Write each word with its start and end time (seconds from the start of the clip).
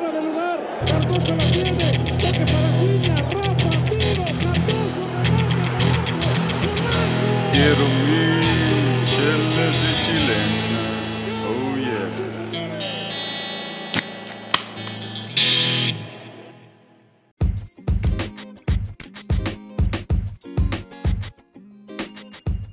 fuera 0.00 0.12
de 0.12 0.22
lugar. 0.22 0.58
Cardoso 0.86 1.36
la 1.36 1.50
tiene. 1.50 1.92
Toque 1.92 2.44
para 2.52 2.72
Ciña. 2.78 3.16
Rafa, 3.16 3.70
tiro. 3.90 4.24
Cardoso, 4.24 5.02
remate. 5.24 5.78
Quiero 7.52 7.84
mi 8.06 8.24
chelas 9.10 9.76
y 9.84 9.92
chilenas. 10.04 11.02
Oh 11.46 11.76
yeah. 11.76 12.08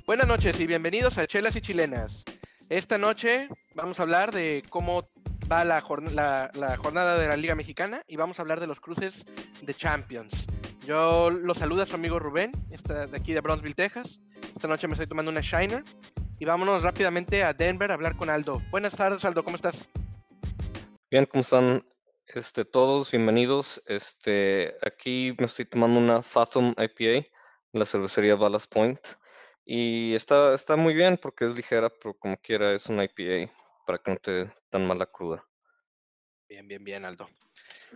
Buenas 0.06 0.26
noches 0.26 0.58
y 0.60 0.66
bienvenidos 0.66 1.18
a 1.18 1.26
Chelas 1.26 1.56
y 1.56 1.60
Chilenas. 1.60 2.24
Esta 2.70 2.96
noche 2.98 3.48
vamos 3.74 3.98
a 3.98 4.02
hablar 4.02 4.32
de 4.32 4.62
cómo 4.68 5.08
va 5.50 5.64
la, 5.64 5.82
la- 6.12 6.50
la 6.54 6.76
jornada 6.76 7.18
de 7.18 7.26
la 7.28 7.36
Liga 7.36 7.54
Mexicana 7.54 8.02
y 8.06 8.16
vamos 8.16 8.38
a 8.38 8.42
hablar 8.42 8.60
de 8.60 8.66
los 8.66 8.80
cruces 8.80 9.24
de 9.62 9.74
Champions. 9.74 10.46
Yo 10.86 11.30
los 11.30 11.58
saluda 11.58 11.86
su 11.86 11.94
amigo 11.94 12.18
Rubén, 12.18 12.50
está 12.70 13.06
de 13.06 13.16
aquí 13.16 13.32
de 13.32 13.40
Bronzeville, 13.40 13.74
Texas. 13.74 14.20
Esta 14.54 14.68
noche 14.68 14.86
me 14.86 14.94
estoy 14.94 15.06
tomando 15.06 15.30
una 15.30 15.40
Shiner 15.40 15.82
y 16.38 16.44
vámonos 16.44 16.82
rápidamente 16.82 17.44
a 17.44 17.52
Denver 17.52 17.90
a 17.90 17.94
hablar 17.94 18.16
con 18.16 18.30
Aldo. 18.30 18.62
Buenas 18.70 18.94
tardes, 18.94 19.24
Aldo, 19.24 19.42
¿cómo 19.44 19.56
estás? 19.56 19.86
Bien, 21.10 21.26
¿cómo 21.26 21.42
están 21.42 21.84
este, 22.26 22.64
todos? 22.64 23.10
Bienvenidos. 23.10 23.82
Este, 23.86 24.74
aquí 24.82 25.34
me 25.38 25.46
estoy 25.46 25.64
tomando 25.64 25.98
una 25.98 26.22
Fathom 26.22 26.74
IPA, 26.76 27.26
la 27.72 27.84
cervecería 27.84 28.34
Ballast 28.36 28.72
Point. 28.72 29.00
Y 29.64 30.14
está, 30.14 30.54
está 30.54 30.76
muy 30.76 30.94
bien 30.94 31.18
porque 31.20 31.44
es 31.44 31.54
ligera, 31.54 31.90
pero 31.90 32.14
como 32.14 32.36
quiera 32.38 32.72
es 32.72 32.86
una 32.86 33.04
IPA 33.04 33.52
para 33.88 33.98
que 34.00 34.10
no 34.10 34.16
te 34.18 34.30
dé 34.30 34.52
tan 34.68 34.86
mala 34.86 35.06
cruda. 35.06 35.42
Bien, 36.46 36.68
bien, 36.68 36.84
bien, 36.84 37.06
Aldo. 37.06 37.26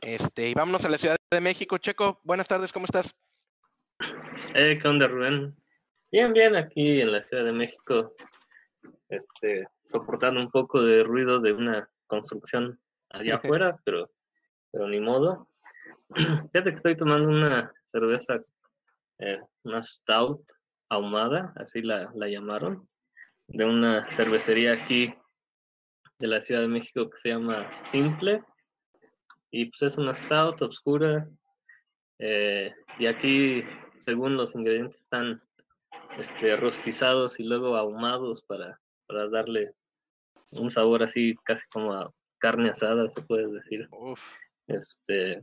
Este, 0.00 0.48
y 0.48 0.54
vámonos 0.54 0.82
a 0.86 0.88
la 0.88 0.96
Ciudad 0.96 1.16
de 1.30 1.40
México. 1.42 1.76
Checo, 1.76 2.18
buenas 2.24 2.48
tardes, 2.48 2.72
¿cómo 2.72 2.86
estás? 2.86 3.14
Eh, 4.54 4.78
¿qué 4.80 4.88
onda, 4.88 5.06
Rubén? 5.06 5.54
Bien, 6.10 6.32
bien, 6.32 6.56
aquí 6.56 7.02
en 7.02 7.12
la 7.12 7.22
Ciudad 7.22 7.44
de 7.44 7.52
México, 7.52 8.14
este, 9.10 9.68
soportando 9.84 10.40
un 10.40 10.50
poco 10.50 10.80
de 10.80 11.02
ruido 11.02 11.40
de 11.40 11.52
una 11.52 11.90
construcción 12.06 12.80
allá 13.10 13.34
afuera, 13.44 13.76
pero, 13.84 14.10
pero 14.70 14.88
ni 14.88 14.98
modo. 14.98 15.46
Fíjate 16.16 16.70
que 16.70 16.76
estoy 16.76 16.96
tomando 16.96 17.28
una 17.28 17.70
cerveza, 17.84 18.40
eh, 19.18 19.42
una 19.64 19.82
stout 19.82 20.40
ahumada, 20.88 21.52
así 21.56 21.82
la, 21.82 22.10
la 22.14 22.28
llamaron, 22.28 22.88
de 23.48 23.66
una 23.66 24.10
cervecería 24.10 24.72
aquí 24.72 25.14
de 26.22 26.28
la 26.28 26.40
Ciudad 26.40 26.60
de 26.62 26.68
México 26.68 27.10
que 27.10 27.18
se 27.18 27.30
llama 27.30 27.68
Simple. 27.82 28.44
Y 29.50 29.66
pues 29.66 29.82
es 29.82 29.98
una 29.98 30.14
stout 30.14 30.62
oscura. 30.62 31.28
eh, 32.20 32.72
y 32.98 33.06
aquí, 33.06 33.64
según 33.98 34.36
los 34.36 34.54
ingredientes, 34.54 35.00
están 35.00 35.42
este, 36.16 36.54
rostizados 36.56 37.40
y 37.40 37.42
luego 37.42 37.76
ahumados 37.76 38.40
para, 38.42 38.78
para 39.08 39.28
darle 39.28 39.74
un 40.50 40.70
sabor 40.70 41.02
así 41.02 41.34
casi 41.44 41.66
como 41.68 41.92
a 41.92 42.12
carne 42.38 42.70
asada, 42.70 43.10
se 43.10 43.20
puede 43.22 43.48
decir. 43.48 43.88
Uf, 43.90 44.20
Este, 44.68 45.42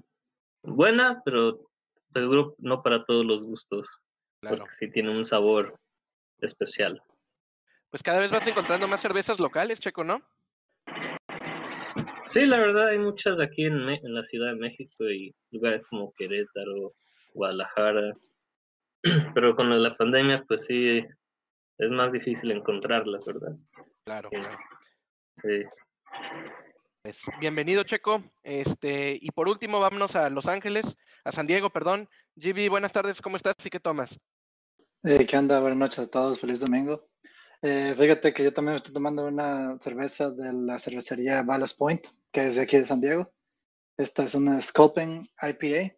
buena, 0.64 1.22
pero 1.26 1.60
seguro 2.10 2.56
no 2.60 2.82
para 2.82 3.04
todos 3.04 3.26
los 3.26 3.44
gustos, 3.44 3.86
claro. 4.40 4.60
porque 4.60 4.74
sí 4.74 4.90
tiene 4.90 5.10
un 5.12 5.26
sabor 5.26 5.78
especial. 6.40 7.04
Pues 7.90 8.02
cada 8.02 8.20
vez 8.20 8.32
vas 8.32 8.48
encontrando 8.48 8.88
más 8.88 9.02
cervezas 9.02 9.40
locales, 9.40 9.80
Checo, 9.82 10.04
¿no? 10.06 10.22
Sí, 12.30 12.46
la 12.46 12.60
verdad 12.60 12.90
hay 12.90 13.00
muchas 13.00 13.40
aquí 13.40 13.66
en, 13.66 13.86
Me- 13.86 14.00
en 14.04 14.14
la 14.14 14.24
Ciudad 14.24 14.54
de 14.54 14.60
México 14.60 15.04
y 15.10 15.34
lugares 15.52 15.84
como 15.86 16.14
Querétaro, 16.16 16.94
Guadalajara, 17.34 18.14
pero 19.34 19.56
con 19.56 19.82
la 19.82 19.98
pandemia 19.98 20.44
pues 20.48 20.66
sí 20.66 21.00
es 21.80 21.90
más 21.90 22.12
difícil 22.12 22.52
encontrarlas, 22.52 23.26
¿verdad? 23.26 23.56
Claro, 24.06 24.30
Sí. 24.32 24.38
claro. 24.38 24.60
Sí. 25.42 25.64
Pues, 27.02 27.22
bienvenido, 27.40 27.84
Checo. 27.84 28.22
Este, 28.44 29.18
y 29.20 29.32
por 29.32 29.48
último, 29.48 29.80
vámonos 29.80 30.16
a 30.16 30.30
Los 30.30 30.48
Ángeles, 30.48 30.98
a 31.24 31.32
San 31.32 31.48
Diego, 31.48 31.70
perdón. 31.72 32.10
GB, 32.36 32.70
buenas 32.70 32.92
tardes, 32.92 33.22
¿cómo 33.22 33.38
estás 33.38 33.56
y 33.66 33.70
qué 33.70 33.80
tomas? 33.80 34.20
Eh, 35.04 35.26
¿qué 35.26 35.38
onda? 35.38 35.62
Buenas 35.62 35.80
noches 35.80 36.00
a 36.00 36.10
todos, 36.12 36.40
feliz 36.40 36.60
domingo. 36.60 37.08
Eh, 37.62 37.96
fíjate 37.98 38.34
que 38.34 38.44
yo 38.44 38.54
también 38.54 38.76
estoy 38.78 38.94
tomando 38.94 39.26
una 39.26 39.78
cerveza 39.80 40.32
de 40.32 40.52
la 40.54 40.78
cervecería 40.78 41.42
Ballast 41.44 41.78
Point, 41.78 42.06
que 42.32 42.48
es 42.48 42.56
de 42.56 42.62
aquí 42.62 42.78
de 42.78 42.86
San 42.86 43.02
Diego. 43.02 43.32
Esta 43.98 44.24
es 44.24 44.36
una 44.36 44.62
Sculpin 44.62 45.28
IPA, 45.42 45.96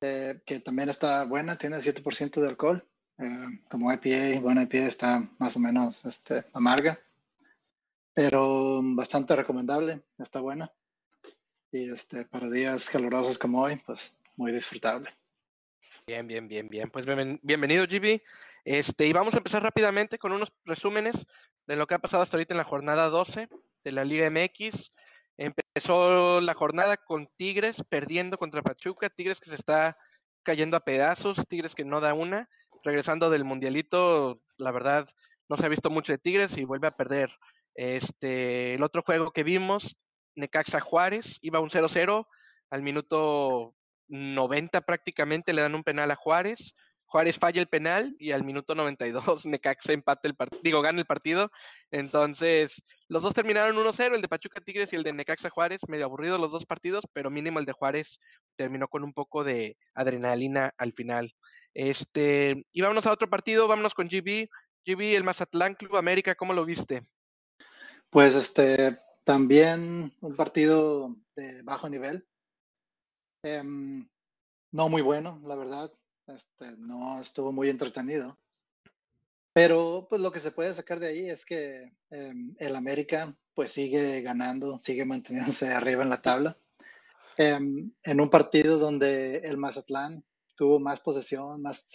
eh, 0.00 0.40
que 0.46 0.60
también 0.60 0.88
está 0.88 1.24
buena, 1.24 1.58
tiene 1.58 1.76
7% 1.78 2.40
de 2.40 2.48
alcohol. 2.48 2.86
Eh, 3.18 3.60
como 3.70 3.92
IPA, 3.92 4.40
buena 4.40 4.62
IPA 4.62 4.86
está 4.86 5.28
más 5.38 5.56
o 5.56 5.60
menos 5.60 6.04
este, 6.04 6.44
amarga, 6.52 6.98
pero 8.12 8.80
bastante 8.82 9.36
recomendable, 9.36 10.02
está 10.18 10.40
buena. 10.40 10.72
Y 11.72 11.90
este, 11.90 12.24
para 12.24 12.48
días 12.48 12.88
calurosos 12.88 13.38
como 13.38 13.60
hoy, 13.62 13.76
pues 13.84 14.16
muy 14.36 14.52
disfrutable. 14.52 15.10
Bien, 16.06 16.26
bien, 16.26 16.46
bien, 16.48 16.68
bien. 16.68 16.90
Pues 16.90 17.06
bienven- 17.06 17.40
bienvenido, 17.42 17.86
GB. 17.86 18.22
Este, 18.64 19.06
y 19.06 19.12
vamos 19.12 19.34
a 19.34 19.38
empezar 19.38 19.62
rápidamente 19.62 20.18
con 20.18 20.32
unos 20.32 20.52
resúmenes 20.64 21.26
de 21.66 21.76
lo 21.76 21.86
que 21.86 21.94
ha 21.94 21.98
pasado 21.98 22.22
hasta 22.22 22.36
ahorita 22.36 22.54
en 22.54 22.58
la 22.58 22.64
jornada 22.64 23.08
12 23.08 23.48
de 23.84 23.92
la 23.92 24.04
Liga 24.04 24.26
MX. 24.30 24.92
Empezó 25.36 26.40
la 26.40 26.54
jornada 26.54 26.96
con 26.96 27.28
Tigres 27.36 27.82
perdiendo 27.88 28.38
contra 28.38 28.62
Pachuca, 28.62 29.10
Tigres 29.10 29.40
que 29.40 29.50
se 29.50 29.56
está 29.56 29.96
cayendo 30.42 30.76
a 30.76 30.84
pedazos, 30.84 31.42
Tigres 31.48 31.74
que 31.74 31.84
no 31.84 32.00
da 32.00 32.14
una, 32.14 32.48
regresando 32.84 33.30
del 33.30 33.44
Mundialito, 33.44 34.40
la 34.58 34.70
verdad 34.70 35.08
no 35.48 35.56
se 35.56 35.66
ha 35.66 35.68
visto 35.68 35.90
mucho 35.90 36.12
de 36.12 36.18
Tigres 36.18 36.56
y 36.56 36.64
vuelve 36.64 36.86
a 36.86 36.96
perder. 36.96 37.30
Este, 37.74 38.74
el 38.74 38.82
otro 38.82 39.02
juego 39.02 39.32
que 39.32 39.42
vimos, 39.42 39.96
Necaxa 40.36 40.80
Juárez, 40.80 41.38
iba 41.42 41.60
un 41.60 41.70
0-0 41.70 42.26
al 42.70 42.82
minuto 42.82 43.74
90 44.08 44.80
prácticamente 44.82 45.52
le 45.52 45.62
dan 45.62 45.74
un 45.74 45.84
penal 45.84 46.10
a 46.10 46.16
Juárez. 46.16 46.74
Juárez 47.06 47.38
falla 47.38 47.60
el 47.60 47.68
penal 47.68 48.16
y 48.18 48.32
al 48.32 48.44
minuto 48.44 48.74
92 48.74 49.46
Necaxa 49.46 49.92
empata 49.92 50.28
el 50.28 50.34
partido, 50.34 50.60
digo, 50.62 50.82
gana 50.82 50.98
el 50.98 51.06
partido. 51.06 51.50
Entonces, 51.90 52.82
los 53.08 53.22
dos 53.22 53.34
terminaron 53.34 53.76
1-0, 53.76 54.14
el 54.14 54.22
de 54.22 54.28
Pachuca 54.28 54.60
Tigres 54.60 54.92
y 54.92 54.96
el 54.96 55.02
de 55.02 55.12
Necaxa 55.12 55.50
Juárez, 55.50 55.80
medio 55.88 56.06
aburridos 56.06 56.40
los 56.40 56.52
dos 56.52 56.64
partidos, 56.64 57.04
pero 57.12 57.30
mínimo 57.30 57.58
el 57.58 57.66
de 57.66 57.72
Juárez 57.72 58.18
terminó 58.56 58.88
con 58.88 59.04
un 59.04 59.12
poco 59.12 59.44
de 59.44 59.76
adrenalina 59.94 60.72
al 60.78 60.92
final. 60.92 61.34
Este, 61.74 62.64
y 62.72 62.80
vámonos 62.80 63.06
a 63.06 63.12
otro 63.12 63.28
partido, 63.28 63.68
vámonos 63.68 63.94
con 63.94 64.08
GB. 64.08 64.48
GB, 64.86 65.16
el 65.16 65.24
Mazatlán 65.24 65.74
Club 65.74 65.96
América, 65.96 66.34
¿cómo 66.34 66.54
lo 66.54 66.64
viste? 66.64 67.02
Pues 68.10 68.34
este, 68.34 68.98
también 69.24 70.12
un 70.20 70.36
partido 70.36 71.14
de 71.36 71.62
bajo 71.62 71.88
nivel. 71.88 72.26
Em, 73.42 74.08
no 74.72 74.88
muy 74.88 75.02
bueno, 75.02 75.40
la 75.44 75.56
verdad. 75.56 75.92
Este, 76.26 76.76
no 76.78 77.20
estuvo 77.20 77.52
muy 77.52 77.68
entretenido. 77.68 78.38
Pero 79.54 80.06
pues 80.10 80.20
lo 80.20 80.32
que 80.32 80.40
se 80.40 80.50
puede 80.50 80.74
sacar 80.74 80.98
de 80.98 81.06
ahí 81.06 81.30
es 81.30 81.46
que 81.46 81.92
em, 82.10 82.54
el 82.58 82.74
América 82.76 83.34
pues 83.54 83.70
sigue 83.70 84.20
ganando, 84.20 84.78
sigue 84.80 85.04
manteniéndose 85.04 85.68
arriba 85.72 86.02
en 86.02 86.10
la 86.10 86.20
tabla. 86.20 86.58
Em, 87.36 87.92
en 88.02 88.20
un 88.20 88.28
partido 88.28 88.78
donde 88.78 89.36
el 89.38 89.56
Mazatlán 89.56 90.24
tuvo 90.56 90.80
más 90.80 91.00
posesión, 91.00 91.62
más, 91.62 91.88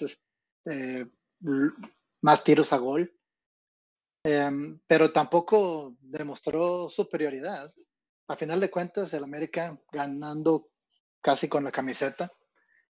l- 0.66 1.72
más 2.22 2.44
tiros 2.44 2.72
a 2.74 2.78
gol. 2.78 3.14
Em, 4.24 4.80
pero 4.88 5.12
tampoco 5.12 5.96
demostró 6.00 6.90
superioridad. 6.90 7.74
A 8.28 8.36
final 8.38 8.60
de 8.60 8.70
cuentas, 8.72 9.14
el 9.14 9.24
América 9.24 9.78
ganando 9.92 10.70
casi 11.22 11.50
con 11.50 11.64
la 11.66 11.72
camiseta, 11.72 12.32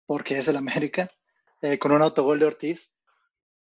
porque 0.06 0.38
es 0.38 0.48
el 0.48 0.56
América, 0.58 1.10
eh, 1.62 1.78
con 1.80 1.92
un 1.92 2.02
autogol 2.02 2.40
de 2.40 2.46
Ortiz, 2.46 2.94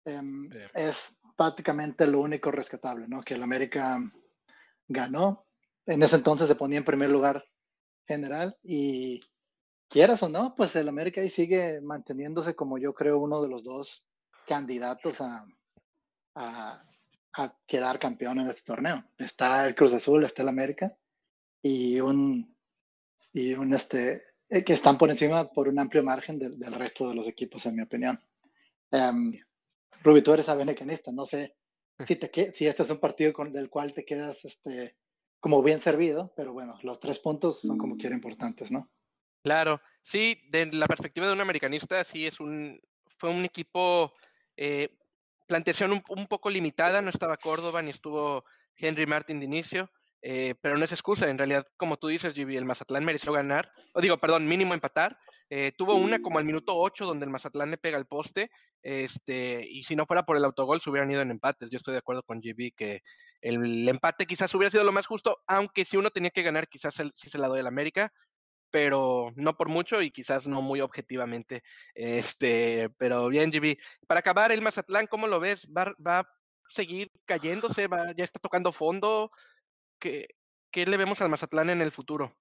em, 0.08 0.50
es 0.74 1.20
prácticamente 1.36 2.08
lo 2.08 2.20
único 2.22 2.52
rescatable, 2.52 3.08
¿no? 3.08 3.22
Que 3.22 3.36
el 3.36 3.44
América 3.44 4.00
ganó. 4.88 5.46
En 5.86 6.02
ese 6.04 6.16
entonces 6.16 6.48
se 6.48 6.56
ponía 6.56 6.80
en 6.80 6.86
primer 6.86 7.10
lugar 7.10 7.46
general 8.08 8.58
y 8.64 9.22
quieras 9.88 10.24
o 10.24 10.30
no, 10.30 10.56
pues 10.56 10.76
el 10.76 10.90
América 10.90 11.22
ahí 11.22 11.30
sigue 11.30 11.82
manteniéndose 11.82 12.56
como 12.56 12.78
yo 12.78 12.94
creo 12.94 13.20
uno 13.20 13.42
de 13.42 13.50
los 13.50 13.64
dos 13.64 14.04
candidatos 14.48 15.22
a, 15.22 15.46
a, 16.36 16.84
a 17.34 17.58
quedar 17.66 18.00
campeón 18.00 18.40
en 18.40 18.48
este 18.48 18.64
torneo. 18.64 19.04
Está 19.18 19.66
el 19.66 19.76
Cruz 19.76 19.94
Azul, 19.94 20.24
está 20.24 20.42
el 20.42 20.50
América 20.50 20.96
y 21.62 22.00
un, 22.00 22.56
y 23.34 23.54
un 23.54 23.74
este, 23.74 24.24
eh, 24.50 24.64
que 24.64 24.74
están 24.74 24.98
por 24.98 25.10
encima 25.10 25.50
por 25.50 25.68
un 25.68 25.80
amplio 25.80 26.04
margen 26.04 26.40
del, 26.40 26.58
del 26.58 26.74
resto 26.74 27.10
de 27.10 27.16
los 27.16 27.28
equipos, 27.28 27.66
en 27.66 27.76
mi 27.76 27.82
opinión. 27.82 28.20
Em, 28.92 29.34
Rubi, 30.04 30.22
tú 30.22 30.34
eres 30.34 30.50
americanista, 30.50 31.12
no 31.12 31.26
sé 31.26 31.56
si, 32.06 32.16
te, 32.16 32.54
si 32.54 32.68
este 32.68 32.84
es 32.84 32.90
un 32.90 33.00
partido 33.00 33.34
con, 33.34 33.52
del 33.52 33.70
cual 33.70 33.94
te 33.94 34.06
quedas 34.06 34.46
este, 34.46 34.96
como 35.40 35.64
bien 35.64 35.80
servido, 35.80 36.34
pero 36.36 36.54
bueno, 36.54 36.78
los 36.84 37.00
tres 37.00 37.20
puntos 37.20 37.62
son 37.62 37.78
como 37.78 37.98
quiera 37.98 38.16
importantes, 38.16 38.72
¿no? 38.72 38.90
Claro, 39.44 39.82
sí, 40.02 40.42
de 40.50 40.68
la 40.68 40.88
perspectiva 40.88 41.28
de 41.28 41.34
un 41.34 41.42
americanista, 41.42 42.04
sí 42.04 42.26
es 42.26 42.40
un, 42.40 42.80
fue 43.18 43.30
un 43.30 43.46
equipo, 43.46 44.14
eh, 44.56 44.90
planteación 45.48 45.92
un, 45.92 46.04
un, 46.10 46.28
poco 46.28 46.50
limitada, 46.50 47.02
no 47.02 47.10
estaba 47.10 47.38
Córdoba 47.38 47.82
ni 47.82 47.92
estuvo 47.92 48.44
Henry 48.76 49.06
Martin 49.06 49.40
de 49.40 49.46
inicio, 49.46 49.90
eh, 50.22 50.56
pero 50.62 50.78
no 50.78 50.84
es 50.84 50.92
excusa, 50.92 51.30
en 51.30 51.38
realidad, 51.38 51.66
como 51.78 51.98
tú 51.98 52.08
dices, 52.08 52.34
Gibi, 52.34 52.58
el 52.58 52.66
Mazatlán 52.66 53.06
mereció 53.06 53.32
ganar, 53.32 53.72
o 53.94 54.02
digo, 54.02 54.18
perdón, 54.18 54.48
mínimo 54.48 54.74
empatar, 54.74 55.18
eh, 55.50 55.72
tuvo 55.78 55.96
una 55.96 56.22
como 56.22 56.40
al 56.40 56.46
minuto 56.46 56.76
8 56.76 57.06
donde 57.06 57.26
el 57.26 57.32
Mazatlán 57.32 57.72
le 57.72 57.78
pega 57.78 57.98
el 57.98 58.06
poste, 58.06 58.52
este, 58.82 59.66
y 59.70 59.84
si 59.84 59.96
no 59.96 60.06
fuera 60.06 60.24
por 60.24 60.38
el 60.38 60.46
autogol 60.46 60.82
se 60.82 60.90
hubieran 60.90 61.12
ido 61.12 61.22
en 61.22 61.32
empates. 61.32 61.70
Yo 61.70 61.78
estoy 61.78 61.94
de 61.94 62.00
acuerdo 62.00 62.24
con 62.24 62.42
GB 62.42 62.74
que 62.76 63.02
el, 63.42 63.88
empate 63.88 64.26
quizás 64.26 64.54
hubiera 64.56 64.72
sido 64.72 64.84
lo 64.84 64.92
más 64.92 65.08
justo, 65.08 65.40
aunque 65.48 65.86
si 65.86 65.98
uno 65.98 66.12
tenía 66.12 66.32
que 66.32 66.44
ganar 66.44 66.68
quizás 66.68 66.96
sí 67.16 67.30
se 67.30 67.38
la 67.38 67.48
doy 67.48 67.60
al 67.62 67.68
América, 67.68 68.12
pero 68.72 69.32
no 69.36 69.56
por 69.56 69.70
mucho 69.70 70.02
y 70.02 70.12
quizás 70.12 70.48
no 70.48 70.62
muy 70.62 70.82
objetivamente. 70.82 71.64
Este, 71.96 72.90
pero 72.98 73.28
bien, 73.30 73.52
GB. 73.52 73.78
Para 74.08 74.20
acabar, 74.20 74.52
el 74.52 74.62
Mazatlán, 74.62 75.08
¿cómo 75.08 75.28
lo 75.28 75.40
ves? 75.40 75.68
¿Va, 75.76 75.94
va 76.06 76.20
a 76.20 76.30
seguir 76.70 77.12
cayéndose? 77.26 77.88
¿Va, 77.88 78.12
¿Ya 78.12 78.24
está 78.24 78.40
tocando 78.40 78.72
fondo? 78.74 79.32
¿Qué, 80.00 80.28
¿Qué 80.72 80.86
le 80.86 80.98
vemos 80.98 81.22
al 81.22 81.30
Mazatlán 81.30 81.70
en 81.70 81.82
el 81.82 81.92
futuro? 81.92 82.36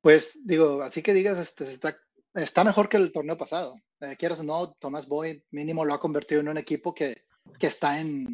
Pues 0.00 0.40
digo, 0.44 0.82
así 0.82 1.02
que 1.02 1.14
digas, 1.14 1.38
este, 1.38 1.64
está 1.64 1.96
está 2.34 2.64
mejor 2.64 2.88
que 2.88 2.96
el 2.96 3.12
torneo 3.12 3.38
pasado. 3.38 3.80
Eh, 4.00 4.16
quieras 4.18 4.40
o 4.40 4.42
no, 4.42 4.72
Tomás 4.74 5.06
Boyd 5.06 5.42
mínimo 5.50 5.84
lo 5.84 5.94
ha 5.94 6.00
convertido 6.00 6.40
en 6.40 6.48
un 6.48 6.58
equipo 6.58 6.94
que, 6.94 7.24
que 7.58 7.68
está 7.68 8.00
en, 8.00 8.26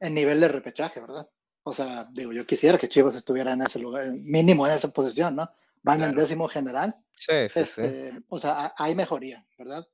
en, 0.00 0.14
nivel 0.14 0.40
de 0.40 0.48
repechaje, 0.48 1.00
¿verdad? 1.00 1.28
O 1.62 1.72
sea, 1.72 2.08
digo, 2.12 2.32
yo 2.32 2.46
quisiera 2.46 2.78
que 2.78 2.88
Chivas 2.88 3.14
estuviera 3.14 3.52
en 3.52 3.62
ese 3.62 3.78
lugar, 3.78 4.06
mínimo 4.12 4.66
en 4.66 4.72
esa 4.72 4.88
posición, 4.88 5.36
¿no? 5.36 5.50
Van 5.82 6.02
en 6.02 6.14
décimo 6.14 6.48
general. 6.48 6.96
Sí, 7.12 7.48
sí, 7.50 7.60
este, 7.60 8.12
sí. 8.12 8.24
O 8.28 8.38
sea, 8.38 8.74
hay 8.76 8.94
mejoría, 8.94 9.46
¿verdad? 9.58 9.86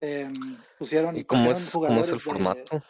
Eh, 0.00 0.30
pusieron. 0.78 1.16
¿Y 1.16 1.24
cómo 1.24 1.50
es, 1.50 1.70
¿cómo 1.72 2.00
es 2.00 2.10
el 2.10 2.20
formato? 2.20 2.82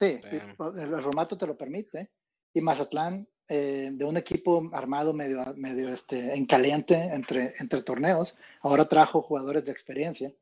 sí, 0.00 0.20
el 0.32 1.02
formato 1.02 1.36
te 1.36 1.46
lo 1.46 1.56
permite. 1.56 2.10
Y 2.54 2.60
Mazatlán 2.60 3.28
eh, 3.48 3.90
de 3.92 4.04
un 4.04 4.16
equipo 4.16 4.70
armado 4.72 5.12
medio, 5.12 5.44
medio 5.56 5.88
este, 5.88 6.34
en 6.34 6.46
caliente 6.46 6.94
entre, 6.94 7.52
entre 7.58 7.82
torneos, 7.82 8.34
ahora 8.62 8.88
trajo 8.88 9.22
jugadores 9.22 9.64
de 9.64 9.72
experiencia 9.72 10.32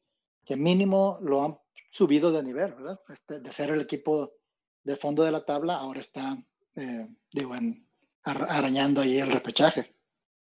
que 0.44 0.56
mínimo 0.56 1.18
lo 1.22 1.44
han 1.44 1.58
subido 1.90 2.32
de 2.32 2.42
nivel, 2.42 2.72
¿verdad? 2.72 3.00
Este, 3.08 3.40
de 3.40 3.52
ser 3.52 3.70
el 3.70 3.80
equipo 3.80 4.32
de 4.84 4.96
fondo 4.96 5.22
de 5.22 5.30
la 5.30 5.44
tabla, 5.44 5.76
ahora 5.76 6.00
está, 6.00 6.36
eh, 6.76 7.06
digo, 7.32 7.54
en, 7.54 7.86
arañando 8.24 9.00
ahí 9.00 9.18
el 9.18 9.30
repechaje. 9.30 9.94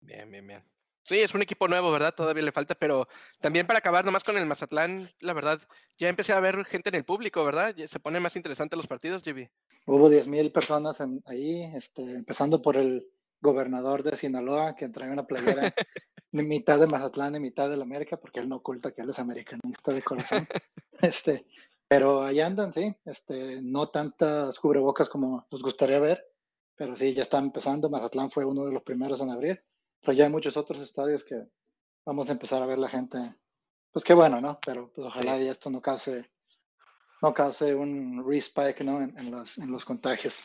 Bien, 0.00 0.30
bien, 0.30 0.46
bien. 0.46 0.73
Sí, 1.04 1.20
es 1.20 1.34
un 1.34 1.42
equipo 1.42 1.68
nuevo, 1.68 1.92
¿verdad? 1.92 2.14
Todavía 2.14 2.42
le 2.42 2.50
falta, 2.50 2.74
pero 2.74 3.06
también 3.40 3.66
para 3.66 3.78
acabar 3.78 4.06
nomás 4.06 4.24
con 4.24 4.38
el 4.38 4.46
Mazatlán, 4.46 5.06
la 5.20 5.34
verdad, 5.34 5.60
ya 5.98 6.08
empecé 6.08 6.32
a 6.32 6.40
ver 6.40 6.64
gente 6.64 6.88
en 6.88 6.94
el 6.94 7.04
público, 7.04 7.44
¿verdad? 7.44 7.74
Se 7.86 8.00
ponen 8.00 8.22
más 8.22 8.36
interesantes 8.36 8.78
los 8.78 8.86
partidos, 8.86 9.22
JB. 9.22 9.50
Hubo 9.84 10.08
10.000 10.08 10.50
personas 10.50 11.00
en, 11.00 11.22
ahí, 11.26 11.62
este, 11.76 12.00
empezando 12.00 12.62
por 12.62 12.78
el 12.78 13.06
gobernador 13.42 14.02
de 14.02 14.16
Sinaloa, 14.16 14.74
que 14.74 14.88
trae 14.88 15.10
una 15.10 15.26
playera 15.26 15.74
mitad 16.32 16.80
de 16.80 16.86
Mazatlán 16.86 17.36
y 17.36 17.40
mitad 17.40 17.68
de 17.68 17.76
la 17.76 17.84
América, 17.84 18.16
porque 18.16 18.40
él 18.40 18.48
no 18.48 18.56
oculta 18.56 18.92
que 18.92 19.02
él 19.02 19.10
es 19.10 19.18
americanista 19.18 19.92
de 19.92 20.02
corazón. 20.02 20.48
este, 21.02 21.44
pero 21.86 22.22
ahí 22.22 22.40
andan, 22.40 22.72
sí, 22.72 22.96
este, 23.04 23.60
no 23.60 23.90
tantas 23.90 24.58
cubrebocas 24.58 25.10
como 25.10 25.46
nos 25.50 25.62
gustaría 25.62 26.00
ver, 26.00 26.24
pero 26.74 26.96
sí, 26.96 27.12
ya 27.12 27.24
está 27.24 27.38
empezando. 27.38 27.90
Mazatlán 27.90 28.30
fue 28.30 28.46
uno 28.46 28.64
de 28.64 28.72
los 28.72 28.82
primeros 28.82 29.20
en 29.20 29.30
abrir 29.30 29.62
pero 30.04 30.16
ya 30.16 30.24
hay 30.24 30.30
muchos 30.30 30.56
otros 30.56 30.78
estadios 30.80 31.24
que 31.24 31.46
vamos 32.04 32.28
a 32.28 32.32
empezar 32.32 32.62
a 32.62 32.66
ver 32.66 32.78
la 32.78 32.88
gente. 32.88 33.18
Pues 33.90 34.04
qué 34.04 34.12
bueno, 34.12 34.40
¿no? 34.40 34.58
Pero 34.64 34.92
pues, 34.92 35.06
ojalá 35.06 35.38
y 35.38 35.48
esto 35.48 35.70
no 35.70 35.80
cause, 35.80 36.30
no 37.22 37.32
cause 37.32 37.74
un 37.74 38.24
respike, 38.28 38.84
¿no? 38.84 39.00
En, 39.00 39.30
los, 39.30 39.58
en 39.58 39.70
los 39.70 39.84
contagios. 39.84 40.42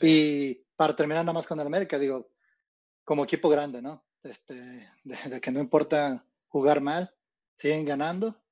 Y 0.00 0.54
para 0.76 0.96
terminar 0.96 1.24
nada 1.24 1.34
más 1.34 1.46
con 1.46 1.60
el 1.60 1.66
América, 1.66 1.98
digo, 1.98 2.30
como 3.04 3.24
equipo 3.24 3.48
grande, 3.48 3.82
¿no? 3.82 4.04
Este, 4.22 4.88
de, 5.04 5.40
que 5.40 5.50
no 5.50 5.60
importa 5.60 6.24
jugar 6.48 6.80
mal, 6.80 7.14
siguen 7.58 7.84
ganando 7.84 8.42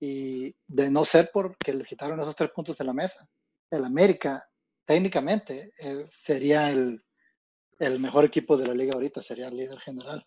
y 0.00 0.54
de 0.66 0.90
no 0.90 1.04
ser 1.04 1.30
porque 1.32 1.74
les 1.74 1.88
quitaron 1.88 2.20
esos 2.20 2.36
tres 2.36 2.50
puntos 2.52 2.78
de 2.78 2.84
la 2.84 2.92
mesa. 2.92 3.28
El 3.68 3.84
América 3.84 4.48
técnicamente 4.84 5.72
eh, 5.76 6.04
sería 6.06 6.70
el, 6.70 7.02
el 7.78 7.98
mejor 7.98 8.24
equipo 8.24 8.56
de 8.56 8.66
la 8.66 8.74
liga 8.74 8.92
ahorita 8.94 9.22
sería 9.22 9.48
el 9.48 9.56
líder 9.56 9.78
general. 9.78 10.26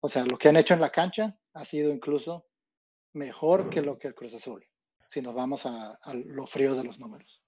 O 0.00 0.08
sea, 0.08 0.24
lo 0.24 0.36
que 0.36 0.48
han 0.48 0.56
hecho 0.56 0.74
en 0.74 0.80
la 0.80 0.90
cancha 0.90 1.36
ha 1.54 1.64
sido 1.64 1.92
incluso 1.92 2.46
mejor 3.12 3.70
que 3.70 3.82
lo 3.82 3.98
que 3.98 4.08
el 4.08 4.14
Cruz 4.14 4.34
Azul, 4.34 4.64
si 5.08 5.22
nos 5.22 5.34
vamos 5.34 5.64
a, 5.66 5.98
lo 6.12 6.46
frío 6.46 6.74
de 6.74 6.84
los 6.84 6.98
números. 6.98 7.42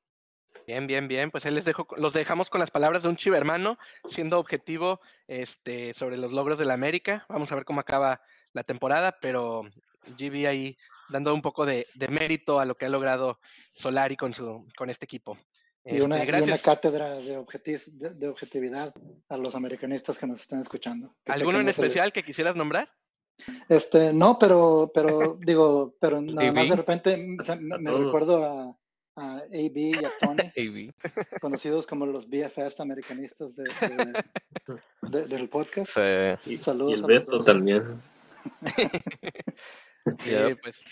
Bien, 0.67 0.87
bien, 0.87 1.09
bien. 1.09 1.31
Pues 1.31 1.47
ahí 1.47 1.53
les 1.53 1.65
dejo, 1.65 1.87
los 1.97 2.15
dejamos 2.15 2.51
con 2.51 2.61
las 2.61 2.71
palabras 2.71 3.03
de 3.03 3.11
un 3.11 3.17
chivermano, 3.17 3.79
siendo 4.07 4.39
objetivo 4.39 5.01
este, 5.27 5.95
sobre 5.95 6.17
los 6.17 6.33
logros 6.33 6.59
de 6.59 6.65
la 6.65 6.75
América. 6.75 7.27
Vamos 7.29 7.53
a 7.53 7.55
ver 7.55 7.65
cómo 7.65 7.81
acaba 7.81 8.21
la 8.53 8.65
temporada, 8.65 9.19
pero 9.21 9.63
GB 10.19 10.47
ahí 10.47 10.77
dando 11.11 11.35
un 11.35 11.43
poco 11.43 11.67
de, 11.67 11.87
de 11.95 12.09
mérito 12.09 12.61
a 12.61 12.65
lo 12.65 12.77
que 12.77 12.87
ha 12.87 12.91
logrado 12.91 13.39
Solari 13.75 14.17
con, 14.17 14.33
su, 14.33 14.67
con 14.77 14.91
este 14.91 15.05
equipo. 15.05 15.39
Y 15.90 16.00
una, 16.00 16.23
este, 16.23 16.58
cátedra 16.58 17.17
de, 17.17 17.43
de, 18.14 18.29
objetividad 18.29 18.94
a 19.29 19.37
los 19.37 19.55
americanistas 19.55 20.19
que 20.19 20.26
nos 20.26 20.43
están 20.43 20.61
escuchando. 20.61 21.14
¿Alguno 21.26 21.61
en 21.61 21.69
especial 21.69 22.12
que 22.12 22.23
quisieras 22.23 22.56
nombrar? 22.56 22.90
Este, 23.69 24.12
no, 24.12 24.38
pero, 24.38 24.90
pero 24.93 25.38
digo, 25.40 25.94
pero 26.00 26.20
nada 26.20 26.52
más 26.52 26.69
de 26.69 26.76
repente 26.76 27.17
me, 27.17 27.90
recuerdo 27.90 28.44
a, 28.44 28.76
a 29.17 29.38
AB 29.38 29.76
y 29.76 30.05
a 30.05 30.11
Tony, 30.20 30.93
conocidos 31.40 31.87
como 31.87 32.06
los 32.06 32.29
BFFs 32.29 32.81
americanistas 32.81 33.56
de, 35.02 35.26
del 35.26 35.49
podcast. 35.49 35.93
Saludos. 36.61 36.90
Y 36.90 36.94
el 36.94 37.02
Beto 37.05 37.40
también. 37.43 38.02
pues, 40.62 40.85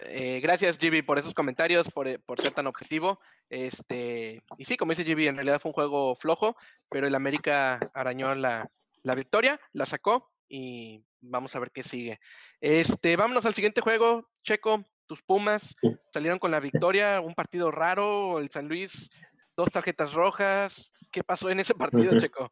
eh, 0.00 0.40
gracias, 0.42 0.78
Gibi, 0.78 1.02
por 1.02 1.18
esos 1.18 1.34
comentarios, 1.34 1.90
por, 1.90 2.08
eh, 2.08 2.18
por, 2.18 2.40
ser 2.40 2.52
tan 2.52 2.66
objetivo. 2.66 3.18
Este, 3.48 4.42
y 4.58 4.64
sí, 4.64 4.76
como 4.76 4.92
dice 4.92 5.04
Gibi, 5.04 5.28
en 5.28 5.36
realidad 5.36 5.60
fue 5.60 5.70
un 5.70 5.74
juego 5.74 6.16
flojo, 6.16 6.56
pero 6.90 7.06
el 7.06 7.14
América 7.14 7.90
arañó 7.94 8.34
la, 8.34 8.68
la, 9.02 9.14
victoria, 9.14 9.60
la 9.72 9.86
sacó 9.86 10.30
y 10.48 11.04
vamos 11.20 11.54
a 11.54 11.60
ver 11.60 11.70
qué 11.72 11.82
sigue. 11.82 12.18
Este, 12.60 13.16
vámonos 13.16 13.46
al 13.46 13.54
siguiente 13.54 13.80
juego, 13.80 14.28
Checo. 14.42 14.84
Tus 15.08 15.22
Pumas 15.22 15.76
salieron 16.12 16.40
con 16.40 16.50
la 16.50 16.58
victoria, 16.58 17.20
un 17.20 17.34
partido 17.34 17.70
raro, 17.70 18.40
el 18.40 18.50
San 18.50 18.66
Luis, 18.66 19.08
dos 19.56 19.70
tarjetas 19.70 20.12
rojas. 20.12 20.92
¿Qué 21.12 21.22
pasó 21.22 21.48
en 21.48 21.60
ese 21.60 21.74
partido, 21.74 22.18
Checo? 22.18 22.50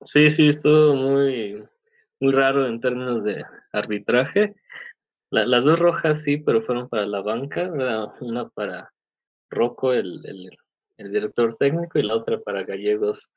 Sí, 0.00 0.30
sí, 0.30 0.48
estuvo 0.48 0.94
muy, 0.94 1.62
muy 2.20 2.32
raro 2.32 2.66
en 2.66 2.80
términos 2.80 3.22
de 3.22 3.44
arbitraje 3.72 4.54
las 5.30 5.64
dos 5.64 5.78
rojas 5.78 6.22
sí, 6.22 6.38
pero 6.38 6.62
fueron 6.62 6.88
para 6.88 7.06
la 7.06 7.20
banca, 7.20 7.70
una 8.20 8.48
para 8.48 8.92
Rocco, 9.50 9.92
el, 9.92 10.20
el, 10.96 11.12
director 11.12 11.54
técnico, 11.56 11.98
y 11.98 12.02
la 12.02 12.16
otra 12.16 12.40
para 12.40 12.64
Gallegos, 12.64 13.30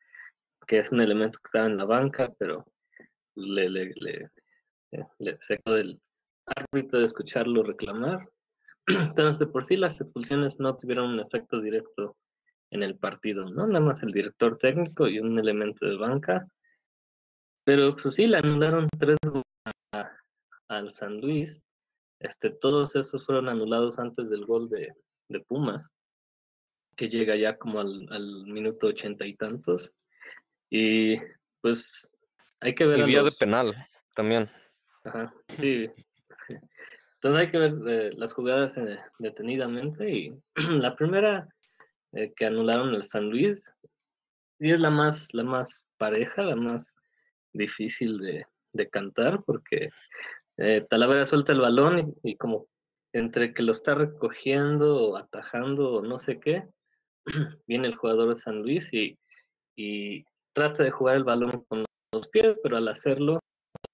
que 0.68 0.80
es 0.80 0.92
un 0.92 1.02
elemento 1.02 1.38
que 1.40 1.48
estaba 1.48 1.68
en 1.68 1.78
la 1.78 1.86
banca, 1.86 2.32
pero 2.38 2.66
le, 3.36 3.70
le, 3.70 3.92
le, 3.96 4.30
eh, 4.92 5.38
del 5.66 6.00
árbitro 6.46 7.00
de 7.00 7.06
escucharlo 7.06 7.64
reclamar. 7.64 8.30
Entonces, 8.88 9.40
de 9.40 9.48
por 9.48 9.66
sí 9.66 9.78
las 9.78 10.00
expulsiones 10.02 10.60
no 10.60 10.76
tuvieron 10.78 11.12
un 11.12 11.20
efecto 11.20 11.62
directo 11.62 12.16
en 12.72 12.84
el 12.84 12.98
partido, 12.98 13.46
¿no? 13.46 13.68
Nada 13.68 13.86
más 13.86 14.02
el 14.02 14.12
director 14.12 14.58
técnico 14.58 15.08
y 15.08 15.20
un 15.20 15.38
elemento 15.38 15.86
de 15.86 15.98
banca. 15.98 16.48
Pero 17.64 17.96
pues 17.96 18.16
sí, 18.16 18.28
le 18.28 18.38
anularon 18.38 18.88
tres 18.98 19.18
al 20.68 20.90
San 20.90 21.20
Luis 21.20 21.62
este, 22.22 22.52
todos 22.52 22.96
esos 22.96 23.26
fueron 23.26 23.50
anulados 23.50 23.98
antes 23.98 24.30
del 24.30 24.46
gol 24.46 24.70
de, 24.70 24.94
Pumas, 25.48 25.92
que 27.02 27.10
llega 27.10 27.36
ya 27.36 27.58
como 27.58 27.80
al, 27.80 28.46
minuto 28.46 28.88
ochenta 28.88 29.26
y 29.26 29.34
tantos. 29.36 29.92
Y 30.70 31.18
pues 31.60 32.08
hay 32.60 32.76
que 32.76 32.86
ver. 32.86 33.00
Y 33.00 33.04
vía 33.06 33.24
de 33.24 33.32
penal 33.40 33.76
también. 34.14 34.48
Ajá, 35.04 35.34
sí. 35.50 35.90
Entonces 37.16 37.42
hay 37.42 37.50
que 37.50 37.58
ver 37.58 37.74
eh, 37.88 38.10
las 38.18 38.34
jugadas 38.34 38.78
eh, 38.78 39.00
detenidamente. 39.18 40.12
Y 40.12 40.32
la 40.80 40.96
primera 40.96 41.50
eh, 42.14 42.32
que 42.36 42.46
anularon 42.46 42.94
el 42.94 43.04
San 43.04 43.32
Luis, 43.32 43.74
y 44.60 44.72
es 44.72 44.80
la 44.80 44.92
más, 44.92 45.34
la 45.34 45.44
más 45.44 45.90
pareja, 45.98 46.44
la 46.44 46.56
más 46.56 46.96
difícil 47.52 48.20
de, 48.20 48.46
de 48.74 48.90
cantar, 48.90 49.42
porque 49.44 49.90
eh, 50.58 50.86
Talavera 50.88 51.26
suelta 51.26 51.52
el 51.52 51.62
balón 51.62 52.14
y, 52.22 52.38
como 52.38 52.68
entre 53.12 53.56
que 53.56 53.64
lo 53.64 53.72
está 53.72 53.96
recogiendo 53.96 55.10
o 55.10 55.18
atajando 55.18 55.94
o 55.94 56.02
no 56.04 56.20
sé 56.20 56.40
qué, 56.40 56.68
viene 57.68 57.88
el 57.88 57.96
jugador 57.96 58.30
de 58.30 58.36
San 58.36 58.62
Luis 58.62 58.90
y, 58.94 59.18
trata 60.54 60.84
de 60.84 60.92
jugar 60.92 61.16
el 61.16 61.24
balón 61.24 61.66
con 61.70 61.86
los 62.14 62.28
pies, 62.28 62.60
pero 62.62 62.78
al 62.78 62.88
hacerlo, 62.88 63.40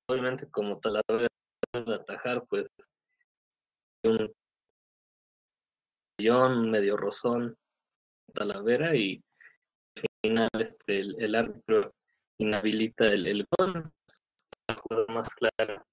obviamente 0.09 0.49
como 0.49 0.79
Talavera 0.79 1.27
de 1.73 1.95
atajar, 1.95 2.43
pues 2.49 2.67
un 6.25 6.71
medio 6.71 6.97
rozón, 6.97 7.55
Talavera 8.33 8.95
y 8.95 9.21
al 9.97 10.03
final 10.21 10.49
este, 10.59 10.99
el, 10.99 11.35
árbitro 11.35 11.93
inhabilita 12.39 13.05
el, 13.05 13.27
el 13.27 13.45
gol, 13.57 13.91
más 15.09 15.29
clara 15.35 15.85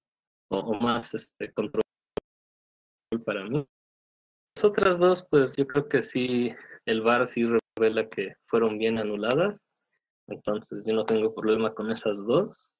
o, 0.49 0.57
o 0.57 0.73
más 0.79 1.13
este, 1.13 1.51
control 1.53 1.83
para 3.25 3.45
mí. 3.45 3.65
Las 4.55 4.65
otras 4.65 4.99
dos, 4.99 5.25
pues 5.29 5.55
yo 5.55 5.67
creo 5.67 5.87
que 5.87 6.01
sí, 6.01 6.53
el 6.85 7.01
VAR 7.01 7.27
sí 7.27 7.45
revela 7.77 8.09
que 8.09 8.35
fueron 8.45 8.77
bien 8.77 8.97
anuladas, 8.97 9.61
entonces 10.27 10.85
yo 10.85 10.93
no 10.93 11.05
tengo 11.05 11.33
problema 11.33 11.73
con 11.73 11.91
esas 11.91 12.25
dos. 12.25 12.73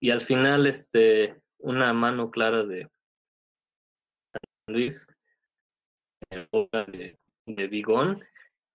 Y 0.00 0.10
al 0.10 0.20
final, 0.20 0.66
este, 0.66 1.40
una 1.58 1.92
mano 1.92 2.30
clara 2.30 2.64
de 2.64 2.88
San 4.32 4.74
Luis 4.74 5.06
de, 6.30 7.18
de 7.46 7.66
Bigón, 7.66 8.22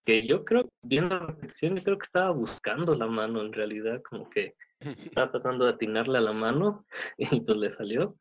que 0.05 0.25
yo 0.25 0.43
creo, 0.45 0.67
viendo 0.81 1.15
la 1.15 1.27
repetición, 1.27 1.75
yo 1.75 1.83
creo 1.83 1.97
que 1.97 2.05
estaba 2.05 2.31
buscando 2.31 2.95
la 2.95 3.07
mano 3.07 3.41
en 3.41 3.53
realidad, 3.53 4.01
como 4.01 4.29
que 4.29 4.55
estaba 4.79 5.31
tratando 5.31 5.65
de 5.65 5.73
atinarle 5.73 6.17
a 6.17 6.21
la 6.21 6.33
mano 6.33 6.85
y 7.17 7.41
pues 7.41 7.57
le 7.57 7.69
salió. 7.69 8.17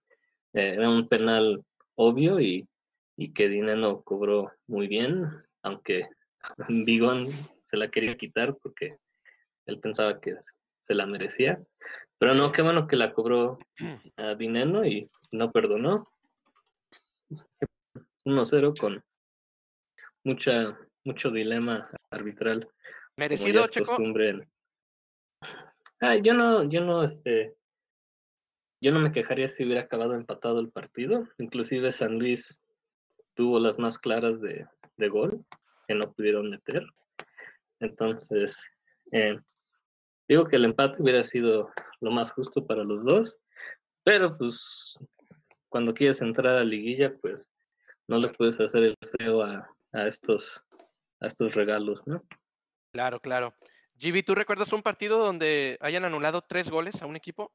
Eh, 0.53 0.75
era 0.75 0.91
un 0.91 1.09
penal 1.09 1.65
obvio 1.95 2.41
y, 2.41 2.69
y 3.17 3.33
que 3.33 3.49
Dineno 3.49 4.03
cobró 4.03 4.53
muy 4.67 4.89
bien, 4.89 5.27
aunque 5.63 6.09
Bigón 6.69 7.27
se 7.67 7.77
la 7.77 7.91
quería 7.91 8.17
quitar 8.17 8.57
porque 8.57 8.97
él 9.67 9.81
pensaba 9.81 10.21
que 10.21 10.37
se 10.83 10.95
la 10.95 11.07
merecía. 11.07 11.63
Pero 12.19 12.35
no, 12.35 12.53
qué 12.53 12.63
bueno 12.63 12.87
que 12.87 12.97
la 12.97 13.13
cobró 13.13 13.59
a 14.17 14.35
Dineno 14.35 14.85
y 14.85 15.09
no 15.33 15.51
perdonó. 15.53 16.07
1-0 18.25 18.79
con 18.79 19.03
mucha, 20.25 20.79
mucho 21.05 21.31
dilema 21.31 21.89
arbitral. 22.11 22.69
Merecido, 23.17 23.65
Checo. 23.67 23.87
costumbre 23.87 24.49
Ah, 26.01 26.17
yo 26.17 26.35
no, 26.35 26.65
yo 26.65 26.81
no, 26.81 27.05
este, 27.05 27.55
yo 28.83 28.93
no 28.93 29.01
me 29.01 29.13
quejaría 29.13 29.49
si 29.49 29.65
hubiera 29.65 29.83
acabado 29.83 30.15
empatado 30.15 30.61
el 30.61 30.71
partido. 30.71 31.27
Inclusive 31.39 31.93
San 31.93 32.19
Luis 32.19 32.63
tuvo 33.35 33.59
las 33.59 33.79
más 33.79 33.99
claras 33.99 34.41
de, 34.41 34.67
de 34.97 35.09
gol 35.09 35.45
que 35.91 35.97
no 35.97 36.13
pudieron 36.13 36.49
meter. 36.49 36.87
Entonces, 37.81 38.65
eh, 39.11 39.37
digo 40.29 40.47
que 40.47 40.55
el 40.55 40.65
empate 40.65 41.03
hubiera 41.03 41.25
sido 41.25 41.73
lo 42.01 42.13
más 42.13 42.31
justo 42.31 42.65
para 42.65 42.85
los 42.85 43.05
dos, 43.05 43.37
pero 44.05 44.39
pues 44.39 44.97
cuando 45.69 45.93
quieres 45.93 46.23
entrar 46.23 46.55
a 46.59 46.63
liguilla, 46.63 47.13
pues 47.21 47.51
no 48.07 48.19
le 48.19 48.29
puedes 48.29 48.61
hacer 48.61 48.85
el 48.85 48.97
feo 49.19 49.43
a, 49.43 49.69
a 49.93 50.07
estos, 50.07 50.63
a 51.19 51.27
estos 51.27 51.57
regalos, 51.57 52.07
¿no? 52.07 52.23
Claro, 52.93 53.19
claro. 53.19 53.53
GB, 53.97 54.25
¿tú 54.25 54.37
recuerdas 54.37 54.73
un 54.73 54.83
partido 54.83 55.19
donde 55.19 55.77
hayan 55.81 56.05
anulado 56.05 56.43
tres 56.43 56.71
goles 56.71 57.03
a 57.03 57.07
un 57.07 57.17
equipo? 57.17 57.51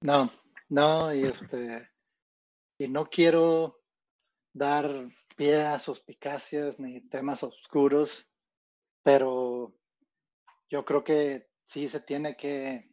No, 0.00 0.32
no, 0.68 1.14
y 1.14 1.22
este, 1.22 1.88
y 2.76 2.88
no 2.88 3.04
quiero 3.06 3.78
dar 4.52 5.06
pie 5.40 5.62
a 5.62 5.78
suspicacias 5.78 6.78
ni 6.78 7.00
temas 7.00 7.42
oscuros, 7.42 8.28
pero 9.02 9.74
yo 10.68 10.84
creo 10.84 11.02
que 11.02 11.48
sí 11.66 11.88
se 11.88 12.00
tiene 12.00 12.36
que 12.36 12.92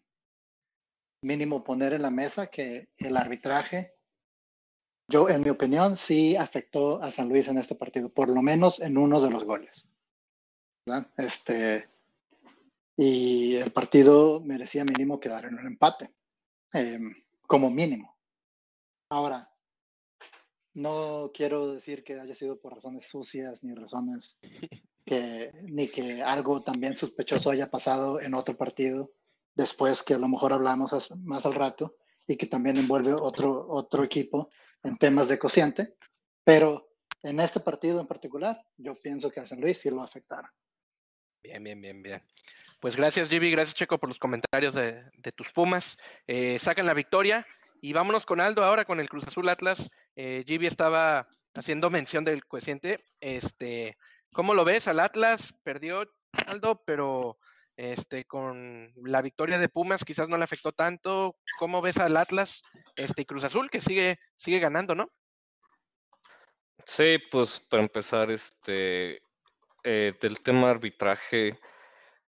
mínimo 1.21 1.61
poner 1.61 1.91
en 1.91 2.03
la 2.03 2.09
mesa 2.09 2.47
que 2.47 2.87
el 2.99 3.17
arbitraje, 3.17 3.95
yo 5.11 5.27
en 5.27 5.41
mi 5.41 5.49
opinión, 5.49 5.97
sí 5.97 6.37
afectó 6.37 7.03
a 7.03 7.11
San 7.11 7.27
Luis 7.27 7.49
en 7.49 7.57
este 7.57 7.75
partido, 7.75 8.07
por 8.13 8.29
lo 8.29 8.41
menos 8.41 8.79
en 8.79 8.97
uno 8.97 9.19
de 9.19 9.29
los 9.29 9.43
goles. 9.43 9.85
Este, 11.17 11.89
y 12.95 13.57
el 13.57 13.73
partido 13.73 14.39
merecía 14.39 14.85
mínimo 14.85 15.19
quedar 15.19 15.43
en 15.43 15.55
un 15.55 15.67
empate 15.67 16.13
eh, 16.71 16.97
como 17.45 17.69
mínimo. 17.69 18.17
Ahora, 19.09 19.51
no 20.77 21.31
quiero 21.33 21.73
decir 21.73 22.03
que 22.03 22.19
haya 22.19 22.35
sido 22.35 22.59
por 22.59 22.75
razones 22.75 23.07
sucias 23.07 23.63
ni 23.63 23.73
razones 23.73 24.37
que 25.03 25.51
ni 25.63 25.87
que 25.87 26.21
algo 26.21 26.61
también 26.61 26.95
sospechoso 26.95 27.49
haya 27.49 27.71
pasado 27.71 28.21
en 28.21 28.35
otro 28.35 28.55
partido 28.55 29.11
después 29.55 30.03
que 30.03 30.13
a 30.13 30.19
lo 30.19 30.27
mejor 30.27 30.53
hablamos 30.53 30.93
más 31.23 31.47
al 31.47 31.55
rato 31.55 31.97
y 32.27 32.37
que 32.37 32.45
también 32.45 32.77
envuelve 32.77 33.11
otro 33.13 33.67
otro 33.67 34.03
equipo 34.03 34.51
en 34.83 34.97
temas 34.97 35.27
de 35.27 35.39
cociente, 35.39 35.95
pero 36.43 36.93
en 37.23 37.39
este 37.39 37.59
partido 37.59 37.99
en 37.99 38.07
particular 38.07 38.63
yo 38.77 38.93
pienso 38.93 39.31
que 39.31 39.39
a 39.39 39.47
San 39.47 39.59
Luis 39.59 39.79
sí 39.79 39.89
lo 39.89 40.03
afectaron. 40.03 40.51
Bien, 41.41 41.63
bien, 41.63 41.81
bien, 41.81 42.03
bien. 42.03 42.21
Pues 42.79 42.95
gracias, 42.95 43.29
GB, 43.29 43.49
gracias, 43.49 43.73
Checo, 43.73 43.97
por 43.97 44.09
los 44.09 44.19
comentarios 44.19 44.75
de, 44.75 45.03
de 45.17 45.31
tus 45.31 45.51
Pumas. 45.51 45.97
Eh, 46.27 46.59
sacan 46.59 46.85
la 46.85 46.93
victoria 46.93 47.47
y 47.81 47.93
vámonos 47.93 48.25
con 48.25 48.41
Aldo 48.41 48.63
ahora 48.63 48.85
con 48.85 48.99
el 48.99 49.09
Cruz 49.09 49.27
Azul 49.27 49.49
Atlas. 49.49 49.89
Eh, 50.15 50.43
estaba 50.61 51.27
haciendo 51.55 51.89
mención 51.89 52.23
del 52.23 52.45
coeficiente. 52.45 53.03
Este, 53.19 53.97
¿cómo 54.33 54.53
lo 54.53 54.65
ves? 54.65 54.87
Al 54.87 54.99
Atlas 54.99 55.53
perdió 55.63 56.09
Aldo, 56.47 56.83
pero 56.85 57.37
este, 57.75 58.25
con 58.25 58.91
la 58.95 59.21
victoria 59.21 59.59
de 59.59 59.69
Pumas 59.69 60.03
quizás 60.03 60.29
no 60.29 60.37
le 60.37 60.43
afectó 60.43 60.71
tanto. 60.71 61.37
¿Cómo 61.59 61.81
ves 61.81 61.97
al 61.97 62.17
Atlas 62.17 62.63
este, 62.95 63.21
y 63.21 63.25
Cruz 63.25 63.43
Azul 63.43 63.69
que 63.69 63.81
sigue, 63.81 64.19
sigue 64.35 64.59
ganando, 64.59 64.95
no? 64.95 65.11
Sí, 66.85 67.17
pues 67.31 67.59
para 67.59 67.83
empezar, 67.83 68.31
este, 68.31 69.21
eh, 69.83 70.13
del 70.21 70.41
tema 70.41 70.69
arbitraje, 70.69 71.59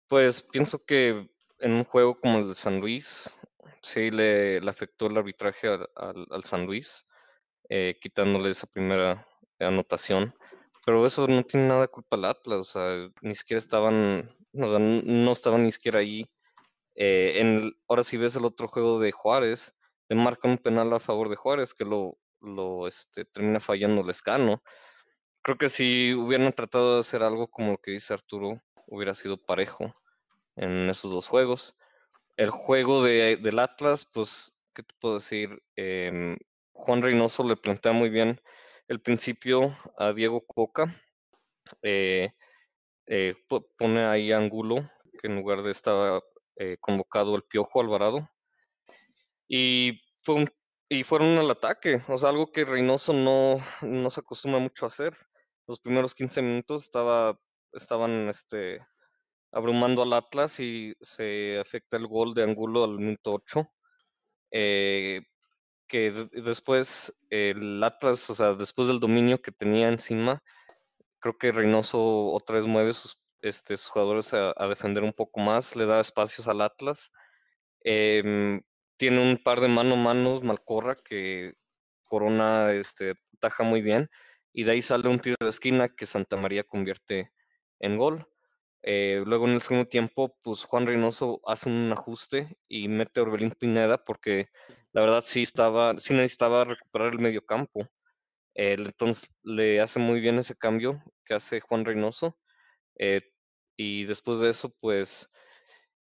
pues 0.08 0.44
pienso 0.44 0.84
que 0.86 1.30
en 1.60 1.72
un 1.72 1.84
juego 1.84 2.20
como 2.20 2.40
el 2.40 2.50
de 2.50 2.56
San 2.56 2.80
Luis, 2.80 3.39
sí 3.82 4.12
le, 4.12 4.58
afectó 4.70 5.08
el 5.08 5.18
arbitraje 5.18 5.68
al, 5.68 6.44
San 6.44 6.66
Luis, 6.66 7.08
eh, 7.70 7.98
quitándole 8.02 8.52
esa 8.52 8.68
primera 8.68 9.28
anotación. 9.60 10.34
Pero 10.86 11.06
eso 11.06 11.28
no 11.28 11.44
tiene 11.44 11.68
nada 11.68 11.88
culpa 11.88 12.16
al 12.16 12.26
Atlas, 12.26 12.60
o 12.60 12.64
sea, 12.64 13.10
ni 13.22 13.36
siquiera 13.36 13.60
estaban, 13.60 14.30
o 14.54 14.70
sea, 14.70 14.80
no 14.80 15.32
estaban 15.32 15.64
ni 15.64 15.72
siquiera 15.72 16.00
ahí. 16.00 16.26
Eh, 16.96 17.40
en 17.40 17.74
ahora 17.88 18.04
si 18.04 18.18
ves 18.18 18.36
el 18.36 18.46
otro 18.46 18.68
juego 18.68 19.00
de 19.00 19.12
Juárez, 19.12 19.76
le 20.10 20.16
marcan 20.16 20.52
un 20.52 20.58
penal 20.58 20.92
a 20.94 21.00
favor 21.00 21.30
de 21.30 21.36
Juárez 21.36 21.74
que 21.74 21.86
lo, 21.86 22.18
lo 22.42 22.88
este, 22.88 23.26
termina 23.26 23.60
fallando 23.60 24.04
Lescano. 24.04 24.64
Creo 25.42 25.58
que 25.58 25.70
si 25.70 26.14
hubieran 26.14 26.52
tratado 26.54 26.96
de 26.96 27.00
hacer 27.02 27.24
algo 27.24 27.48
como 27.48 27.74
lo 27.74 27.78
que 27.78 27.92
dice 27.92 28.14
Arturo, 28.14 28.60
hubiera 28.88 29.14
sido 29.14 29.38
parejo 29.38 29.94
en 30.56 30.90
esos 30.90 31.12
dos 31.12 31.28
juegos. 31.28 31.76
El 32.44 32.50
juego 32.50 33.04
de, 33.04 33.38
del 33.38 33.60
Atlas, 33.60 34.08
pues, 34.12 34.52
¿qué 34.74 34.82
te 34.84 34.96
puedo 35.00 35.16
decir? 35.16 35.62
Em, 35.76 36.38
Juan 36.74 37.04
Reynoso 37.04 37.44
le 37.48 37.56
plantea 37.56 37.92
muy 37.92 38.10
bien 38.10 38.42
el 38.88 39.00
principio 39.02 39.76
a 39.98 40.12
Diego 40.14 40.42
Coca. 40.48 40.86
eh, 41.84 42.32
eh, 43.08 43.36
po- 43.50 43.68
pone 43.78 44.06
ahí 44.06 44.32
Angulo, 44.34 44.78
que 45.22 45.28
en 45.28 45.38
lugar 45.38 45.64
de 45.64 45.72
estaba 45.72 46.22
eh, 46.58 46.78
convocado 46.82 47.36
el 47.36 47.44
Piojo 47.44 47.82
Alvarado. 47.82 48.30
Y, 49.48 50.02
fue 50.24 50.36
un- 50.36 50.50
y 50.90 51.04
fueron 51.04 51.38
al 51.38 51.52
ataque, 51.52 52.02
o 52.08 52.18
sea, 52.18 52.30
algo 52.30 52.52
que 52.52 52.66
Reynoso 52.66 53.14
no, 53.14 53.58
no 53.82 54.10
se 54.10 54.20
acostumbra 54.22 54.60
mucho 54.62 54.86
a 54.86 54.90
hacer. 54.90 55.14
Los 55.68 55.80
primeros 55.80 56.16
15 56.16 56.42
minutos 56.42 56.84
estaba, 56.84 57.40
estaban 57.74 58.30
este, 58.30 58.80
abrumando 59.52 60.04
al 60.04 60.14
Atlas 60.14 60.60
y 60.60 60.94
se 61.02 61.60
afecta 61.60 61.98
el 61.98 62.08
gol 62.08 62.34
de 62.34 62.44
Angulo 62.44 62.84
al 62.84 63.00
minuto 63.00 63.34
8. 63.34 63.68
eh, 64.52 65.22
que 65.88 66.12
de- 66.12 66.30
después 66.44 67.14
el 67.30 67.84
Atlas, 67.84 68.30
o 68.30 68.36
sea, 68.36 68.54
después 68.56 68.88
del 68.88 69.00
dominio 69.00 69.42
que 69.42 69.52
tenía 69.52 69.90
encima, 69.90 70.42
creo 71.20 71.38
que 71.38 71.52
Reynoso 71.52 72.00
otra 72.28 72.56
vez 72.58 72.68
mueve 72.68 72.94
sus, 72.94 73.22
este, 73.42 73.78
sus 73.78 73.90
jugadores 73.92 74.34
a, 74.34 74.54
a 74.58 74.68
defender 74.68 75.04
un 75.04 75.14
poco 75.14 75.40
más, 75.42 75.76
le 75.76 75.86
da 75.86 76.00
espacios 76.02 76.48
al 76.48 76.62
Atlas. 76.62 77.12
Em, 77.84 78.62
tiene 78.98 79.20
un 79.32 79.38
par 79.38 79.62
de 79.62 79.68
mano 79.70 79.96
a 79.96 79.98
manos 79.98 80.44
Malcorra 80.44 80.96
que 80.98 81.54
Corona 82.04 82.74
este, 82.74 83.14
taja 83.40 83.64
muy 83.64 83.82
bien 83.82 84.10
y 84.54 84.64
de 84.64 84.72
ahí 84.74 84.82
sale 84.82 85.10
un 85.10 85.20
tiro 85.20 85.38
de 85.40 85.50
esquina 85.50 85.90
que 85.90 86.06
Santa 86.06 86.38
María 86.38 86.64
convierte 86.64 87.32
en 87.80 87.98
gol. 87.98 88.28
Eh, 88.84 89.24
luego 89.26 89.48
en 89.48 89.54
el 89.54 89.62
segundo 89.62 89.88
tiempo, 89.90 90.36
pues 90.42 90.64
Juan 90.66 90.88
Reynoso 90.88 91.42
hace 91.46 91.70
un 91.70 91.92
ajuste 91.92 92.58
y 92.68 92.88
mete 92.88 93.20
a 93.20 93.24
Orbelín 93.24 93.52
Pineda 93.52 93.98
porque 94.04 94.48
la 94.94 95.02
verdad 95.02 95.24
sí 95.26 95.44
estaba, 95.44 95.98
sí 96.00 96.14
necesitaba 96.14 96.66
recuperar 96.66 97.14
el 97.14 97.20
medio 97.20 97.46
campo. 97.46 97.88
Él, 98.56 98.88
entonces 98.88 99.32
le 99.44 99.82
hace 99.82 100.00
muy 100.00 100.20
bien 100.22 100.40
ese 100.40 100.56
cambio 100.56 101.04
que 101.26 101.36
hace 101.36 101.62
Juan 101.62 101.86
Reynoso. 101.86 102.38
eh, 103.00 103.22
y 103.78 104.06
después 104.06 104.40
de 104.40 104.50
eso, 104.50 104.74
pues 104.82 105.30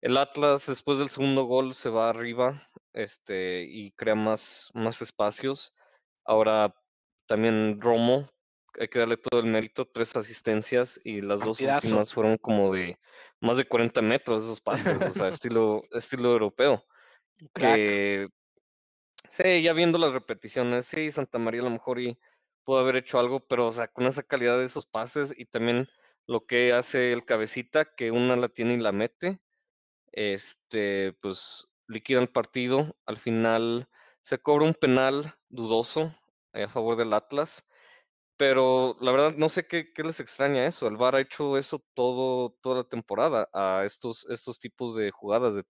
el 0.02 0.16
Atlas 0.16 0.66
después 0.66 0.98
del 0.98 1.10
segundo 1.10 1.44
gol 1.44 1.74
se 1.74 1.90
va 1.90 2.10
arriba 2.10 2.62
este, 2.92 3.64
y 3.64 3.92
crea 3.92 4.14
más, 4.14 4.70
más 4.74 5.02
espacios. 5.02 5.74
Ahora 6.24 6.74
también 7.26 7.80
Romo, 7.80 8.28
hay 8.78 8.88
que 8.88 8.98
darle 8.98 9.16
todo 9.16 9.40
el 9.40 9.46
mérito, 9.46 9.86
tres 9.86 10.14
asistencias 10.16 11.00
y 11.04 11.20
las 11.20 11.40
dos 11.40 11.58
Partidazo. 11.58 11.86
últimas 11.86 12.14
fueron 12.14 12.36
como 12.38 12.72
de 12.72 12.98
más 13.40 13.56
de 13.56 13.66
40 13.66 14.02
metros 14.02 14.42
esos 14.42 14.60
pases, 14.60 15.00
o 15.02 15.10
sea, 15.10 15.28
estilo, 15.28 15.84
estilo 15.92 16.32
europeo. 16.32 16.84
Que 17.54 18.28
sí, 19.30 19.62
ya 19.62 19.72
viendo 19.72 19.98
las 19.98 20.12
repeticiones, 20.12 20.86
sí, 20.86 21.10
Santa 21.10 21.38
María 21.38 21.60
a 21.60 21.64
lo 21.64 21.70
mejor 21.70 22.00
y 22.00 22.18
pudo 22.64 22.78
haber 22.78 22.96
hecho 22.96 23.18
algo, 23.18 23.40
pero 23.40 23.66
o 23.66 23.72
sea, 23.72 23.88
con 23.88 24.06
esa 24.06 24.22
calidad 24.22 24.58
de 24.58 24.64
esos 24.64 24.86
pases 24.86 25.34
y 25.36 25.44
también 25.46 25.88
lo 26.26 26.46
que 26.46 26.72
hace 26.72 27.12
el 27.12 27.24
cabecita, 27.24 27.94
que 27.94 28.10
una 28.10 28.36
la 28.36 28.48
tiene 28.48 28.74
y 28.74 28.78
la 28.78 28.92
mete, 28.92 29.40
este, 30.12 31.12
pues 31.20 31.68
liquida 31.86 32.20
el 32.20 32.28
partido. 32.28 32.96
Al 33.06 33.18
final 33.18 33.88
se 34.22 34.38
cobra 34.38 34.66
un 34.66 34.74
penal 34.74 35.34
dudoso 35.48 36.14
eh, 36.52 36.64
a 36.64 36.68
favor 36.68 36.96
del 36.96 37.12
Atlas, 37.12 37.64
pero 38.36 38.96
la 39.00 39.12
verdad 39.12 39.34
no 39.36 39.48
sé 39.48 39.66
qué, 39.66 39.92
qué 39.92 40.02
les 40.02 40.20
extraña 40.20 40.66
eso. 40.66 40.88
El 40.88 40.96
VAR 40.96 41.16
ha 41.16 41.20
hecho 41.20 41.56
eso 41.58 41.84
todo, 41.94 42.56
toda 42.62 42.78
la 42.78 42.84
temporada 42.84 43.48
a 43.52 43.84
estos, 43.84 44.26
estos 44.30 44.58
tipos 44.58 44.96
de 44.96 45.10
jugadas 45.10 45.54
de, 45.54 45.64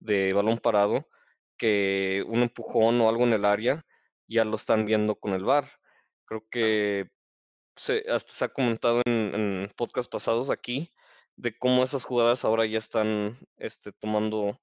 de 0.00 0.32
balón 0.32 0.58
parado, 0.58 1.08
que 1.56 2.24
un 2.28 2.40
empujón 2.42 3.00
o 3.00 3.08
algo 3.08 3.24
en 3.24 3.32
el 3.34 3.44
área 3.44 3.84
ya 4.28 4.44
lo 4.44 4.56
están 4.56 4.86
viendo 4.86 5.16
con 5.16 5.32
el 5.32 5.44
VAR. 5.44 5.68
Creo 6.26 6.46
que 6.50 7.10
se, 7.76 8.04
hasta 8.10 8.32
se 8.32 8.44
ha 8.44 8.48
comentado 8.48 9.02
en, 9.06 9.34
en 9.34 9.68
podcast 9.76 10.10
pasados 10.10 10.50
aquí 10.50 10.92
de 11.36 11.56
cómo 11.58 11.82
esas 11.82 12.04
jugadas 12.04 12.44
ahora 12.44 12.66
ya 12.66 12.78
están 12.78 13.38
este, 13.56 13.92
tomando, 13.92 14.60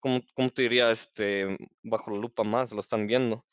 ¿cómo, 0.00 0.20
cómo 0.34 0.50
te 0.50 0.62
diría? 0.62 0.90
Este, 0.90 1.56
bajo 1.82 2.10
la 2.12 2.18
lupa 2.18 2.44
más, 2.44 2.72
lo 2.72 2.80
están 2.80 3.06
viendo. 3.06 3.44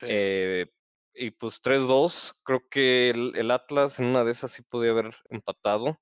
Sí. 0.00 0.06
Eh, 0.08 0.66
y 1.16 1.30
pues 1.30 1.60
3-2, 1.62 2.40
creo 2.44 2.68
que 2.68 3.10
el, 3.10 3.32
el 3.36 3.50
Atlas 3.50 3.98
en 4.00 4.06
una 4.06 4.24
de 4.24 4.32
esas 4.32 4.52
sí 4.52 4.62
podía 4.62 4.90
haber 4.90 5.14
empatado. 5.30 5.98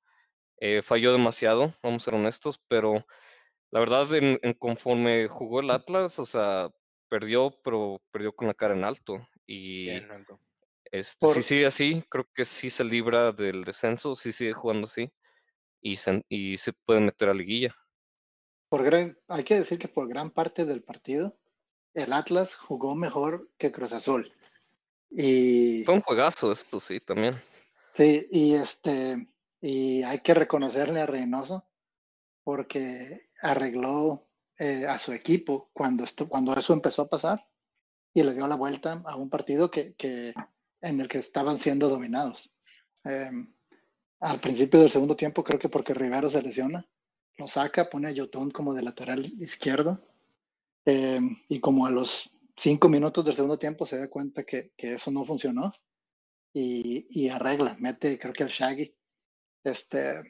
Eh, 0.59 0.83
falló 0.83 1.13
demasiado, 1.13 1.75
vamos 1.83 2.03
a 2.03 2.05
ser 2.07 2.15
honestos, 2.15 2.61
pero 2.69 3.05
la 3.71 3.81
verdad, 3.81 4.13
en, 4.15 4.39
en 4.43 4.53
conforme 4.55 5.29
jugó 5.29 5.61
el 5.61 5.71
Atlas, 5.71 6.19
o 6.19 6.25
sea, 6.27 6.71
perdió, 7.09 7.55
pero 7.63 8.01
perdió 8.11 8.33
con 8.33 8.47
la 8.49 8.55
cara 8.55 8.75
en 8.75 8.85
alto. 8.85 9.27
Y 9.47 9.87
Bien, 9.87 10.11
Aldo. 10.11 10.41
este, 10.91 11.27
si 11.27 11.35
Por- 11.35 11.43
sigue 11.43 11.67
así, 11.67 12.05
creo 12.09 12.27
que 12.35 12.45
sí 12.45 12.71
se 12.71 12.85
libra 12.85 13.33
del 13.33 13.65
descenso, 13.65 14.15
si 14.15 14.33
sigue 14.33 14.53
jugando 14.53 14.87
así, 14.87 15.13
y 15.81 15.97
se, 15.97 16.25
y 16.29 16.57
se 16.57 16.73
puede 16.73 17.01
meter 17.01 17.29
a 17.29 17.35
liguilla. 17.35 17.75
Por 18.69 18.85
gran, 18.85 19.19
hay 19.29 19.45
que 19.45 19.57
decir 19.57 19.79
que 19.79 19.89
por 19.89 20.09
gran 20.09 20.31
parte 20.31 20.65
del 20.65 20.83
partido, 20.83 21.37
el 21.93 22.13
Atlas 22.13 22.55
jugó 22.55 22.95
mejor 22.95 23.51
que 23.59 23.71
Cruz 23.71 23.93
Azul. 23.93 24.33
Y 25.17 25.85
Fue 25.85 25.95
un 25.95 26.01
juegazo 26.01 26.51
esto, 26.51 26.81
sí, 26.81 27.01
también. 27.01 27.35
sí, 27.93 28.27
y 28.31 28.55
este, 28.55 29.29
y 29.61 30.03
hay 30.03 30.21
que 30.21 30.35
reconocerle 30.35 31.01
a 31.01 31.07
Reynoso 31.07 31.65
porque 32.43 33.31
arregló 33.41 34.27
eh, 34.59 34.87
a 34.87 34.99
su 34.99 35.13
equipo 35.13 35.71
cuando, 35.73 36.05
esto, 36.05 36.29
cuando 36.29 36.55
eso 36.55 36.73
empezó 36.73 37.03
a 37.03 37.09
pasar 37.09 37.47
y 38.13 38.23
le 38.23 38.35
dio 38.35 38.47
la 38.47 38.57
vuelta 38.57 39.03
a 39.07 39.17
un 39.17 39.31
partido 39.31 39.71
que, 39.71 39.95
que 39.95 40.35
en 40.81 41.01
el 41.01 41.09
que 41.09 41.19
estaban 41.19 41.59
siendo 41.59 41.89
dominados. 41.89 42.53
Eh, 43.05 43.31
al 44.21 44.41
principio 44.41 44.81
del 44.81 44.91
segundo 44.91 45.17
tiempo, 45.17 45.45
creo 45.45 45.59
que 45.59 45.69
porque 45.69 45.95
Rivero 45.95 46.29
se 46.29 46.43
lesiona, 46.43 46.87
lo 47.37 47.49
saca, 47.49 47.89
pone 47.91 48.09
a 48.09 48.13
Yotun 48.13 48.51
como 48.51 48.75
de 48.75 48.83
lateral 48.83 49.25
izquierdo 49.41 50.01
eh, 50.87 51.21
y 51.49 51.61
como 51.61 51.87
a 51.87 51.91
los 51.91 52.31
cinco 52.57 52.89
minutos 52.89 53.25
del 53.25 53.35
segundo 53.35 53.59
tiempo 53.59 53.87
se 53.87 53.99
da 53.99 54.09
cuenta 54.09 54.45
que, 54.45 54.73
que 54.77 54.95
eso 54.95 55.11
no 55.11 55.25
funcionó 55.25 55.73
y, 56.53 57.07
y 57.11 57.29
arregla, 57.29 57.77
mete 57.79 58.19
creo 58.19 58.33
que 58.33 58.45
el 58.45 58.49
Shaggy. 58.49 58.95
Este, 59.65 60.23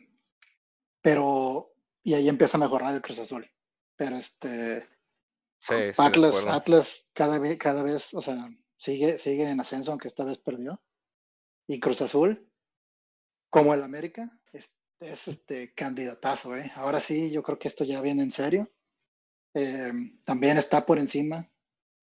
pero, 1.02 1.74
y 2.02 2.14
ahí 2.14 2.28
empieza 2.28 2.56
a 2.56 2.60
mejorar 2.60 2.94
el 2.94 3.02
Cruz 3.02 3.18
Azul. 3.18 3.50
Pero 3.96 4.16
este, 4.16 4.88
Sí, 5.64 5.74
sí, 5.94 6.02
Atlas. 6.02 6.46
Atlas 6.46 7.06
cada 7.14 7.38
vez, 7.38 7.56
cada 7.56 7.82
vez, 7.82 8.12
o 8.12 8.20
sea, 8.20 8.50
sigue, 8.76 9.16
sigue 9.16 9.48
en 9.48 9.60
ascenso, 9.60 9.92
aunque 9.92 10.08
esta 10.08 10.22
vez 10.22 10.36
perdió. 10.36 10.82
Y 11.66 11.80
Cruz 11.80 12.02
Azul, 12.02 12.50
como 13.48 13.72
el 13.72 13.82
América, 13.82 14.30
es, 14.52 14.78
es 15.00 15.26
este 15.26 15.72
candidatazo, 15.72 16.54
¿eh? 16.54 16.70
Ahora 16.74 17.00
sí, 17.00 17.30
yo 17.30 17.42
creo 17.42 17.58
que 17.58 17.68
esto 17.68 17.82
ya 17.84 18.02
viene 18.02 18.22
en 18.22 18.30
serio. 18.30 18.70
Eh, 19.54 19.90
también 20.24 20.58
está 20.58 20.84
por 20.84 20.98
encima 20.98 21.50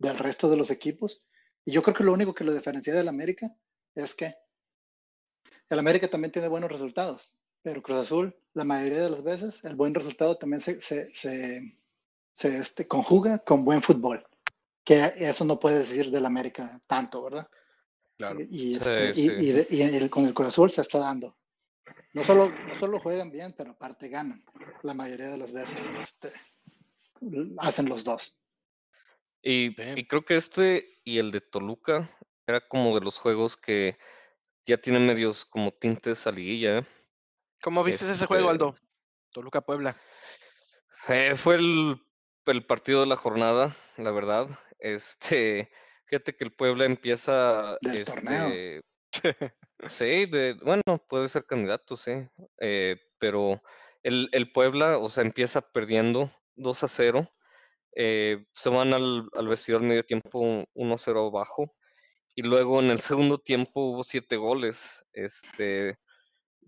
del 0.02 0.18
resto 0.18 0.50
de 0.50 0.58
los 0.58 0.72
equipos. 0.72 1.22
Y 1.64 1.72
yo 1.72 1.84
creo 1.84 1.96
que 1.96 2.04
lo 2.04 2.14
único 2.14 2.34
que 2.34 2.44
lo 2.44 2.54
diferencia 2.54 2.94
del 2.94 3.08
América 3.08 3.54
es 3.96 4.16
que 4.16 4.36
el 5.70 5.80
América 5.80 6.08
también 6.10 6.32
tiene 6.32 6.48
buenos 6.48 6.72
resultados, 6.72 7.34
pero 7.62 7.82
Cruz 7.82 8.00
Azul, 8.00 8.36
la 8.54 8.64
mayoría 8.64 9.04
de 9.04 9.10
las 9.12 9.24
veces, 9.24 9.64
el 9.64 9.76
buen 9.76 9.94
resultado 9.94 10.38
también 10.38 10.60
se, 10.60 10.82
se, 10.82 11.10
se, 11.12 11.78
se, 12.36 12.58
este, 12.58 12.88
conjuga 12.88 13.40
con 13.40 13.64
buen 13.64 13.82
fútbol. 13.82 14.26
Que 14.84 15.14
eso 15.18 15.46
no 15.46 15.60
puedes 15.60 15.88
decir 15.90 16.10
del 16.10 16.26
América 16.26 16.82
tanto, 16.88 17.24
¿verdad? 17.24 17.48
Claro. 18.18 18.42
Y, 18.42 18.74
Sí, 18.76 18.80
este, 18.82 19.10
y- 19.10 19.14
sí. 19.14 19.22
y 19.40 19.52
de- 19.52 19.68
y 19.70 19.82
el- 19.84 20.10
con 20.10 20.26
el 20.26 20.34
Cruz 20.34 20.48
Azul 20.50 20.72
se 20.72 20.82
está 20.82 20.98
dando. 20.98 21.38
No 22.14 22.24
solo, 22.24 22.50
no 22.50 22.76
solo 22.80 23.00
juegan 23.00 23.32
bien, 23.32 23.54
pero 23.56 23.72
aparte 23.72 24.10
ganan. 24.10 24.44
La 24.82 24.94
mayoría 24.96 25.30
de 25.30 25.38
las 25.38 25.52
veces 25.52 25.86
este, 26.02 26.32
hacen 27.60 27.88
los 27.88 28.04
dos. 28.04 28.41
Y, 29.44 29.74
creo 30.06 30.24
que 30.24 30.36
este 30.36 31.00
y 31.04 31.18
el 31.18 31.32
de 31.32 31.42
Toluca 31.42 32.10
era 32.46 32.62
como 32.68 32.94
de 32.98 33.04
los 33.04 33.18
juegos 33.18 33.58
que 33.58 33.98
ya 34.66 34.78
tienen 34.78 35.08
medios 35.08 35.46
como 35.46 35.72
tintes 35.72 36.28
a 36.28 36.32
liguilla. 36.32 36.80
¿eh? 36.80 36.86
¿Cómo 37.64 37.84
viste 37.84 38.10
ese 38.10 38.26
juego, 38.28 38.52
Este- 38.52 38.52
Aldo? 38.52 38.76
Toluca 39.32 39.62
Puebla. 39.62 39.96
Eh, 41.08 41.36
fue 41.36 41.56
el, 41.56 41.96
el 42.46 42.66
partido 42.66 43.02
de 43.02 43.08
la 43.08 43.16
jornada, 43.16 43.76
la 43.98 44.12
verdad. 44.12 44.48
Este, 44.80 45.72
fíjate 46.06 46.36
que 46.36 46.44
el 46.44 46.54
Puebla 46.54 46.86
empieza. 46.86 47.78
Del 47.82 48.06
torneo. 48.06 48.48
este, 48.48 48.82
sí, 49.88 50.26
de, 50.26 50.58
bueno, 50.64 50.84
puede 51.10 51.30
ser 51.30 51.46
candidato, 51.46 51.96
sí. 51.96 52.12
eh, 52.60 52.98
pero 53.20 53.62
el, 54.04 54.30
el 54.34 54.52
Puebla, 54.52 54.98
o 54.98 55.10
sea, 55.10 55.24
empieza 55.24 55.62
perdiendo 55.62 56.30
2 56.56 56.84
a 56.84 56.88
0. 56.88 57.32
Eh, 57.96 58.46
se 58.54 58.70
van 58.70 58.94
al, 58.94 59.30
al 59.34 59.48
vestidor 59.48 59.82
medio 59.82 60.04
tiempo 60.04 60.66
1 60.74 60.94
a 60.94 60.98
0 60.98 61.28
abajo. 61.28 61.74
Y 62.36 62.44
luego 62.44 62.80
en 62.80 62.92
el 62.92 63.00
segundo 63.02 63.38
tiempo 63.38 63.82
hubo 63.92 64.04
siete 64.04 64.38
goles. 64.38 65.06
Este, 65.14 65.98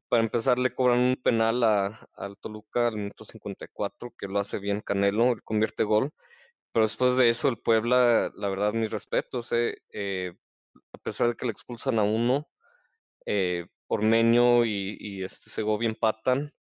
para 0.09 0.23
empezar, 0.23 0.59
le 0.59 0.75
cobran 0.75 0.99
un 0.99 1.15
penal 1.15 1.63
a, 1.63 2.07
al 2.15 2.37
Toluca 2.37 2.87
al 2.87 2.97
minuto 2.97 3.25
54, 3.25 4.13
que 4.17 4.27
lo 4.27 4.39
hace 4.39 4.59
bien 4.59 4.81
Canelo, 4.81 5.31
él 5.31 5.43
convierte 5.43 5.83
gol. 5.83 6.11
Pero 6.71 6.85
después 6.85 7.17
de 7.17 7.29
eso, 7.29 7.49
el 7.49 7.57
Puebla, 7.57 8.31
la 8.35 8.49
verdad, 8.49 8.73
mis 8.73 8.91
respetos, 8.91 9.51
eh, 9.53 9.77
eh, 9.91 10.33
a 10.93 10.97
pesar 10.99 11.29
de 11.29 11.35
que 11.35 11.45
le 11.45 11.51
expulsan 11.51 11.99
a 11.99 12.03
uno, 12.03 12.47
eh, 13.25 13.67
Ormeño 13.87 14.65
y, 14.65 14.97
y 14.99 15.23
este 15.23 15.49
Segovia 15.49 15.89
empatan. 15.89 16.53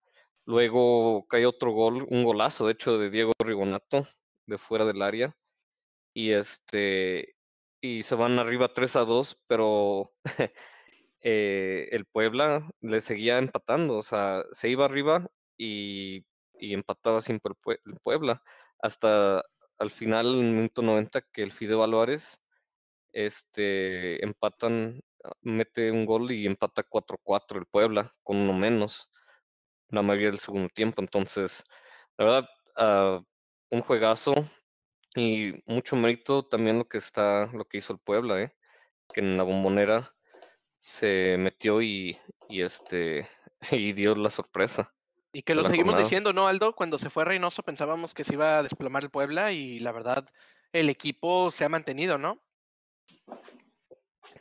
Luego 0.47 1.27
cae 1.29 1.47
otro 1.47 1.73
gol, 1.73 2.07
un 2.09 2.25
golazo, 2.25 2.67
de 2.67 2.73
hecho, 2.75 2.99
de 2.99 3.11
Diego 3.11 3.33
Rigonato, 3.39 4.07
de 4.47 4.59
fuera 4.59 4.85
del 4.87 5.03
área. 5.03 5.37
Y 6.15 6.33
este 6.33 7.35
y 7.81 8.03
se 8.03 8.15
van 8.15 8.39
arriba 8.39 8.73
3 8.75 8.97
a 8.97 9.01
2, 9.05 9.41
pero 9.47 10.13
eh, 11.23 11.89
el 11.93 12.07
Puebla 12.07 12.69
le 12.81 13.01
seguía 13.01 13.39
empatando, 13.39 13.97
o 13.99 14.03
sea, 14.03 14.45
se 14.53 14.69
iba 14.71 14.85
arriba 14.87 15.27
y, 15.57 16.27
y 16.59 16.75
empataba 16.75 17.21
siempre 17.23 17.53
el, 17.55 17.59
Pue- 17.61 17.81
el 17.87 17.99
Puebla, 18.03 18.43
hasta 18.81 19.43
al 19.79 19.91
final, 19.91 20.35
en 20.39 20.47
el 20.47 20.53
minuto 20.55 20.83
90, 20.83 21.23
que 21.33 21.43
el 21.43 21.53
Fideo 21.53 21.83
Álvarez 21.83 22.41
este, 23.13 24.25
empatan, 24.25 25.01
ah, 25.25 25.33
mete 25.43 25.91
un 25.93 26.07
gol 26.07 26.31
y 26.33 26.47
empata 26.47 26.83
4-4 26.85 27.59
el 27.61 27.67
Puebla, 27.67 28.15
con 28.23 28.39
uno 28.39 28.53
menos, 28.55 29.11
la 29.89 30.03
mayoría 30.03 30.31
del 30.31 30.39
segundo 30.41 30.69
tiempo, 30.71 31.01
entonces, 31.03 31.65
la 32.19 32.25
verdad, 32.25 32.49
ah, 32.77 33.23
un 33.71 33.83
juegazo, 33.83 34.35
y 35.15 35.55
mucho 35.67 35.97
mérito 35.97 36.45
también 36.45 36.79
lo 36.79 36.89
que 36.89 36.99
está, 36.99 37.47
lo 37.53 37.65
que 37.65 37.79
hizo 37.79 37.93
el 37.93 37.99
Puebla, 37.99 38.41
¿eh? 38.41 38.55
que 39.13 39.21
en 39.21 39.37
la 39.37 39.43
bombonera 39.43 40.15
se 40.79 41.37
metió 41.39 41.83
y, 41.83 42.19
y 42.49 42.63
este 42.63 43.29
y 43.71 43.93
dio 43.93 44.15
la 44.15 44.31
sorpresa. 44.31 44.95
Y 45.33 45.43
que 45.43 45.55
lo 45.55 45.63
seguimos 45.65 45.97
diciendo, 45.97 46.33
¿no, 46.33 46.49
Aldo? 46.49 46.75
Cuando 46.75 46.99
se 46.99 47.11
fue 47.11 47.25
Reynoso 47.25 47.63
pensábamos 47.63 48.15
que 48.15 48.25
se 48.25 48.35
iba 48.35 48.59
a 48.59 48.63
desplomar 48.65 49.05
el 49.05 49.11
Puebla 49.11 49.53
y 49.53 49.79
la 49.79 49.93
verdad, 49.93 50.29
el 50.73 50.89
equipo 50.89 51.53
se 51.53 51.65
ha 51.65 51.69
mantenido, 51.69 52.19
¿no? 52.19 52.43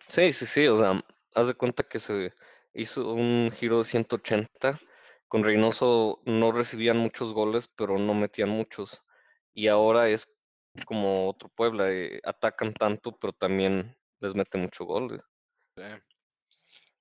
Sí, 0.07 0.31
sí, 0.31 0.47
sí, 0.47 0.67
o 0.67 0.77
sea, 0.77 1.03
haz 1.35 1.47
de 1.47 1.53
cuenta 1.53 1.83
que 1.83 1.99
se 1.99 2.33
hizo 2.73 3.13
un 3.13 3.51
giro 3.51 3.79
de 3.79 3.83
180 3.83 4.79
con 5.27 5.43
Reynoso 5.43 6.21
no 6.25 6.51
recibían 6.51 6.97
muchos 6.97 7.33
goles, 7.33 7.67
pero 7.67 7.99
no 7.99 8.15
metían 8.15 8.49
muchos. 8.49 9.05
Y 9.53 9.67
ahora 9.67 10.09
es 10.09 10.37
como 10.85 11.27
otro 11.27 11.49
Puebla, 11.49 11.91
eh, 11.91 12.21
atacan 12.23 12.73
tanto, 12.73 13.17
pero 13.17 13.33
también 13.33 13.95
les 14.19 14.35
meten 14.35 14.61
muchos 14.61 14.85
goles. 14.85 15.23
Sí. 15.75 15.83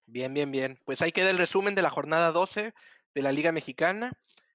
Bien, 0.06 0.32
bien, 0.32 0.50
bien. 0.50 0.80
Pues 0.84 1.02
ahí 1.02 1.12
queda 1.12 1.30
el 1.30 1.38
resumen 1.38 1.74
de 1.74 1.82
la 1.82 1.90
jornada 1.90 2.32
12 2.32 2.72
de 3.14 3.22
la 3.22 3.32
Liga 3.32 3.52
Mexicana. 3.52 4.12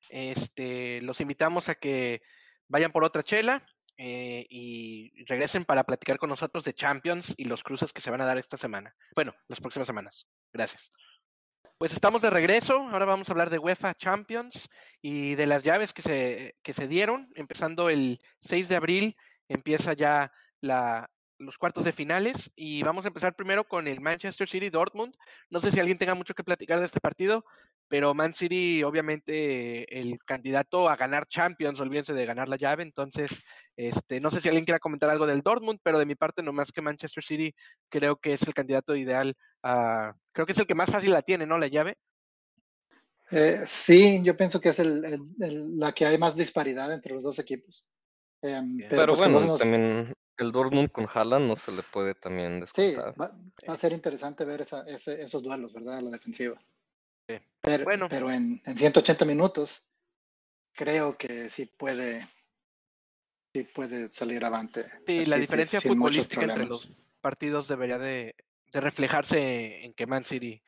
Este, 0.10 1.02
los 1.02 1.22
invitamos 1.22 1.70
a 1.70 1.76
que 1.76 2.22
vayan 2.68 2.92
por 2.92 3.04
otra 3.04 3.24
chela 3.24 3.66
eh, 3.98 4.46
y 4.50 5.24
regresen 5.26 5.64
para 5.64 5.84
platicar 5.84 6.18
con 6.18 6.30
nosotros 6.30 6.64
de 6.64 6.74
Champions 6.74 7.34
y 7.38 7.46
los 7.46 7.64
cruces 7.64 7.94
que 7.94 8.02
se 8.02 8.10
van 8.10 8.22
a 8.22 8.26
dar 8.26 8.40
esta 8.40 8.58
semana. 8.58 8.96
Bueno, 9.16 9.36
las 9.48 9.60
próximas 9.60 9.88
semanas. 9.88 10.28
Gracias. 10.52 10.92
Pues 11.78 11.94
estamos 11.94 12.22
de 12.22 12.30
regreso. 12.30 12.76
Ahora 12.90 13.06
vamos 13.06 13.30
a 13.30 13.34
hablar 13.34 13.50
de 13.50 13.60
UEFA 13.60 13.96
Champions 13.96 14.70
y 15.02 15.36
de 15.36 15.48
las 15.48 15.64
llaves 15.64 15.94
que 15.94 16.02
se, 16.02 16.56
que 16.64 16.74
se 16.74 16.88
dieron. 16.88 17.32
Empezando 17.36 17.90
el 17.90 18.22
6 18.42 18.70
de 18.70 18.76
abril, 18.76 19.18
empieza 19.48 19.94
ya 19.94 20.32
la, 20.62 21.10
los 21.40 21.58
cuartos 21.58 21.84
de 21.84 21.92
finales 21.92 22.52
y 22.56 22.84
vamos 22.84 23.06
a 23.06 23.10
empezar 23.10 23.36
primero 23.36 23.68
con 23.68 23.88
el 23.88 24.02
Manchester 24.02 24.48
City 24.48 24.70
Dortmund. 24.70 25.16
No 25.50 25.62
sé 25.62 25.72
si 25.72 25.80
alguien 25.80 25.98
tenga 25.98 26.16
mucho 26.16 26.34
que 26.34 26.44
platicar 26.44 26.80
de 26.80 26.86
este 26.86 27.00
partido, 27.00 27.46
pero 27.88 28.14
Man 28.14 28.34
City 28.34 28.84
obviamente 28.84 30.00
el 30.00 30.18
candidato 30.26 30.90
a 30.90 30.96
ganar 30.96 31.28
Champions, 31.28 31.80
olvídense 31.80 32.14
de 32.14 32.26
ganar 32.26 32.50
la 32.50 32.56
llave, 32.56 32.84
entonces 32.84 33.42
este 33.76 34.20
no 34.20 34.30
sé 34.30 34.40
si 34.40 34.50
alguien 34.50 34.66
quiera 34.66 34.80
comentar 34.80 35.10
algo 35.10 35.28
del 35.28 35.42
Dortmund, 35.42 35.80
pero 35.84 36.00
de 36.00 36.06
mi 36.06 36.16
parte 36.16 36.44
no 36.44 36.54
más 36.54 36.72
que 36.72 36.82
Manchester 36.82 37.24
City 37.24 37.54
creo 37.90 38.18
que 38.18 38.34
es 38.34 38.44
el 38.44 38.54
candidato 38.54 38.96
ideal 38.96 39.36
a 39.62 40.14
creo 40.32 40.46
que 40.46 40.54
es 40.54 40.58
el 40.58 40.68
que 40.68 40.76
más 40.76 40.90
fácil 40.90 41.12
la 41.12 41.22
tiene, 41.22 41.46
¿no? 41.46 41.58
La 41.58 41.68
llave. 41.68 41.98
Eh, 43.32 43.62
sí, 43.68 44.22
yo 44.24 44.38
pienso 44.38 44.62
que 44.62 44.70
es 44.70 44.80
el, 44.80 45.04
el, 45.06 45.20
el, 45.40 45.80
la 45.80 45.92
que 45.92 46.06
hay 46.06 46.18
más 46.18 46.36
disparidad 46.36 46.92
entre 46.94 47.14
los 47.14 47.24
dos 47.24 47.40
equipos. 47.40 47.86
Eh, 48.42 48.62
pero, 48.78 48.90
pero 48.90 49.08
pues 49.14 49.20
bueno, 49.20 49.40
nos... 49.40 49.60
también 49.60 50.14
el 50.38 50.52
Dortmund 50.52 50.92
con 50.92 51.08
Haaland 51.12 51.48
no 51.48 51.56
se 51.56 51.72
le 51.72 51.84
puede 51.84 52.14
también 52.16 52.60
descontar. 52.60 53.14
Sí, 53.14 53.20
va, 53.20 53.28
va 53.28 53.74
a 53.74 53.78
ser 53.78 53.94
interesante 53.94 54.46
ver 54.46 54.62
esa, 54.62 54.84
ese, 54.84 55.22
esos 55.22 55.42
duelos, 55.42 55.74
¿verdad? 55.74 56.02
La 56.02 56.12
defensiva. 56.12 56.60
Sí. 57.40 57.46
Pero, 57.62 57.84
bueno. 57.84 58.08
pero 58.10 58.32
en, 58.32 58.62
en, 58.66 58.78
180 58.78 59.26
minutos 59.26 59.84
creo 60.74 61.18
que 61.18 61.50
sí 61.50 61.66
puede, 61.66 62.28
sí 63.54 63.64
puede 63.64 64.12
salir 64.12 64.44
avante. 64.44 64.86
Sí, 65.06 65.26
la 65.26 65.38
diferencia 65.38 65.80
futbolística 65.80 66.44
entre 66.44 66.66
los 66.66 66.90
partidos 67.22 67.68
debería 67.68 67.98
de, 67.98 68.36
de, 68.72 68.82
reflejarse 68.82 69.86
en 69.86 69.94
que 69.94 70.08
Man 70.08 70.26
City 70.26 70.62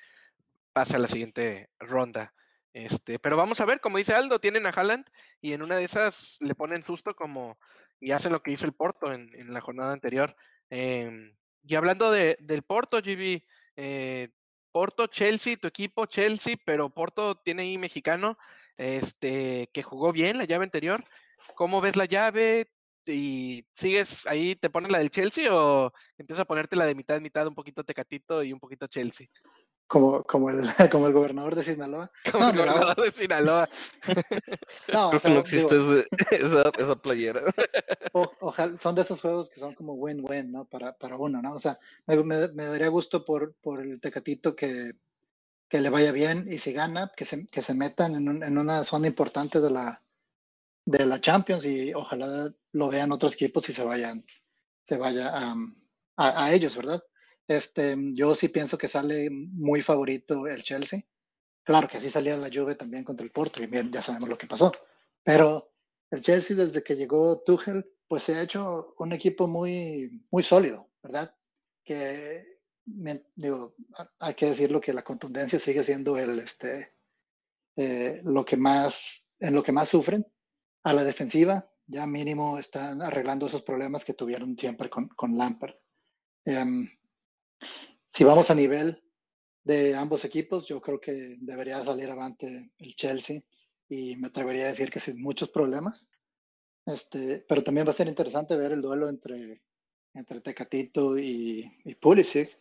pase 0.72 0.96
a 0.96 1.00
la 1.00 1.08
siguiente 1.08 1.70
ronda. 1.80 2.34
Este, 2.74 3.20
pero 3.20 3.38
vamos 3.38 3.62
a 3.62 3.66
ver, 3.66 3.80
como 3.80 3.98
dice 3.98 4.14
Aldo, 4.14 4.40
tienen 4.40 4.66
a 4.66 4.70
Haaland 4.70 5.06
y 5.42 5.54
en 5.54 5.62
una 5.62 5.78
de 5.78 5.86
esas 5.86 6.38
le 6.42 6.56
ponen 6.56 6.84
susto 6.84 7.16
como 7.16 7.58
y 8.00 8.12
hacen 8.12 8.34
lo 8.34 8.44
que 8.44 8.52
hizo 8.52 8.66
el 8.66 8.74
Porto 8.74 9.12
en, 9.12 9.34
en 9.34 9.54
la 9.54 9.62
jornada 9.62 9.94
anterior. 9.94 10.36
Eh, 10.70 11.34
y 11.68 11.76
hablando 11.76 12.12
de, 12.12 12.38
del 12.40 12.64
Porto, 12.64 13.02
GB, 13.02 13.44
eh, 13.76 14.30
Porto, 14.76 15.08
Chelsea, 15.08 15.56
tu 15.56 15.70
equipo, 15.70 16.06
Chelsea, 16.06 16.58
pero 16.66 16.90
Porto 16.90 17.36
tiene 17.36 17.62
ahí 17.62 17.78
mexicano, 17.78 18.38
este, 18.76 19.70
que 19.72 19.84
jugó 19.84 20.12
bien 20.12 20.38
la 20.38 20.44
llave 20.44 20.66
anterior. 20.66 21.06
¿Cómo 21.56 21.80
ves 21.80 21.96
la 21.96 22.04
llave? 22.04 22.70
¿Y 23.06 23.66
sigues 23.74 24.28
ahí, 24.28 24.54
te 24.54 24.70
pones 24.70 24.92
la 24.92 24.98
del 24.98 25.12
Chelsea 25.12 25.48
o 25.50 25.94
empiezas 26.18 26.42
a 26.42 26.46
ponerte 26.46 26.76
la 26.76 26.86
de 26.86 26.94
mitad, 26.94 27.22
mitad, 27.22 27.48
un 27.48 27.56
poquito 27.56 27.86
Tecatito 27.86 28.44
y 28.44 28.52
un 28.52 28.60
poquito 28.60 28.86
Chelsea? 28.88 29.28
Como, 29.88 30.24
como, 30.24 30.50
el, 30.50 30.62
como 30.92 31.08
el 31.08 31.14
gobernador 31.14 31.56
de 31.56 31.64
Sinaloa. 31.64 32.12
Como 32.32 32.44
no, 32.44 32.50
el 32.50 32.58
gobernador 32.58 32.98
no. 32.98 33.04
de 33.04 33.12
Sinaloa. 33.12 33.70
no, 34.92 35.10
Creo 35.10 35.10
o 35.10 35.20
sea, 35.20 35.20
que 35.20 35.30
no 35.30 35.40
existe 35.40 35.78
digo, 35.78 36.04
esa, 36.32 36.72
esa, 36.78 36.96
playera. 36.96 37.42
O, 38.14 38.32
ojalá, 38.40 38.80
son 38.80 38.96
de 38.96 39.04
esos 39.04 39.22
juegos 39.22 39.50
que 39.50 39.60
son 39.60 39.76
como 39.76 39.94
win-win, 39.94 40.52
¿no? 40.52 40.66
Para, 40.66 40.94
para 40.98 41.18
uno, 41.18 41.42
¿no? 41.42 41.54
O 41.54 41.60
sea, 41.60 41.80
me, 42.08 42.16
me, 42.24 42.48
me, 42.48 42.66
daría 42.66 42.88
gusto 42.88 43.24
por, 43.24 43.54
por 43.62 43.82
el 43.82 44.02
Tecatito 44.02 44.56
que, 44.56 44.94
que 45.70 45.82
le 45.82 45.90
vaya 45.90 46.12
bien 46.12 46.48
y 46.50 46.58
si 46.58 46.74
gana, 46.74 47.12
que 47.16 47.26
se, 47.26 47.48
que 47.48 47.62
se 47.62 47.74
metan 47.74 48.16
en, 48.16 48.28
un, 48.28 48.44
en 48.44 48.58
una 48.58 48.84
zona 48.84 49.08
importante 49.08 49.60
de 49.60 49.70
la, 49.70 50.02
de 50.86 51.06
la 51.06 51.22
Champions 51.22 51.66
y 51.66 51.94
ojalá 51.94 52.52
lo 52.72 52.90
vean 52.90 53.12
otros 53.12 53.34
equipos 53.34 53.68
y 53.70 53.74
se 53.74 53.84
vayan, 53.84 54.26
se 54.84 54.98
vaya 54.98 55.54
um, 55.54 55.76
a, 56.18 56.46
a 56.46 56.54
ellos, 56.54 56.76
¿verdad? 56.76 57.04
Este, 57.48 57.96
yo 58.14 58.34
sí 58.34 58.50
pienso 58.50 58.78
que 58.78 58.88
sale 58.88 59.30
muy 59.30 59.82
favorito 59.82 60.48
el 60.48 60.64
Chelsea. 60.64 61.02
Claro 61.64 61.88
que 61.88 61.98
así 61.98 62.10
salía 62.10 62.38
la 62.38 62.50
Juve 62.54 62.76
también 62.76 63.04
contra 63.04 63.24
el 63.24 63.32
Porto 63.32 63.62
y 63.62 63.68
bien, 63.68 63.92
ya 63.92 64.02
sabemos 64.02 64.30
lo 64.30 64.38
que 64.38 64.48
pasó. 64.48 64.72
Pero 65.24 65.74
el 66.12 66.22
Chelsea 66.22 66.56
desde 66.56 66.84
que 66.84 66.96
llegó 66.96 67.42
Tuchel, 67.42 67.86
pues 68.08 68.24
se 68.24 68.36
ha 68.36 68.42
hecho 68.42 68.94
un 69.00 69.14
equipo 69.14 69.48
muy, 69.48 70.24
muy 70.30 70.44
sólido, 70.44 70.90
¿verdad? 71.02 71.36
Que, 71.84 72.60
digo, 73.36 73.76
hay 74.20 74.34
que 74.36 74.48
decirlo 74.48 74.80
que 74.80 74.94
la 74.94 75.04
contundencia 75.04 75.58
sigue 75.60 75.84
siendo 75.84 76.18
el, 76.18 76.40
este, 76.40 76.94
eh, 77.76 78.22
lo 78.24 78.46
que 78.46 78.58
más, 78.58 79.28
en 79.40 79.56
lo 79.56 79.64
que 79.64 79.72
más 79.72 79.90
sufren. 79.90 80.26
A 80.84 80.94
la 80.94 81.04
defensiva, 81.04 81.68
ya 81.88 82.06
mínimo 82.06 82.60
están 82.60 83.02
arreglando 83.02 83.48
esos 83.48 83.64
problemas 83.64 84.06
que 84.06 84.14
tuvieron 84.14 84.56
siempre 84.56 84.88
con, 84.88 85.08
con 85.10 85.36
Lampard. 85.36 85.74
Um, 86.46 86.88
si 88.08 88.24
vamos 88.24 88.50
a 88.50 88.56
nivel 88.56 89.04
de 89.64 89.96
ambos 89.96 90.26
equipos, 90.26 90.68
yo 90.68 90.80
creo 90.82 91.00
que 91.00 91.38
debería 91.40 91.84
salir 91.84 92.10
avante 92.10 92.72
el 92.78 92.96
Chelsea 92.96 93.42
y 93.90 94.16
me 94.16 94.28
atrevería 94.28 94.66
a 94.66 94.70
decir 94.70 94.92
que 94.92 95.00
sin 95.00 95.22
muchos 95.22 95.50
problemas. 95.50 96.10
Este, 96.86 97.44
pero 97.48 97.64
también 97.64 97.88
va 97.88 97.92
a 97.92 97.96
ser 97.96 98.08
interesante 98.08 98.56
ver 98.56 98.72
el 98.72 98.82
duelo 98.82 99.10
entre, 99.10 99.64
entre 100.14 100.42
Tecatito 100.42 101.18
y, 101.18 101.80
y 101.84 101.96
Pulisic, 101.96 102.60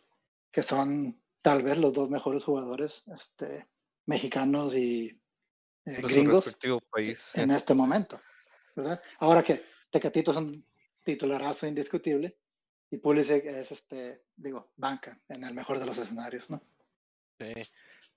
que 0.51 0.63
son 0.63 1.21
tal 1.43 1.63
vez 1.63 1.77
los 1.77 1.93
dos 1.93 2.09
mejores 2.09 2.43
jugadores 2.43 3.05
este, 3.09 3.69
mexicanos 4.07 4.75
y 4.75 5.21
eh, 5.85 6.01
gringos 6.03 6.57
país, 6.91 7.35
en 7.35 7.51
este 7.51 7.75
momento. 7.75 8.19
¿verdad? 8.75 9.03
Ahora 9.19 9.43
que 9.43 9.63
Tecatito 9.91 10.31
es 10.31 10.39
un 10.39 10.65
titularazo 11.05 11.67
indiscutible, 11.67 12.39
y 12.91 12.99
Pulisic 12.99 13.45
es, 13.47 13.73
este, 13.73 14.25
digo, 14.37 14.73
banca 14.77 15.21
en 15.29 15.45
el 15.45 15.55
mejor 15.55 15.79
de 15.79 15.87
los 15.87 15.99
escenarios, 15.99 16.51
¿no? 16.51 16.63
Sí. 17.39 17.53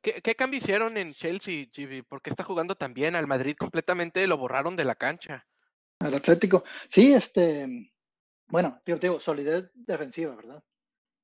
¿Qué, 0.02 0.22
¿Qué, 0.22 0.36
cambio 0.36 0.60
hicieron 0.60 0.98
en 0.98 1.14
Chelsea, 1.14 1.66
Gibi? 1.72 2.04
¿Por 2.04 2.22
qué 2.22 2.30
está 2.30 2.44
jugando 2.44 2.76
tan 2.76 2.94
bien? 2.94 3.16
Al 3.16 3.28
Madrid 3.28 3.56
completamente 3.58 4.26
lo 4.28 4.38
borraron 4.38 4.76
de 4.76 4.86
la 4.86 4.96
cancha. 4.96 5.46
Al 6.00 6.14
Atlético. 6.14 6.64
Sí, 6.88 7.14
este, 7.14 7.92
bueno, 8.48 8.82
digo, 8.86 9.00
digo 9.00 9.20
solidez 9.20 9.72
defensiva, 9.74 10.36
¿verdad? 10.36 10.64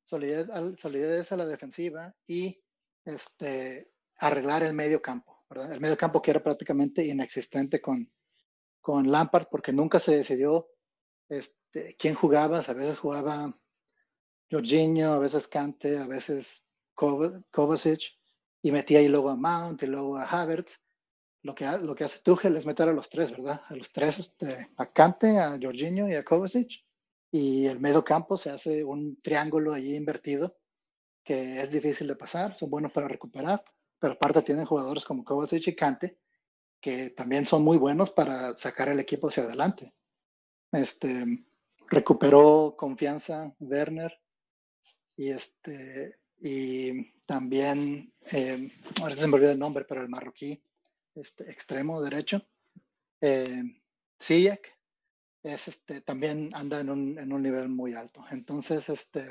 Solidez, 0.05 0.47
solidez 0.77 1.31
a 1.31 1.37
la 1.37 1.45
defensiva 1.45 2.13
y 2.27 2.61
este, 3.05 3.91
arreglar 4.17 4.63
el 4.63 4.73
medio 4.73 5.01
campo, 5.01 5.45
¿verdad? 5.49 5.71
El 5.73 5.79
medio 5.79 5.97
campo 5.97 6.21
que 6.21 6.31
era 6.31 6.43
prácticamente 6.43 7.05
inexistente 7.05 7.79
con, 7.79 8.11
con 8.81 9.09
Lampard 9.09 9.47
porque 9.49 9.71
nunca 9.71 9.99
se 9.99 10.17
decidió 10.17 10.69
este, 11.37 11.95
quién 11.97 12.15
jugabas, 12.15 12.69
a 12.69 12.73
veces 12.73 12.99
jugaba 12.99 13.57
Jorginho, 14.49 15.13
a 15.13 15.19
veces 15.19 15.47
Kante, 15.47 15.97
a 15.97 16.07
veces 16.07 16.65
Kovacic, 16.95 18.01
y 18.61 18.71
metía 18.71 18.99
ahí 18.99 19.07
luego 19.07 19.29
a 19.29 19.35
Mount 19.35 19.83
y 19.83 19.87
luego 19.87 20.17
a 20.17 20.25
Havertz. 20.25 20.85
Lo 21.41 21.53
que, 21.53 21.65
lo 21.81 21.93
que 21.93 22.05
hace 22.05 22.21
Tuchel 22.21 22.55
es 22.55 22.65
meter 22.65 22.87
a 22.87 22.93
los 22.93 23.09
tres, 23.09 23.31
¿verdad? 23.31 23.61
A 23.67 23.75
los 23.75 23.91
tres, 23.91 24.19
este, 24.19 24.69
a 24.77 24.91
Kante, 24.91 25.39
a 25.39 25.59
Jorginho 25.61 26.07
y 26.07 26.15
a 26.15 26.23
Kovacic. 26.23 26.71
Y 27.31 27.65
el 27.65 27.79
medio 27.79 28.03
campo 28.03 28.37
se 28.37 28.51
hace 28.51 28.83
un 28.83 29.19
triángulo 29.21 29.73
allí 29.73 29.95
invertido 29.95 30.57
que 31.23 31.61
es 31.61 31.71
difícil 31.71 32.07
de 32.07 32.15
pasar, 32.15 32.55
son 32.55 32.69
buenos 32.69 32.91
para 32.91 33.07
recuperar, 33.07 33.63
pero 33.97 34.13
aparte 34.13 34.41
tienen 34.41 34.65
jugadores 34.65 35.05
como 35.05 35.23
Kovacic 35.23 35.67
y 35.67 35.75
Kante 35.75 36.17
que 36.83 37.11
también 37.11 37.45
son 37.45 37.63
muy 37.63 37.77
buenos 37.77 38.09
para 38.09 38.57
sacar 38.57 38.89
el 38.89 38.99
equipo 38.99 39.29
hacia 39.29 39.43
adelante. 39.43 39.93
Este, 40.73 41.45
recuperó 41.87 42.75
confianza 42.75 43.55
Werner 43.59 44.19
y 45.15 45.29
este 45.29 46.17
y 46.41 47.11
también 47.25 48.11
eh, 48.31 48.71
ahora 48.99 49.15
se 49.15 49.27
me 49.27 49.35
olvidó 49.35 49.51
el 49.51 49.59
nombre 49.59 49.85
pero 49.87 50.01
el 50.01 50.09
marroquí 50.09 50.61
este 51.13 51.49
extremo 51.51 52.01
derecho 52.01 52.41
eh, 53.21 53.63
es 55.43 55.67
este 55.67 56.01
también 56.01 56.49
anda 56.53 56.79
en 56.79 56.89
un, 56.89 57.19
en 57.19 57.31
un 57.31 57.43
nivel 57.43 57.69
muy 57.69 57.93
alto. 57.93 58.25
Entonces 58.31 58.89
este 58.89 59.29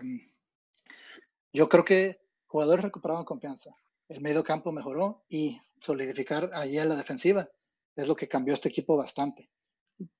yo 1.52 1.68
creo 1.68 1.85
que 1.85 2.20
jugadores 2.46 2.85
recuperaron 2.85 3.24
confianza 3.24 3.74
el 4.09 4.20
medio 4.20 4.44
campo 4.44 4.70
mejoró 4.70 5.24
y 5.28 5.61
solidificar 5.81 6.50
allí 6.55 6.78
en 6.78 6.88
la 6.88 6.96
defensiva 6.96 7.48
es 7.96 8.07
lo 8.07 8.14
que 8.14 8.28
cambió 8.28 8.55
este 8.55 8.68
equipo 8.68 8.96
bastante 8.96 9.50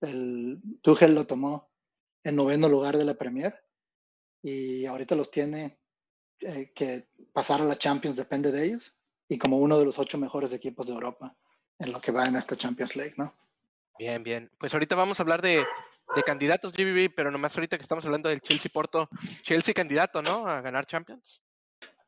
el 0.01 0.61
Tuchel 0.83 1.15
lo 1.15 1.27
tomó 1.27 1.71
en 2.25 2.37
noveno 2.37 2.69
lugar 2.69 2.97
de 2.97 3.05
la 3.05 3.15
Premier 3.15 3.55
y 4.43 4.87
ahorita 4.87 5.15
los 5.15 5.31
tiene 5.31 5.79
eh, 6.41 6.73
que 6.75 7.09
pasar 7.33 7.61
a 7.63 7.65
la 7.65 7.79
Champions 7.79 8.17
depende 8.17 8.51
de 8.51 8.65
ellos 8.65 8.97
y 9.29 9.39
como 9.39 9.59
uno 9.59 9.79
de 9.79 9.85
los 9.85 9.99
ocho 9.99 10.19
mejores 10.19 10.53
equipos 10.53 10.87
de 10.87 10.95
Europa. 10.95 11.37
en 11.79 11.91
lo 11.91 12.01
que 12.01 12.13
va 12.13 12.27
en 12.27 12.37
esta 12.37 12.57
Champions 12.57 12.95
League, 12.95 13.15
¿no? 13.17 13.35
Bien, 13.99 14.23
bien. 14.23 14.51
Pues 14.59 14.73
ahorita 14.73 14.95
vamos 14.95 15.19
a 15.19 15.23
hablar 15.23 15.43
de, 15.43 15.65
de 16.15 16.23
candidatos 16.23 16.73
GBB, 16.73 17.13
pero 17.15 17.31
nomás 17.31 17.57
ahorita 17.57 17.77
que 17.77 17.83
estamos 17.83 18.05
hablando 18.05 18.29
del 18.29 18.41
Chelsea 18.41 18.71
Porto, 18.73 19.09
Chelsea 19.43 19.75
candidato, 19.75 20.23
¿no? 20.23 20.47
A 20.47 20.61
ganar 20.61 20.87
Champions. 20.87 21.43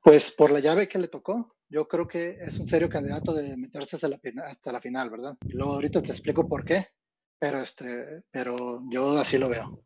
Pues 0.03 0.33
por 0.33 0.51
la 0.51 0.61
llave 0.61 0.89
que 0.89 0.99
le 0.99 1.09
tocó, 1.09 1.57
yo 1.69 1.89
creo 1.89 2.07
que 2.07 2.37
es 2.41 2.59
un 2.59 2.67
serio 2.67 2.89
candidato 2.89 3.33
de 3.33 3.57
meterse 3.57 3.97
hasta 3.97 4.09
la, 4.09 4.21
hasta 4.45 4.73
la 4.73 4.81
final, 4.81 5.11
¿verdad? 5.11 5.37
Y 5.47 5.53
luego 5.53 5.75
ahorita 5.75 6.03
te 6.03 6.11
explico 6.11 6.47
por 6.47 6.65
qué, 6.65 6.87
pero 7.45 7.61
este, 7.61 8.23
pero 8.31 8.81
yo 8.91 9.19
así 9.19 9.37
lo 9.37 9.51
veo. 9.51 9.85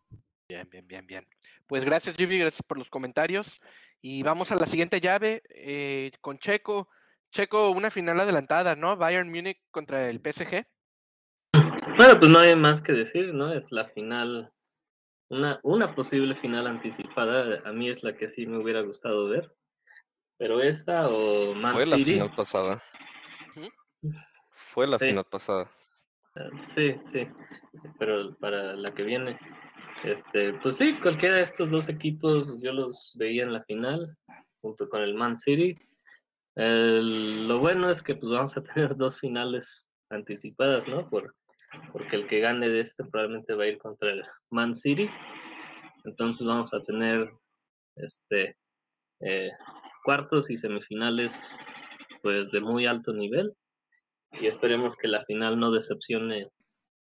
Bien, 0.48 0.68
bien, 0.70 0.86
bien, 0.86 1.06
bien. 1.06 1.26
Pues 1.66 1.84
gracias, 1.84 2.16
GB, 2.16 2.38
gracias 2.38 2.62
por 2.62 2.78
los 2.78 2.88
comentarios. 2.88 3.60
Y 4.00 4.22
vamos 4.22 4.52
a 4.52 4.56
la 4.56 4.66
siguiente 4.68 5.00
llave 5.00 5.42
eh, 5.50 6.12
con 6.20 6.38
Checo. 6.38 6.88
Checo, 7.32 7.70
una 7.70 7.90
final 7.90 8.20
adelantada, 8.20 8.76
¿no? 8.76 8.96
Bayern 8.96 9.28
Múnich 9.28 9.60
contra 9.72 10.08
el 10.08 10.20
PSG. 10.20 10.64
Bueno, 11.96 12.18
pues 12.18 12.30
no 12.30 12.38
hay 12.38 12.54
más 12.54 12.80
que 12.80 12.92
decir, 12.92 13.34
¿no? 13.34 13.52
Es 13.52 13.72
la 13.72 13.84
final, 13.84 14.52
una, 15.28 15.58
una 15.64 15.94
posible 15.96 16.36
final 16.36 16.68
anticipada. 16.68 17.60
A 17.68 17.72
mí 17.72 17.90
es 17.90 18.04
la 18.04 18.16
que 18.16 18.30
sí 18.30 18.46
me 18.46 18.58
hubiera 18.58 18.82
gustado 18.82 19.28
ver. 19.28 19.52
Pero 20.38 20.62
esa 20.62 21.08
o 21.08 21.54
Man 21.54 21.74
Fue 21.74 21.86
la 21.86 21.96
final 21.96 22.34
pasada. 22.36 22.80
Fue 24.52 24.86
la 24.86 24.98
Sí. 24.98 25.06
final 25.08 25.24
pasada. 25.24 25.68
Sí, 26.66 26.94
sí, 27.12 27.26
pero 27.98 28.36
para 28.36 28.74
la 28.74 28.92
que 28.92 29.02
viene, 29.02 29.38
este, 30.04 30.52
pues 30.54 30.76
sí, 30.76 30.96
cualquiera 31.00 31.36
de 31.36 31.42
estos 31.42 31.70
dos 31.70 31.88
equipos 31.88 32.60
yo 32.62 32.72
los 32.72 33.14
veía 33.16 33.42
en 33.42 33.52
la 33.52 33.62
final, 33.64 34.16
junto 34.60 34.88
con 34.88 35.02
el 35.02 35.14
Man 35.14 35.36
City. 35.36 35.76
Lo 36.56 37.58
bueno 37.58 37.90
es 37.90 38.02
que 38.02 38.14
pues 38.14 38.32
vamos 38.32 38.56
a 38.56 38.62
tener 38.74 38.96
dos 38.96 39.20
finales 39.20 39.86
anticipadas, 40.10 40.86
¿no? 40.88 41.08
Por, 41.08 41.34
porque 41.92 42.16
el 42.16 42.26
que 42.26 42.40
gane 42.40 42.68
de 42.68 42.80
este 42.80 43.04
probablemente 43.04 43.54
va 43.54 43.64
a 43.64 43.68
ir 43.68 43.78
contra 43.78 44.10
el 44.10 44.24
Man 44.50 44.74
City. 44.74 45.08
Entonces 46.04 46.46
vamos 46.46 46.72
a 46.72 46.82
tener 46.82 47.30
este 47.96 48.56
eh, 49.20 49.50
cuartos 50.04 50.50
y 50.50 50.56
semifinales 50.56 51.54
pues 52.22 52.50
de 52.50 52.60
muy 52.60 52.86
alto 52.86 53.12
nivel 53.12 53.52
y 54.32 54.46
esperemos 54.46 54.96
que 54.96 55.08
la 55.08 55.24
final 55.24 55.58
no 55.58 55.70
decepcione 55.70 56.48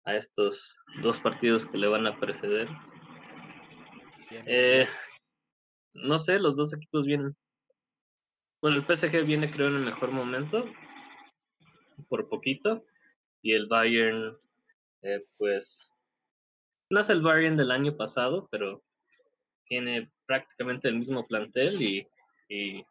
a 0.06 0.16
estos 0.16 0.76
dos 1.02 1.20
partidos 1.20 1.66
que 1.66 1.78
le 1.78 1.88
van 1.88 2.08
a 2.08 2.18
preceder. 2.20 2.70
Eh, 4.46 4.88
no 5.94 6.20
sé, 6.20 6.40
los 6.40 6.56
dos 6.56 6.74
equipos 6.74 7.06
vienen. 7.06 7.36
Bueno, 8.62 8.78
el 8.78 8.86
PSG 8.86 9.26
viene 9.26 9.52
creo 9.52 9.68
en 9.68 9.76
el 9.76 9.86
mejor 9.86 10.12
momento, 10.12 10.66
por 12.08 12.28
poquito, 12.30 12.84
y 13.42 13.54
el 13.54 13.68
Bayern, 13.68 14.38
eh, 15.04 15.24
pues, 15.38 15.94
no 16.90 17.02
es 17.02 17.10
el 17.10 17.22
Bayern 17.22 17.58
del 17.58 17.72
año 17.72 17.96
pasado, 17.96 18.48
pero 18.52 18.84
tiene 19.66 20.12
prácticamente 20.26 20.88
el 20.88 20.96
mismo 20.96 21.28
plantel 21.28 21.82
y, 21.82 22.08
y 22.50 22.84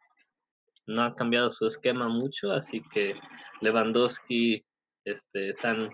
no 0.87 1.03
ha 1.03 1.15
cambiado 1.15 1.51
su 1.51 1.65
esquema 1.67 2.07
mucho, 2.07 2.51
así 2.51 2.81
que 2.93 3.13
Lewandowski 3.61 4.65
este, 5.05 5.49
está 5.49 5.71
en 5.71 5.89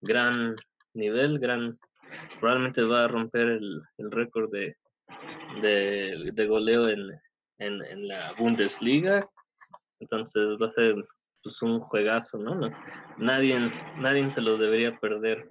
gran 0.00 0.56
nivel, 0.94 1.38
gran, 1.38 1.78
probablemente 2.40 2.82
va 2.82 3.04
a 3.04 3.08
romper 3.08 3.48
el, 3.48 3.82
el 3.98 4.10
récord 4.10 4.50
de, 4.50 4.76
de, 5.62 6.30
de 6.32 6.46
goleo 6.46 6.88
en, 6.88 7.10
en, 7.58 7.82
en 7.84 8.08
la 8.08 8.32
Bundesliga, 8.32 9.28
entonces 10.00 10.56
va 10.60 10.66
a 10.66 10.70
ser 10.70 10.94
pues, 11.42 11.62
un 11.62 11.80
juegazo, 11.80 12.38
¿no? 12.38 12.54
No- 12.54 12.70
Nadie, 13.16 13.70
nadie 13.98 14.28
se 14.30 14.40
lo 14.40 14.58
debería 14.58 14.98
perder 14.98 15.48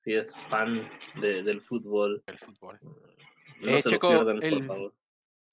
si 0.00 0.14
es 0.14 0.36
fan 0.48 0.88
de- 1.20 1.42
del 1.44 1.60
fútbol. 1.62 2.22
El 2.26 2.38
fútbol. 2.38 2.78
No 3.60 3.70
Eh, 3.76 3.78
se 3.80 3.90
Checo, 3.90 4.12
lo 4.12 4.24
pierdan, 4.24 4.36
por 4.40 4.44
el- 4.44 4.66
favor. 4.66 4.94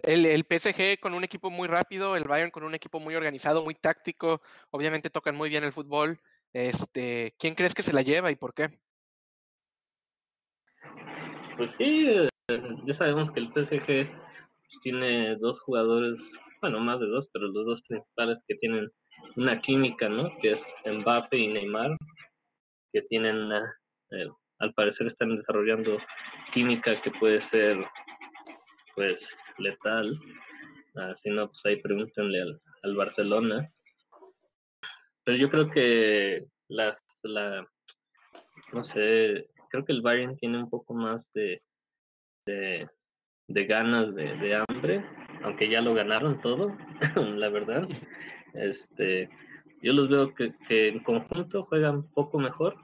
El, 0.04 0.26
el 0.26 0.44
PSG 0.44 1.00
con 1.00 1.14
un 1.14 1.24
equipo 1.24 1.50
muy 1.50 1.68
rápido, 1.68 2.16
el 2.16 2.26
Bayern 2.26 2.52
con 2.52 2.64
un 2.64 2.76
equipo 2.76 3.00
muy 3.00 3.16
organizado, 3.16 3.64
muy 3.64 3.74
táctico. 3.74 4.42
Obviamente 4.70 5.10
tocan 5.10 5.36
muy 5.36 5.50
bien 5.50 5.64
el 5.64 5.74
fútbol. 5.74 6.20
Este, 6.52 7.34
¿quién 7.40 7.56
crees 7.56 7.74
que 7.74 7.84
se 7.84 7.94
la 7.94 8.02
lleva 8.02 8.30
y 8.30 8.36
por 8.36 8.54
qué? 8.54 8.70
Pues 11.58 11.72
sí, 11.72 12.06
ya 12.86 12.94
sabemos 12.94 13.32
que 13.32 13.40
el 13.40 13.48
PSG 13.54 13.86
pues, 13.88 14.80
tiene 14.82 15.36
dos 15.38 15.60
jugadores, 15.62 16.38
bueno, 16.62 16.80
más 16.80 17.00
de 17.00 17.08
dos, 17.08 17.30
pero 17.32 17.48
los 17.48 17.66
dos 17.66 17.82
principales 17.88 18.44
que 18.48 18.56
tienen 18.56 18.92
una 19.36 19.60
química, 19.62 20.10
¿no? 20.10 20.30
Que 20.42 20.52
es 20.52 20.72
Mbappe 20.86 21.38
y 21.38 21.48
Neymar, 21.48 21.96
que 22.92 23.02
tienen, 23.04 23.38
una, 23.38 23.80
eh, 24.12 24.28
al 24.60 24.74
parecer 24.74 25.08
están 25.08 25.36
desarrollando 25.38 25.98
química 26.52 27.02
que 27.02 27.12
puede 27.12 27.40
ser, 27.42 27.78
pues, 28.96 29.34
letal. 29.58 30.14
Ah, 30.96 31.14
si 31.16 31.30
no, 31.30 31.48
pues 31.48 31.66
ahí 31.66 31.78
pregúntenle 31.82 32.42
al, 32.42 32.62
al 32.84 32.96
Barcelona. 32.96 33.70
Pero 35.24 35.38
yo 35.38 35.50
creo 35.50 35.70
que 35.70 36.46
las, 36.68 37.00
la, 37.24 37.68
no 38.74 38.84
sé, 38.84 39.48
creo 39.70 39.86
que 39.86 39.94
el 39.94 40.02
Bayern 40.02 40.38
tiene 40.38 40.58
un 40.60 40.70
poco 40.70 40.94
más 40.94 41.32
de, 41.34 41.62
de, 42.46 43.66
ganas, 43.66 44.14
de, 44.14 44.36
de 44.38 44.56
hambre, 44.56 45.06
aunque 45.44 45.70
ya 45.70 45.82
lo 45.82 45.94
ganaron 45.94 46.42
todo, 46.42 46.76
la 47.16 47.50
verdad. 47.50 47.88
Este, 48.54 49.30
yo 49.82 49.94
los 49.94 50.10
veo 50.10 50.34
que, 50.36 50.54
que 50.68 50.90
en 50.90 51.00
conjunto 51.00 51.64
juegan 51.64 51.96
un 51.98 52.12
poco 52.12 52.38
mejor, 52.40 52.76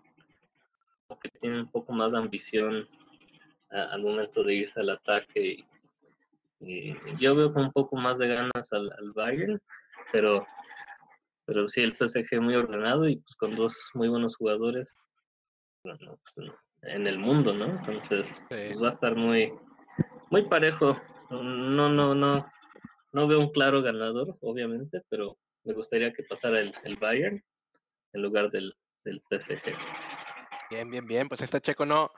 que 1.21 1.29
tienen 1.41 1.61
un 1.61 1.71
poco 1.71 1.91
más 1.91 2.13
de 2.13 2.19
ambición 2.19 2.87
a- 3.71 3.91
al 3.93 4.01
momento 4.03 4.43
de 4.43 4.55
irse 4.55 4.79
al 4.79 4.91
ataque. 4.91 5.41
Y, 5.45 5.65
y 6.59 6.93
yo 7.17 7.35
veo 7.35 7.53
con 7.53 7.65
un 7.65 7.71
poco 7.71 7.95
más 7.95 8.17
de 8.17 8.27
ganas 8.27 8.71
al, 8.71 8.91
al 8.91 9.11
Bayern, 9.13 9.59
pero, 10.11 10.45
pero 11.45 11.67
sí, 11.67 11.81
el 11.81 11.95
PSG 11.95 12.41
muy 12.41 12.55
ordenado 12.55 13.07
y 13.07 13.17
pues 13.17 13.35
con 13.35 13.55
dos 13.55 13.75
muy 13.93 14.07
buenos 14.07 14.35
jugadores 14.35 14.97
bueno, 15.83 16.19
pues, 16.35 16.51
en 16.83 17.07
el 17.07 17.17
mundo, 17.17 17.53
¿no? 17.53 17.65
Entonces, 17.65 18.41
pues, 18.49 18.81
va 18.81 18.87
a 18.87 18.91
estar 18.91 19.15
muy, 19.15 19.53
muy 20.29 20.43
parejo. 20.43 20.99
No, 21.29 21.89
no, 21.89 22.15
no, 22.15 22.51
no 23.11 23.27
veo 23.27 23.39
un 23.39 23.51
claro 23.51 23.81
ganador, 23.81 24.37
obviamente, 24.41 25.01
pero 25.09 25.37
me 25.63 25.73
gustaría 25.73 26.13
que 26.13 26.23
pasara 26.23 26.59
el, 26.59 26.73
el 26.83 26.97
Bayern 26.97 27.43
en 28.13 28.21
lugar 28.21 28.49
del, 28.49 28.73
del 29.05 29.21
PSG. 29.29 29.75
Bien, 30.69 30.89
bien, 30.89 31.05
bien. 31.05 31.27
Pues 31.27 31.41
este 31.41 31.61
Checo 31.61 31.85
no, 31.85 32.11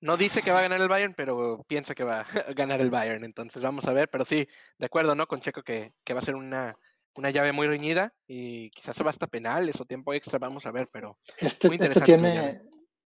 no 0.00 0.16
dice 0.16 0.42
que 0.42 0.50
va 0.50 0.58
a 0.58 0.62
ganar 0.62 0.80
el 0.80 0.88
Bayern, 0.88 1.14
pero 1.14 1.64
piensa 1.68 1.94
que 1.94 2.04
va 2.04 2.20
a 2.48 2.52
ganar 2.52 2.80
el 2.80 2.90
Bayern. 2.90 3.24
Entonces 3.24 3.62
vamos 3.62 3.86
a 3.86 3.92
ver. 3.92 4.08
Pero 4.10 4.24
sí, 4.24 4.46
de 4.78 4.86
acuerdo, 4.86 5.14
¿no? 5.14 5.26
Con 5.26 5.40
Checo 5.40 5.62
que, 5.62 5.92
que 6.04 6.14
va 6.14 6.20
a 6.20 6.24
ser 6.24 6.34
una, 6.34 6.76
una 7.16 7.30
llave 7.30 7.52
muy 7.52 7.66
reñida 7.66 8.14
y 8.26 8.70
quizás 8.70 8.96
se 8.96 9.04
va 9.04 9.10
hasta 9.10 9.26
penales 9.26 9.80
o 9.80 9.84
tiempo 9.84 10.12
extra. 10.12 10.38
Vamos 10.38 10.66
a 10.66 10.70
ver, 10.70 10.88
pero 10.92 11.18
Este, 11.38 11.68
Muy 11.68 11.76
este 11.76 11.86
interesante 11.86 12.04
tiene, 12.04 12.62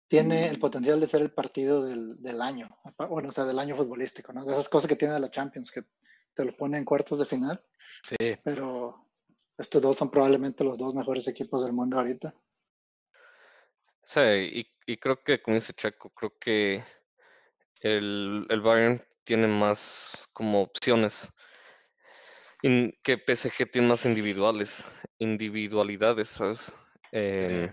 tiene 0.09 0.49
el 0.49 0.59
potencial 0.59 1.01
de 1.01 1.07
ser 1.07 1.23
el 1.23 1.33
partido 1.33 1.85
del, 1.85 2.21
del 2.23 2.41
año, 2.41 2.69
bueno, 3.09 3.29
o 3.29 3.33
sea, 3.33 3.45
del 3.45 3.59
año 3.59 3.77
futbolístico, 3.77 4.33
¿no? 4.33 4.45
De 4.45 4.53
esas 4.53 4.69
cosas 4.69 4.89
que 4.89 4.97
tiene 4.97 5.19
la 5.19 5.31
Champions, 5.31 5.71
que 5.71 5.83
te 6.35 6.45
lo 6.45 6.57
pone 6.57 6.79
en 6.79 6.85
cuartos 6.85 7.19
de 7.19 7.27
final, 7.27 7.63
sí. 8.03 8.17
pero 8.45 9.07
estos 9.59 9.83
dos 9.83 9.97
son 9.97 10.11
probablemente 10.11 10.65
los 10.65 10.79
dos 10.79 10.95
mejores 10.95 11.27
equipos 11.29 11.65
del 11.65 11.73
mundo 11.73 11.99
ahorita. 11.99 12.35
Sí, 14.05 14.21
y, 14.21 14.76
y 14.87 14.97
creo 14.97 15.23
que, 15.23 15.43
como 15.43 15.57
dice 15.57 15.73
Checo, 15.73 16.11
creo 16.11 16.33
que 16.39 16.85
el, 17.81 18.47
el 18.49 18.61
Bayern 18.61 19.03
tiene 19.25 19.47
más 19.47 20.29
como 20.33 20.63
opciones 20.63 21.31
in- 22.63 22.93
que 23.03 23.19
PSG 23.19 23.71
tiene 23.71 23.89
más 23.89 24.05
individuales, 24.05 24.85
individualidades, 25.19 26.29
¿sabes? 26.29 26.73
Em, 27.13 27.71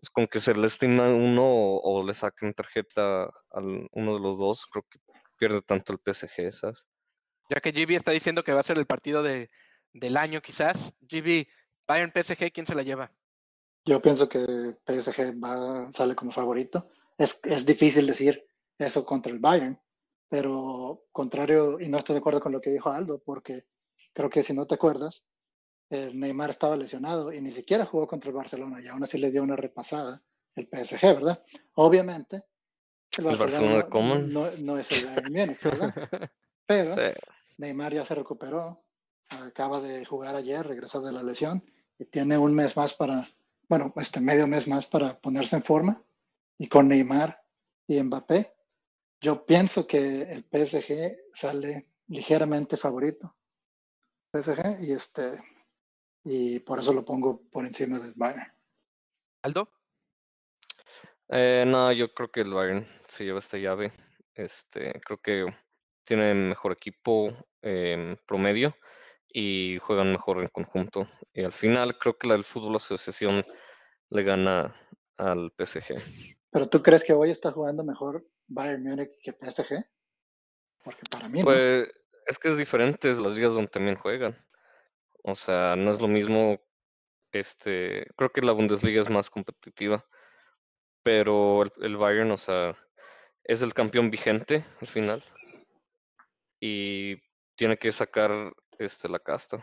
es 0.00 0.10
con 0.10 0.26
que 0.26 0.40
se 0.40 0.54
le 0.54 0.66
estima 0.66 1.08
uno 1.08 1.44
o, 1.44 1.80
o 1.82 2.06
le 2.06 2.14
saquen 2.14 2.52
tarjeta 2.54 3.24
a 3.24 3.60
uno 3.60 4.14
de 4.14 4.20
los 4.20 4.38
dos, 4.38 4.66
creo 4.66 4.84
que 4.88 4.98
pierde 5.38 5.62
tanto 5.62 5.92
el 5.92 5.98
PSG, 5.98 6.52
¿sabes? 6.52 6.86
Ya 7.50 7.60
que 7.60 7.72
GB 7.72 7.96
está 7.96 8.12
diciendo 8.12 8.42
que 8.42 8.52
va 8.52 8.60
a 8.60 8.64
ser 8.64 8.78
el 8.78 8.86
partido 8.86 9.22
de, 9.22 9.50
del 9.92 10.16
año, 10.16 10.42
quizás. 10.42 10.94
GB, 11.00 11.46
Bayern 11.86 12.12
PSG, 12.12 12.52
¿quién 12.52 12.66
se 12.66 12.74
la 12.74 12.82
lleva? 12.82 13.12
Yo 13.88 14.02
pienso 14.02 14.28
que 14.28 14.76
PSG 14.86 15.42
va, 15.42 15.90
sale 15.92 16.14
como 16.14 16.30
favorito. 16.30 16.90
Es, 17.16 17.40
es 17.44 17.64
difícil 17.64 18.06
decir 18.06 18.44
eso 18.78 19.02
contra 19.04 19.32
el 19.32 19.38
Bayern, 19.38 19.80
pero 20.28 21.06
contrario, 21.10 21.80
y 21.80 21.88
no 21.88 21.96
estoy 21.96 22.12
de 22.14 22.18
acuerdo 22.18 22.40
con 22.40 22.52
lo 22.52 22.60
que 22.60 22.70
dijo 22.70 22.90
Aldo, 22.90 23.22
porque 23.24 23.64
creo 24.12 24.28
que 24.28 24.42
si 24.42 24.52
no 24.52 24.66
te 24.66 24.74
acuerdas, 24.74 25.26
el 25.88 26.20
Neymar 26.20 26.50
estaba 26.50 26.76
lesionado 26.76 27.32
y 27.32 27.40
ni 27.40 27.50
siquiera 27.50 27.86
jugó 27.86 28.06
contra 28.06 28.28
el 28.28 28.36
Barcelona 28.36 28.82
y 28.82 28.88
aún 28.88 29.02
así 29.02 29.16
le 29.16 29.30
dio 29.30 29.42
una 29.42 29.56
repasada 29.56 30.22
el 30.54 30.68
PSG, 30.68 31.00
¿verdad? 31.14 31.42
Obviamente, 31.74 32.44
el 33.16 33.24
El 33.26 33.36
Barcelona 33.38 33.76
de 33.78 33.88
Koeman. 33.88 34.32
no, 34.32 34.50
no 34.58 34.78
es 34.78 34.92
el 34.92 35.06
Bayern 35.06 35.32
Múnich, 35.32 35.62
¿verdad? 35.62 35.94
Pero 36.66 36.94
Sí. 36.94 37.18
Neymar 37.56 37.94
ya 37.94 38.04
se 38.04 38.14
recuperó, 38.14 38.84
acaba 39.30 39.80
de 39.80 40.04
jugar 40.04 40.36
ayer, 40.36 40.66
regresó 40.66 41.00
de 41.00 41.12
la 41.12 41.22
lesión 41.22 41.64
y 41.98 42.04
tiene 42.04 42.36
un 42.36 42.54
mes 42.54 42.76
más 42.76 42.92
para, 42.92 43.26
bueno, 43.68 43.92
este 43.96 44.20
medio 44.20 44.46
mes 44.46 44.66
más 44.66 44.86
para 44.86 45.18
ponerse 45.20 45.56
en 45.56 45.62
forma. 45.62 46.02
Y 46.58 46.68
con 46.68 46.88
Neymar 46.88 47.42
y 47.86 48.02
Mbappé, 48.02 48.54
yo 49.20 49.44
pienso 49.44 49.86
que 49.86 50.22
el 50.22 50.44
PSG 50.44 51.18
sale 51.34 51.88
ligeramente 52.08 52.76
favorito. 52.76 53.36
PSG 54.32 54.82
y 54.82 54.92
este 54.92 55.40
y 56.24 56.58
por 56.60 56.78
eso 56.78 56.92
lo 56.92 57.04
pongo 57.04 57.42
por 57.50 57.64
encima 57.66 57.98
del 57.98 58.12
Bayern. 58.14 58.52
Aldo. 59.42 59.70
Eh, 61.28 61.64
no, 61.66 61.92
yo 61.92 62.12
creo 62.12 62.30
que 62.30 62.40
el 62.40 62.52
Bayern 62.52 62.86
se 63.06 63.24
lleva 63.24 63.38
esta 63.38 63.58
llave. 63.58 63.92
Este, 64.34 65.00
creo 65.04 65.18
que 65.18 65.46
tiene 66.04 66.34
mejor 66.34 66.72
equipo 66.72 67.34
promedio 68.26 68.74
y 69.28 69.78
juegan 69.78 70.12
mejor 70.12 70.40
en 70.40 70.48
conjunto. 70.48 71.06
Y 71.32 71.44
al 71.44 71.52
final 71.52 71.98
creo 71.98 72.16
que 72.16 72.28
la 72.28 72.34
del 72.34 72.44
fútbol 72.44 72.76
asociación 72.76 73.44
le 74.08 74.22
gana 74.22 74.74
al 75.16 75.52
PSG. 75.56 75.96
¿Pero 76.50 76.68
tú 76.68 76.82
crees 76.82 77.04
que 77.04 77.12
hoy 77.12 77.30
está 77.30 77.52
jugando 77.52 77.84
mejor 77.84 78.26
Bayern 78.46 78.82
Múnich 78.82 79.10
que 79.22 79.32
PSG? 79.32 79.84
Porque 80.82 81.02
para 81.10 81.28
mí 81.28 81.40
no. 81.40 81.44
Pues 81.44 81.88
es 82.26 82.38
que 82.38 82.48
es 82.48 82.56
diferente 82.56 83.08
las 83.08 83.34
ligas 83.34 83.54
donde 83.54 83.70
también 83.70 83.96
juegan. 83.96 84.36
O 85.22 85.34
sea, 85.34 85.76
no 85.76 85.90
es 85.90 86.00
lo 86.00 86.08
mismo. 86.08 86.60
Este, 87.32 88.06
creo 88.16 88.30
que 88.30 88.40
la 88.40 88.52
Bundesliga 88.52 89.00
es 89.00 89.10
más 89.10 89.28
competitiva. 89.28 90.06
Pero 91.02 91.62
el, 91.62 91.72
el 91.82 91.96
Bayern, 91.96 92.30
o 92.30 92.36
sea, 92.36 92.76
es 93.44 93.62
el 93.62 93.74
campeón 93.74 94.10
vigente 94.10 94.64
al 94.80 94.86
final. 94.86 95.24
Y 96.60 97.16
tiene 97.56 97.76
que 97.76 97.92
sacar 97.92 98.52
este, 98.78 99.08
la 99.08 99.18
casta. 99.18 99.62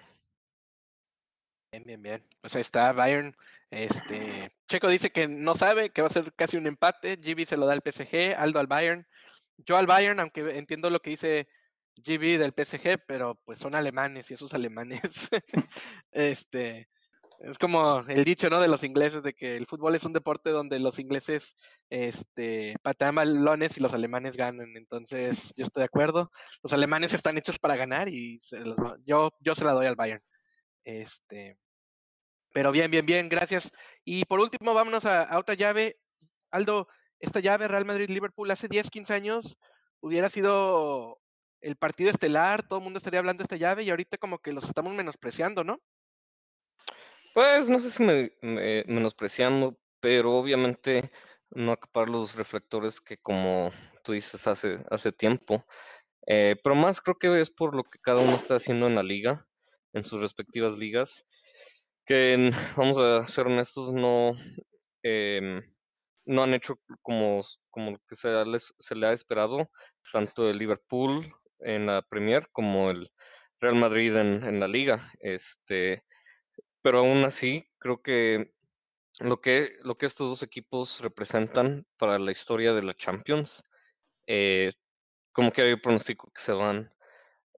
Bien, 1.72 1.84
bien, 1.84 2.02
bien. 2.02 2.24
Pues 2.42 2.56
ahí 2.56 2.62
está 2.62 2.92
Bayern. 2.94 3.36
Este, 3.70 4.52
Checo 4.68 4.88
dice 4.88 5.12
que 5.12 5.28
no 5.28 5.56
sabe, 5.56 5.90
que 5.90 6.02
va 6.02 6.08
a 6.08 6.12
ser 6.12 6.34
casi 6.34 6.58
un 6.58 6.68
empate. 6.68 7.18
GB 7.18 7.46
se 7.46 7.58
lo 7.58 7.66
da 7.66 7.74
al 7.74 7.82
PSG, 7.82 8.36
Aldo 8.38 8.60
al 8.60 8.68
Bayern. 8.68 9.08
Yo 9.58 9.78
al 9.78 9.88
Bayern, 9.88 10.20
aunque 10.20 10.58
entiendo 10.58 10.90
lo 10.90 11.02
que 11.02 11.12
dice 11.12 11.48
GB 11.98 12.38
del 12.38 12.54
PSG, 12.54 13.04
pero 13.08 13.36
pues 13.46 13.60
son 13.60 13.76
alemanes 13.76 14.30
y 14.32 14.36
esos 14.36 14.54
alemanes. 14.54 15.02
este, 16.12 16.88
es 17.40 17.58
como 17.58 18.00
el 18.08 18.24
dicho, 18.26 18.50
¿no? 18.50 18.60
De 18.62 18.68
los 18.68 18.84
ingleses, 18.84 19.24
de 19.24 19.34
que 19.34 19.58
el 19.58 19.68
fútbol 19.68 19.96
es 19.96 20.04
un 20.04 20.14
deporte 20.14 20.50
donde 20.52 20.80
los 20.80 21.00
ingleses 21.00 21.56
este, 21.90 22.76
patean 22.82 23.16
balones 23.16 23.78
y 23.78 23.82
los 23.82 23.94
alemanes 23.94 24.38
ganan. 24.38 24.76
Entonces, 24.78 25.54
yo 25.56 25.64
estoy 25.66 25.82
de 25.82 25.86
acuerdo. 25.86 26.32
Los 26.64 26.74
alemanes 26.74 27.14
están 27.14 27.38
hechos 27.38 27.60
para 27.60 27.76
ganar 27.76 28.10
y 28.10 28.40
se 28.40 28.60
los- 28.60 28.78
yo, 29.06 29.32
yo 29.40 29.56
se 29.56 29.66
la 29.66 29.74
doy 29.74 29.86
al 29.88 29.96
Bayern. 29.96 30.22
Este, 30.86 31.58
pero 32.54 32.72
bien, 32.72 32.90
bien, 32.92 33.06
bien, 33.06 33.30
gracias. 33.30 33.72
Y 34.06 34.26
por 34.26 34.40
último, 34.40 34.74
vámonos 34.74 35.06
a, 35.06 35.24
a 35.24 35.40
otra 35.40 35.56
llave. 35.56 35.98
Aldo, 36.52 36.88
esta 37.20 37.40
llave 37.42 37.68
Real 37.68 37.86
Madrid-Liverpool 37.86 38.50
hace 38.52 38.68
10, 38.68 38.90
15 38.90 39.14
años 39.14 39.58
hubiera 40.00 40.30
sido 40.30 41.20
el 41.62 41.76
partido 41.78 42.12
estelar, 42.12 42.68
todo 42.68 42.80
el 42.80 42.84
mundo 42.84 42.98
estaría 42.98 43.20
hablando 43.20 43.42
de 43.42 43.46
esta 43.46 43.58
llave 43.58 43.84
y 43.84 43.90
ahorita 43.90 44.18
como 44.18 44.40
que 44.40 44.54
los 44.54 44.66
estamos 44.66 44.94
menospreciando, 44.94 45.64
¿no? 45.64 45.80
Pues 47.36 47.70
no 47.70 47.80
sé 47.80 47.92
si 47.92 48.04
me, 48.04 48.32
me- 48.42 48.84
menospreciando, 48.88 49.78
pero 50.00 50.34
obviamente 50.38 51.12
no 51.52 51.72
acaparar 51.74 52.10
los 52.10 52.36
reflectores 52.36 53.00
que 53.02 53.18
como 53.18 53.72
tú 54.04 54.14
dices 54.14 54.48
hace, 54.48 54.80
hace 54.90 55.12
tiempo. 55.12 55.64
Eh, 56.28 56.56
pero 56.64 56.76
más 56.76 57.02
creo 57.02 57.18
que 57.18 57.42
es 57.42 57.52
por 57.52 57.76
lo 57.76 57.84
que 57.86 58.00
cada 58.00 58.22
uno 58.22 58.36
está 58.36 58.56
haciendo 58.56 58.88
en 58.88 58.96
la 58.96 59.04
liga, 59.04 59.48
en 59.94 60.04
sus 60.06 60.22
respectivas 60.22 60.78
ligas, 60.80 61.26
que 62.06 62.52
vamos 62.78 62.98
a 63.00 63.28
ser 63.28 63.48
honestos, 63.48 63.94
no, 63.94 64.34
em, 65.04 65.62
no 66.26 66.44
han 66.44 66.54
hecho 66.54 66.80
como, 67.02 67.42
como 67.70 67.98
que 68.08 68.16
se, 68.16 68.30
les- 68.46 68.74
se 68.80 68.96
le 68.96 69.08
ha 69.08 69.14
esperado, 69.14 69.70
tanto 70.14 70.50
el 70.50 70.58
Liverpool 70.58 71.34
en 71.60 71.88
la 71.88 72.02
Premier 72.04 72.50
como 72.52 72.90
el 72.92 73.12
Real 73.60 73.76
Madrid 73.76 74.16
en, 74.18 74.44
en 74.44 74.60
la 74.60 74.68
liga. 74.68 75.12
Este, 75.20 76.04
pero 76.86 77.00
aún 77.00 77.24
así 77.24 77.68
creo 77.80 78.04
que 78.04 78.54
lo 79.20 79.42
que 79.42 79.72
lo 79.82 79.98
que 79.98 80.06
estos 80.06 80.30
dos 80.30 80.44
equipos 80.44 81.02
representan 81.02 81.88
para 81.98 82.20
la 82.20 82.32
historia 82.32 82.74
de 82.74 82.84
la 82.84 82.94
Champions, 82.94 83.64
eh, 84.28 84.72
como 85.32 85.52
que 85.52 85.64
hay 85.64 85.76
pronóstico 85.78 86.32
que 86.32 86.42
se 86.44 86.54
van 86.54 86.94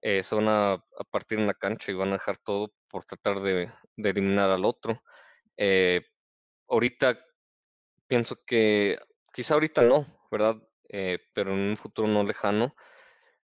eh, 0.00 0.22
se 0.24 0.34
van 0.34 0.48
a, 0.48 0.82
partir 1.10 1.38
en 1.38 1.46
la 1.46 1.52
cancha 1.52 1.92
y 1.92 1.94
van 1.94 2.08
a 2.08 2.12
dejar 2.12 2.38
todo 2.38 2.72
por 2.88 3.04
tratar 3.04 3.40
de, 3.42 3.70
eliminar 3.98 4.48
al 4.48 4.64
otro. 4.64 5.02
Eh, 5.58 6.00
ahorita 6.68 7.18
pienso 8.06 8.42
que 8.46 8.98
quizá 9.30 9.54
ahorita 9.54 9.82
no, 9.82 10.06
¿verdad? 10.30 10.56
Pero 10.88 11.52
en 11.52 11.58
un 11.70 11.76
futuro 11.76 12.08
no 12.08 12.24
lejano, 12.24 12.74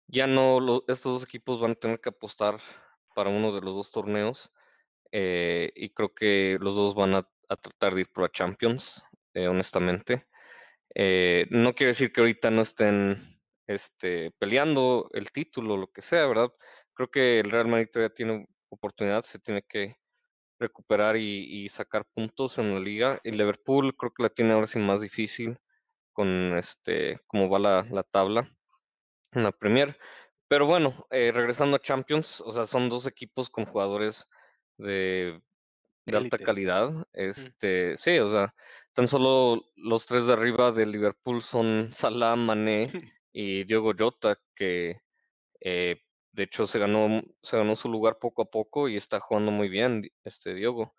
ya 0.07 0.27
no 0.27 0.85
estos 0.89 1.21
dos 1.21 1.25
equipos 1.25 1.61
van 1.61 1.73
a 1.73 1.75
tener 1.75 2.01
que 2.01 2.09
apostar 2.09 2.57
para 3.15 3.29
uno 3.29 3.53
de 3.53 3.61
los 3.61 3.75
dos 3.75 3.91
torneos 3.91 4.56
eh, 5.19 5.73
y 5.75 5.89
creo 5.89 6.13
que 6.15 6.59
los 6.61 6.77
dos 6.77 6.95
van 6.95 7.15
a, 7.15 7.27
tratar 7.49 7.95
de 7.95 8.03
ir 8.03 8.13
por 8.13 8.25
la 8.25 8.31
Champions, 8.31 9.03
eh, 9.33 9.49
honestamente. 9.49 10.27
Eh, 10.95 11.47
no 11.49 11.75
quiere 11.75 11.93
decir 11.93 12.13
que 12.13 12.21
ahorita 12.21 12.51
no 12.51 12.61
estén 12.61 13.17
este, 13.67 14.33
peleando 14.33 15.09
el 15.15 15.33
título 15.33 15.75
o 15.75 15.77
lo 15.79 15.87
que 15.91 16.03
sea, 16.03 16.27
¿verdad? 16.27 16.51
Creo 16.93 17.11
que 17.11 17.41
el 17.41 17.51
Real 17.51 17.67
Madrid 17.67 17.89
todavía 17.91 18.15
tiene 18.15 18.47
oportunidad, 18.69 19.23
se 19.23 19.39
tiene 19.39 19.63
que 19.63 19.97
recuperar 20.59 21.17
y, 21.17 21.67
sacar 21.71 22.05
puntos 22.13 22.59
en 22.59 22.75
la 22.75 22.81
liga. 22.81 23.19
Y 23.25 23.31
Liverpool 23.31 23.97
creo 23.97 24.13
que 24.13 24.23
la 24.23 24.29
tiene 24.29 24.53
ahora 24.53 24.67
sí 24.67 24.79
más 24.79 25.01
difícil 25.01 25.57
con 26.13 26.59
este 26.59 27.21
cómo 27.27 27.49
va 27.49 27.59
la, 27.59 27.87
la 27.91 28.03
tabla 28.03 28.51
en 29.33 29.45
la 29.45 29.53
Premier. 29.53 29.99
Pero 30.47 30.67
bueno, 30.67 31.07
regresando 31.11 31.77
a 31.77 31.81
Champions, 31.81 32.43
o 32.43 32.53
sea, 32.53 32.67
son 32.67 32.91
dos 32.91 33.07
equipos 33.07 33.49
con 33.49 33.65
jugadores 33.65 34.29
de, 34.79 35.41
de 36.07 36.17
alta 36.17 36.39
calidad. 36.39 37.07
Este, 37.13 37.97
sí, 37.97 38.19
o 38.19 38.27
sea, 38.27 38.55
tan 38.93 39.09
solo 39.09 39.65
los 39.77 40.07
tres 40.07 40.27
de 40.27 40.33
arriba 40.33 40.73
de 40.73 40.87
Liverpool 40.87 41.43
son 41.43 41.89
Salah, 41.93 42.37
Mané 42.37 42.91
y 43.33 43.65
Diogo 43.65 43.93
Jota, 43.99 44.39
que 44.55 45.01
eh, 45.61 46.01
de 46.33 46.43
hecho 46.43 46.67
se 46.67 46.79
ganó, 46.79 47.23
se 47.43 47.57
ganó 47.57 47.75
su 47.77 47.89
lugar 47.89 48.19
poco 48.19 48.43
a 48.43 48.51
poco 48.51 48.89
y 48.89 48.97
está 48.97 49.21
jugando 49.21 49.51
muy 49.51 49.69
bien, 49.69 50.11
este 50.25 50.55
Diogo. 50.55 50.95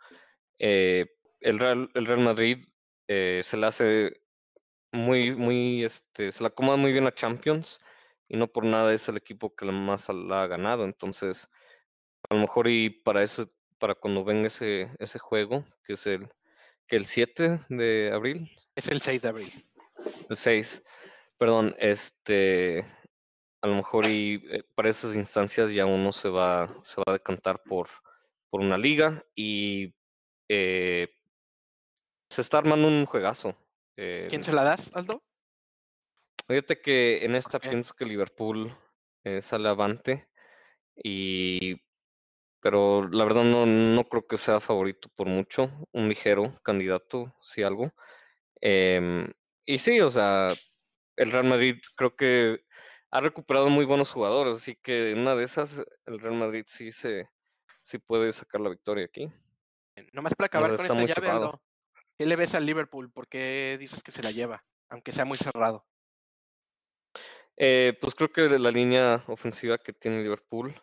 Eh, 0.59 1.05
el 1.39 1.59
Real, 1.59 1.89
el 1.93 2.05
Real 2.05 2.21
Madrid 2.21 2.65
eh, 3.07 3.41
se 3.43 3.57
le 3.57 3.67
hace 3.67 4.11
muy, 4.91 5.35
muy, 5.35 5.83
este, 5.83 6.31
se 6.31 6.43
la 6.43 6.49
acomoda 6.49 6.77
muy 6.77 6.91
bien 6.91 7.07
a 7.07 7.13
Champions 7.13 7.79
y 8.27 8.37
no 8.37 8.47
por 8.47 8.65
nada 8.65 8.93
es 8.93 9.07
el 9.09 9.17
equipo 9.17 9.55
que 9.55 9.65
la 9.65 9.71
más 9.71 10.09
la 10.09 10.43
ha 10.43 10.47
ganado. 10.47 10.83
Entonces, 10.83 11.47
a 12.29 12.35
lo 12.35 12.41
mejor 12.41 12.67
y 12.67 12.89
para 12.89 13.23
eso, 13.23 13.49
para 13.79 13.95
cuando 13.95 14.23
venga 14.23 14.47
ese, 14.47 14.89
ese 14.99 15.19
juego, 15.19 15.65
que 15.83 15.93
es 15.93 16.05
el, 16.07 16.27
que 16.87 16.95
el 16.95 17.05
7 17.05 17.59
de 17.69 18.11
abril, 18.13 18.49
Es 18.75 18.87
el 18.87 19.01
6 19.01 19.21
de 19.21 19.27
abril. 19.27 19.51
el 20.29 20.37
6, 20.37 20.83
perdón, 21.37 21.75
este, 21.79 22.85
a 23.61 23.67
lo 23.67 23.75
mejor 23.75 24.05
y 24.05 24.43
eh, 24.49 24.63
para 24.75 24.89
esas 24.89 25.15
instancias 25.15 25.71
ya 25.71 25.85
uno 25.85 26.11
se 26.11 26.29
va, 26.29 26.67
se 26.83 27.01
va 27.01 27.05
a 27.07 27.13
decantar 27.13 27.61
por, 27.63 27.89
por 28.49 28.61
una 28.61 28.77
liga 28.77 29.23
y 29.35 29.93
eh, 30.49 31.09
se 32.29 32.41
está 32.41 32.59
armando 32.59 32.87
un 32.87 33.05
juegazo. 33.05 33.55
eh, 33.95 34.27
¿Quién 34.29 34.43
se 34.43 34.53
la 34.53 34.63
das, 34.63 34.91
Aldo? 34.93 35.23
Fíjate 36.47 36.79
que 36.79 37.25
en 37.25 37.35
esta 37.35 37.59
pienso 37.59 37.93
que 37.93 38.05
Liverpool 38.05 38.73
eh, 39.23 39.41
sale 39.41 39.67
avante 39.67 40.29
y 40.95 41.75
pero 42.59 43.07
la 43.09 43.23
verdad 43.23 43.43
no, 43.43 43.65
no 43.65 44.03
creo 44.05 44.27
que 44.27 44.37
sea 44.37 44.59
favorito 44.59 45.09
por 45.15 45.27
mucho, 45.27 45.71
un 45.91 46.09
ligero 46.09 46.59
candidato, 46.63 47.33
si 47.41 47.63
algo. 47.63 47.91
Em, 48.61 49.31
y 49.65 49.77
sí, 49.77 49.99
o 50.01 50.09
sea, 50.09 50.49
el 51.15 51.31
Real 51.31 51.45
Madrid 51.45 51.77
creo 51.95 52.15
que 52.15 52.61
ha 53.11 53.21
recuperado 53.21 53.69
muy 53.69 53.85
buenos 53.85 54.11
jugadores, 54.11 54.55
así 54.55 54.75
que 54.75 55.11
en 55.11 55.19
una 55.19 55.35
de 55.35 55.43
esas 55.43 55.83
el 56.05 56.19
Real 56.19 56.35
Madrid 56.35 56.63
sí 56.67 56.91
se 56.91 57.29
sí 57.87 57.99
puede 57.99 58.31
sacar 58.33 58.59
la 58.59 58.69
victoria 58.69 59.05
aquí. 59.05 59.31
Nomás 60.11 60.35
para 60.35 60.47
acabar 60.47 60.77
sea, 60.77 60.87
con 60.87 60.99
esta 60.99 61.21
llave. 61.21 61.51
¿Qué 62.17 62.25
le 62.25 62.35
ves 62.35 62.53
al 62.53 62.65
Liverpool? 62.65 63.11
¿Por 63.11 63.27
qué 63.27 63.77
dices 63.79 64.03
que 64.03 64.11
se 64.11 64.23
la 64.23 64.31
lleva? 64.31 64.65
Aunque 64.89 65.11
sea 65.11 65.23
muy 65.23 65.37
cerrado. 65.37 65.85
Eh, 67.55 67.97
pues 68.01 68.13
creo 68.13 68.31
que 68.31 68.49
la 68.59 68.71
línea 68.71 69.23
ofensiva 69.27 69.77
que 69.77 69.93
tiene 69.93 70.21
Liverpool, 70.21 70.79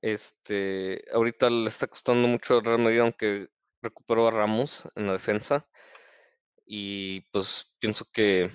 este, 0.00 1.04
ahorita 1.12 1.50
le 1.50 1.68
está 1.68 1.86
costando 1.86 2.26
mucho 2.28 2.54
al 2.54 2.64
Real 2.64 2.78
Madrid, 2.78 3.00
aunque 3.00 3.48
recuperó 3.82 4.28
a 4.28 4.30
Ramos 4.30 4.88
en 4.94 5.06
la 5.06 5.12
defensa. 5.12 5.66
Y 6.66 7.22
pues 7.32 7.74
pienso 7.78 8.06
que 8.12 8.50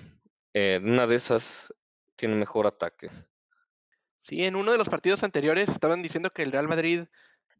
eh, 0.54 0.80
una 0.82 1.06
de 1.06 1.16
esas 1.16 1.72
tiene 2.16 2.34
mejor 2.34 2.66
ataque. 2.66 3.10
Sí, 4.16 4.44
en 4.44 4.56
uno 4.56 4.72
de 4.72 4.78
los 4.78 4.88
partidos 4.88 5.22
anteriores 5.22 5.68
estaban 5.68 6.02
diciendo 6.02 6.30
que 6.30 6.42
el 6.42 6.52
Real 6.52 6.68
Madrid 6.68 7.04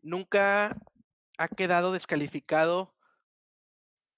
nunca 0.02 0.76
ha 1.38 1.48
quedado 1.48 1.92
descalificado 1.92 2.96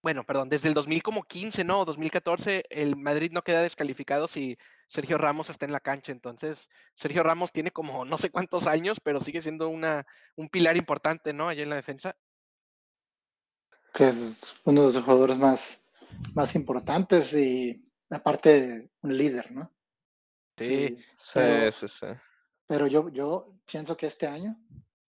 bueno, 0.02 0.24
perdón, 0.24 0.48
desde 0.48 0.68
el 0.68 0.74
2015, 0.74 1.64
¿no? 1.64 1.84
2014, 1.84 2.64
el 2.70 2.96
Madrid 2.96 3.30
no 3.32 3.42
queda 3.42 3.62
descalificado 3.62 4.28
si 4.28 4.56
Sergio 4.88 5.18
Ramos 5.18 5.50
está 5.50 5.64
en 5.66 5.72
la 5.72 5.80
cancha. 5.80 6.10
Entonces, 6.10 6.68
Sergio 6.94 7.22
Ramos 7.22 7.52
tiene 7.52 7.70
como 7.70 8.04
no 8.04 8.18
sé 8.18 8.30
cuántos 8.30 8.66
años, 8.66 8.98
pero 9.00 9.20
sigue 9.20 9.40
siendo 9.42 9.68
una, 9.68 10.04
un 10.34 10.48
pilar 10.48 10.76
importante, 10.76 11.32
¿no? 11.32 11.48
Allá 11.48 11.62
en 11.62 11.70
la 11.70 11.76
defensa. 11.76 12.16
Sí, 13.94 14.04
es 14.04 14.54
uno 14.64 14.86
de 14.88 14.92
los 14.94 15.02
jugadores 15.04 15.36
más, 15.38 15.84
más 16.34 16.54
importantes 16.54 17.32
y 17.34 17.84
aparte 18.10 18.90
un 19.02 19.16
líder, 19.16 19.52
¿no? 19.52 19.72
Sí, 20.56 20.64
Y- 20.64 20.96
Sí, 21.14 21.32
pero, 21.34 21.70
sí, 21.72 21.88
sí. 21.88 22.06
pero 22.66 22.86
yo, 22.86 23.08
yo 23.10 23.54
pienso 23.66 23.96
que 23.96 24.06
este 24.06 24.26
año 24.26 24.56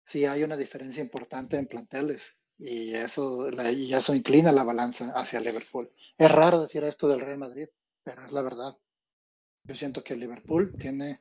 sí 0.06 0.26
hay 0.26 0.44
una 0.44 0.58
diferencia 0.58 1.02
importante 1.04 1.58
en 1.58 1.68
planteles 1.68 2.38
y 2.58 2.94
eso, 2.94 3.50
la- 3.52 3.72
y 3.72 3.94
eso 3.94 4.14
inclina 4.16 4.52
la 4.52 4.64
balanza 4.64 5.12
hacia 5.16 5.40
Liverpool. 5.40 5.92
Es 6.18 6.32
raro 6.32 6.62
decir 6.62 6.84
esto 6.84 7.08
del 7.08 7.20
Real 7.22 7.38
Madrid, 7.38 7.68
pero 8.04 8.24
es 8.26 8.32
la 8.32 8.42
verdad. 8.42 8.78
Yo 9.70 9.76
siento 9.76 10.04
que 10.04 10.16
el 10.16 10.20
Liverpool 10.20 10.74
tiene 10.80 11.20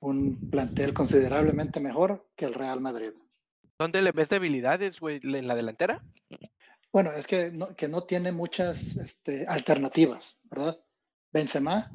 un 0.00 0.36
plantel 0.50 0.92
considerablemente 0.92 1.80
mejor 1.80 2.28
que 2.36 2.44
el 2.44 2.52
Real 2.52 2.82
Madrid. 2.82 3.12
¿Dónde 3.78 4.02
le 4.02 4.12
ves 4.12 4.28
debilidades, 4.28 5.00
güey? 5.00 5.20
¿En 5.22 5.48
la 5.48 5.54
delantera? 5.54 6.04
Bueno, 6.92 7.10
es 7.12 7.26
que 7.26 7.50
no, 7.50 7.74
que 7.74 7.88
no 7.88 8.04
tiene 8.04 8.30
muchas 8.30 8.94
este, 8.98 9.46
alternativas, 9.46 10.36
¿verdad? 10.50 10.78
Benzema 11.32 11.90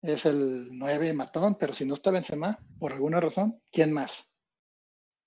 es 0.00 0.24
el 0.24 0.68
9 0.72 1.12
matón, 1.12 1.56
pero 1.56 1.74
si 1.74 1.84
no 1.84 1.92
está 1.92 2.10
Benzema, 2.10 2.58
por 2.78 2.94
alguna 2.94 3.20
razón, 3.20 3.60
¿quién 3.70 3.92
más? 3.92 4.34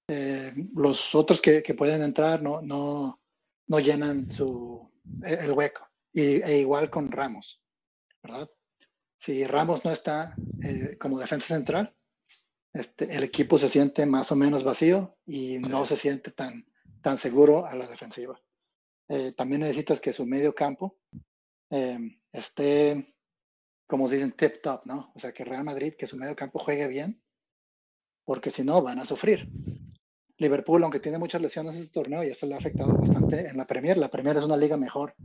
Eh, 0.07 0.51
los 0.73 1.13
otros 1.13 1.39
que, 1.39 1.61
que 1.61 1.75
pueden 1.75 2.01
entrar 2.01 2.41
no, 2.41 2.63
no, 2.63 3.21
no 3.67 3.79
llenan 3.79 4.31
su, 4.31 4.91
e- 5.23 5.45
el 5.45 5.51
hueco. 5.51 5.87
Y, 6.11 6.41
e 6.41 6.57
igual 6.57 6.89
con 6.89 7.11
Ramos, 7.11 7.61
¿verdad? 8.23 8.49
Si 9.23 9.47
Ramos 9.47 9.85
no 9.85 9.91
está 9.91 10.35
eh, 10.61 10.97
como 10.99 11.17
defensa 11.17 11.55
central, 11.55 11.95
este, 12.73 13.05
el 13.15 13.23
equipo 13.23 13.57
se 13.57 13.69
siente 13.69 14.05
más 14.05 14.29
o 14.33 14.35
menos 14.35 14.65
vacío 14.65 15.15
y 15.25 15.59
no 15.59 15.85
se 15.85 15.95
siente 15.95 16.31
tan, 16.31 16.65
tan 17.01 17.15
seguro 17.15 17.65
a 17.65 17.73
la 17.73 17.87
defensiva. 17.87 18.37
Eh, 19.07 19.31
también 19.31 19.61
necesitas 19.61 20.01
que 20.01 20.11
su 20.11 20.25
medio 20.25 20.53
campo 20.53 20.97
eh, 21.69 22.19
esté, 22.33 23.15
como 23.87 24.09
se 24.09 24.15
dicen, 24.15 24.33
tip 24.33 24.61
top, 24.61 24.85
¿no? 24.87 25.13
O 25.15 25.19
sea, 25.19 25.31
que 25.31 25.45
Real 25.45 25.63
Madrid, 25.63 25.93
que 25.97 26.05
su 26.05 26.17
medio 26.17 26.35
campo 26.35 26.59
juegue 26.59 26.89
bien, 26.89 27.23
porque 28.25 28.51
si 28.51 28.65
no 28.65 28.81
van 28.81 28.99
a 28.99 29.05
sufrir. 29.05 29.49
Liverpool, 30.35 30.83
aunque 30.83 30.99
tiene 30.99 31.17
muchas 31.17 31.41
lesiones 31.41 31.75
este 31.75 31.93
torneo, 31.93 32.25
ya 32.25 32.35
se 32.35 32.45
le 32.45 32.55
ha 32.55 32.57
afectado 32.57 32.97
bastante 32.97 33.47
en 33.47 33.55
la 33.55 33.67
Premier. 33.67 33.97
La 33.97 34.11
Premier 34.11 34.35
es 34.35 34.43
una 34.43 34.57
liga 34.57 34.75
mejor 34.75 35.15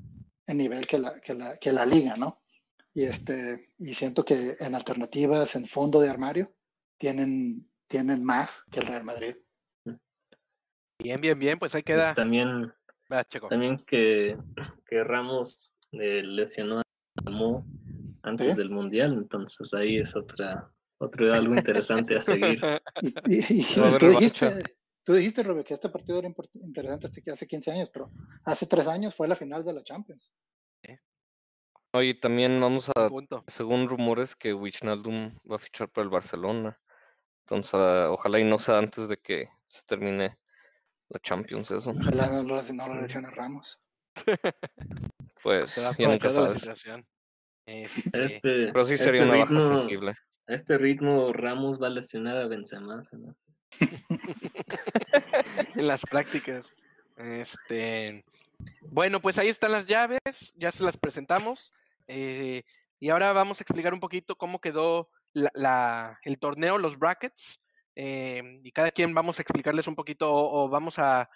en 0.46 0.56
nivel 0.56 0.86
que 0.86 0.98
la, 1.00 1.20
que 1.20 1.34
la, 1.34 1.56
que 1.56 1.72
la 1.72 1.84
liga, 1.84 2.16
¿no? 2.16 2.42
Y, 2.98 3.04
este, 3.04 3.70
y 3.78 3.94
siento 3.94 4.24
que 4.24 4.56
en 4.58 4.74
alternativas, 4.74 5.54
en 5.54 5.68
fondo 5.68 6.00
de 6.00 6.08
armario, 6.08 6.52
tienen, 6.98 7.70
tienen 7.86 8.24
más 8.24 8.64
que 8.72 8.80
el 8.80 8.88
Real 8.88 9.04
Madrid. 9.04 9.36
Bien, 11.00 11.20
bien, 11.20 11.38
bien, 11.38 11.60
pues 11.60 11.76
ahí 11.76 11.82
Y 11.82 11.84
queda. 11.84 12.12
También, 12.14 12.72
también 13.48 13.78
que, 13.86 14.36
que 14.88 15.04
Ramos 15.04 15.72
eh, 15.92 16.22
lesionó 16.24 16.80
a 16.80 17.30
Mo 17.30 17.64
antes 18.24 18.48
¿Sí? 18.48 18.56
del 18.56 18.70
Mundial, 18.70 19.12
entonces 19.12 19.72
ahí 19.74 19.98
es 19.98 20.16
otra, 20.16 20.68
otro 20.98 21.32
algo 21.32 21.54
interesante 21.54 22.16
a 22.16 22.20
seguir. 22.20 22.60
Y, 23.28 23.60
y- 23.60 23.64
tú, 24.00 24.08
dijiste, 24.08 24.76
tú 25.04 25.14
dijiste, 25.14 25.44
Robert, 25.44 25.68
que 25.68 25.74
este 25.74 25.88
partido 25.88 26.18
era 26.18 26.34
interesante 26.54 27.06
hasta 27.06 27.20
que 27.20 27.30
hace 27.30 27.46
15 27.46 27.70
años, 27.70 27.90
pero 27.92 28.10
hace 28.42 28.66
tres 28.66 28.88
años 28.88 29.14
fue 29.14 29.28
la 29.28 29.36
final 29.36 29.64
de 29.64 29.72
la 29.72 29.84
Champions. 29.84 30.32
Oye, 31.92 32.14
también 32.14 32.60
vamos 32.60 32.90
a, 32.94 33.08
Punto. 33.08 33.44
según 33.46 33.88
rumores, 33.88 34.36
que 34.36 34.52
Wijnaldum 34.52 35.34
va 35.50 35.56
a 35.56 35.58
fichar 35.58 35.88
para 35.88 36.04
el 36.04 36.10
Barcelona. 36.10 36.78
Entonces, 37.46 37.74
ah, 37.74 38.10
ojalá 38.10 38.38
y 38.38 38.44
no 38.44 38.58
sea 38.58 38.78
antes 38.78 39.08
de 39.08 39.16
que 39.16 39.48
se 39.66 39.82
termine 39.86 40.36
la 41.08 41.18
Champions 41.20 41.70
eso. 41.70 41.90
Ojalá 41.92 42.26
no 42.28 42.42
lo, 42.42 42.62
no 42.62 42.88
lo 42.88 43.00
lesione 43.00 43.30
Ramos. 43.30 43.80
Pues 45.42 45.76
ya 45.76 46.08
nunca 46.08 46.28
sabes. 46.28 46.68
Este, 47.66 48.24
Este, 48.24 48.72
Pero 48.72 48.84
sí 48.84 48.96
sería 48.96 49.22
este 49.22 49.34
una 49.34 49.44
baja 49.44 49.60
sensible. 49.80 50.10
a 50.46 50.54
este 50.54 50.76
ritmo 50.78 51.32
Ramos 51.32 51.80
va 51.80 51.86
a 51.86 51.90
lesionar 51.90 52.36
a 52.36 52.46
Benzema. 52.48 53.00
hace. 53.00 53.16
en 55.74 55.86
las 55.86 56.02
prácticas. 56.02 56.66
Este, 57.16 58.24
bueno, 58.82 59.20
pues 59.20 59.38
ahí 59.38 59.48
están 59.48 59.72
las 59.72 59.86
llaves, 59.86 60.20
ya 60.56 60.70
se 60.72 60.82
las 60.84 60.96
presentamos. 60.96 61.72
eh, 62.10 62.64
y 63.00 63.10
ahora 63.10 63.32
vamos 63.34 63.60
a 63.60 63.62
explicar 63.62 63.92
un 63.94 64.00
poquito 64.00 64.36
cómo 64.36 64.60
quedó 64.60 65.10
la- 65.34 65.50
la- 65.54 66.18
el 66.24 66.38
torneo, 66.38 66.78
los 66.78 66.98
brackets. 66.98 67.60
eh, 68.00 68.60
y 68.62 68.70
cada 68.70 68.92
quien 68.92 69.12
vamos 69.12 69.38
a 69.38 69.42
explicarles 69.42 69.88
un 69.88 69.96
poquito 69.96 70.32
o, 70.32 70.68
vamos 70.68 71.00
a 71.00 71.28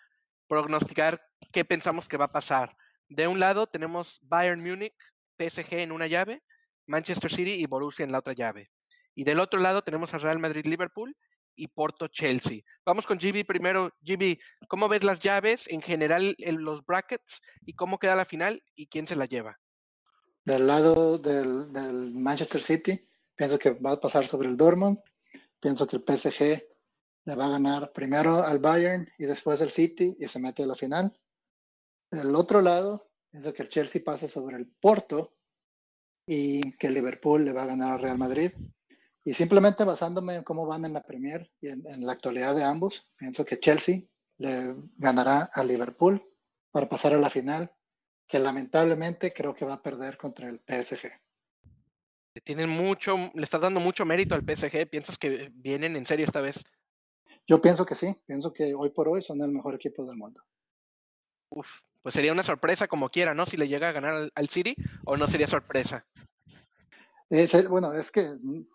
prognosticar 0.46 1.20
qué 1.52 1.64
pensamos 1.64 2.06
que 2.08 2.16
va 2.16 2.26
a 2.26 2.32
pasar. 2.32 2.76
De 3.08 3.26
un 3.26 3.40
lado 3.40 3.66
tenemos 3.66 4.20
Bayern 4.22 4.62
Múnich, 4.62 4.94
PSG 5.36 5.80
en 5.80 5.90
una 5.92 6.06
llave, 6.06 6.42
Manchester 6.86 7.32
City 7.32 7.54
y 7.54 7.66
Borussia 7.66 8.04
en 8.04 8.12
la 8.12 8.18
otra 8.20 8.32
llave. 8.32 8.70
Y 9.14 9.24
del 9.24 9.40
otro 9.40 9.58
lado 9.58 9.82
tenemos 9.82 10.14
a 10.14 10.18
Real 10.18 10.38
Madrid 10.38 10.64
Liverpool 10.64 11.16
y 11.56 11.68
Porto 11.68 12.08
Chelsea. 12.08 12.60
Vamos 12.84 13.06
con 13.06 13.18
GB 13.18 13.44
primero. 13.46 13.92
GB, 14.00 14.38
¿cómo 14.68 14.88
ves 14.88 15.04
las 15.04 15.20
llaves 15.20 15.66
en 15.68 15.82
general 15.82 16.34
en 16.38 16.64
los 16.64 16.84
brackets 16.84 17.40
y 17.64 17.74
cómo 17.74 17.98
queda 17.98 18.16
la 18.16 18.24
final 18.24 18.62
y 18.74 18.86
quién 18.86 19.06
se 19.06 19.16
la 19.16 19.26
lleva? 19.26 19.58
Del 20.44 20.66
lado 20.66 21.18
del, 21.18 21.72
del 21.72 22.12
Manchester 22.12 22.62
City, 22.62 23.08
pienso 23.36 23.58
que 23.58 23.70
va 23.70 23.92
a 23.92 24.00
pasar 24.00 24.26
sobre 24.26 24.48
el 24.48 24.56
Dortmund. 24.56 24.98
Pienso 25.60 25.86
que 25.86 25.96
el 25.96 26.04
PSG 26.04 26.62
le 27.24 27.36
va 27.36 27.46
a 27.46 27.50
ganar 27.50 27.92
primero 27.92 28.42
al 28.42 28.58
Bayern 28.58 29.08
y 29.18 29.26
después 29.26 29.60
al 29.62 29.70
City 29.70 30.16
y 30.18 30.26
se 30.26 30.40
mete 30.40 30.64
a 30.64 30.66
la 30.66 30.74
final. 30.74 31.16
Del 32.10 32.34
otro 32.34 32.60
lado, 32.60 33.10
pienso 33.30 33.52
que 33.52 33.62
el 33.62 33.68
Chelsea 33.68 34.02
pasa 34.04 34.26
sobre 34.26 34.56
el 34.56 34.66
Porto 34.66 35.36
y 36.26 36.72
que 36.76 36.88
el 36.88 36.94
Liverpool 36.94 37.44
le 37.44 37.52
va 37.52 37.62
a 37.62 37.66
ganar 37.66 37.92
al 37.92 38.00
Real 38.00 38.18
Madrid. 38.18 38.52
Y 39.24 39.34
simplemente 39.34 39.84
basándome 39.84 40.36
en 40.36 40.42
cómo 40.42 40.66
van 40.66 40.84
en 40.84 40.94
la 40.94 41.02
Premier 41.02 41.50
y 41.60 41.68
en, 41.68 41.86
en 41.86 42.04
la 42.04 42.12
actualidad 42.12 42.56
de 42.56 42.64
ambos, 42.64 43.08
pienso 43.16 43.44
que 43.44 43.60
Chelsea 43.60 44.02
le 44.38 44.74
ganará 44.96 45.50
a 45.52 45.62
Liverpool 45.62 46.22
para 46.72 46.88
pasar 46.88 47.14
a 47.14 47.18
la 47.18 47.30
final, 47.30 47.70
que 48.26 48.38
lamentablemente 48.38 49.32
creo 49.32 49.54
que 49.54 49.64
va 49.64 49.74
a 49.74 49.82
perder 49.82 50.16
contra 50.16 50.48
el 50.48 50.60
PSG. 50.66 51.12
Tienen 52.44 52.70
mucho, 52.70 53.30
le 53.34 53.42
estás 53.42 53.60
dando 53.60 53.78
mucho 53.78 54.06
mérito 54.06 54.34
al 54.34 54.42
PSG. 54.42 54.88
¿Piensas 54.88 55.18
que 55.18 55.50
vienen 55.52 55.96
en 55.96 56.06
serio 56.06 56.24
esta 56.24 56.40
vez? 56.40 56.64
Yo 57.46 57.60
pienso 57.60 57.84
que 57.84 57.94
sí, 57.94 58.16
pienso 58.26 58.52
que 58.52 58.74
hoy 58.74 58.90
por 58.90 59.08
hoy 59.08 59.22
son 59.22 59.42
el 59.42 59.50
mejor 59.50 59.74
equipo 59.74 60.06
del 60.06 60.16
mundo. 60.16 60.42
Uf, 61.50 61.80
pues 62.00 62.14
sería 62.14 62.32
una 62.32 62.42
sorpresa 62.42 62.88
como 62.88 63.10
quiera, 63.10 63.34
¿no? 63.34 63.44
Si 63.44 63.58
le 63.58 63.68
llega 63.68 63.90
a 63.90 63.92
ganar 63.92 64.14
al, 64.14 64.32
al 64.34 64.48
City 64.48 64.74
o 65.04 65.18
no 65.18 65.26
sería 65.26 65.46
sorpresa. 65.46 66.06
Bueno, 67.70 67.94
es 67.94 68.10
que 68.10 68.26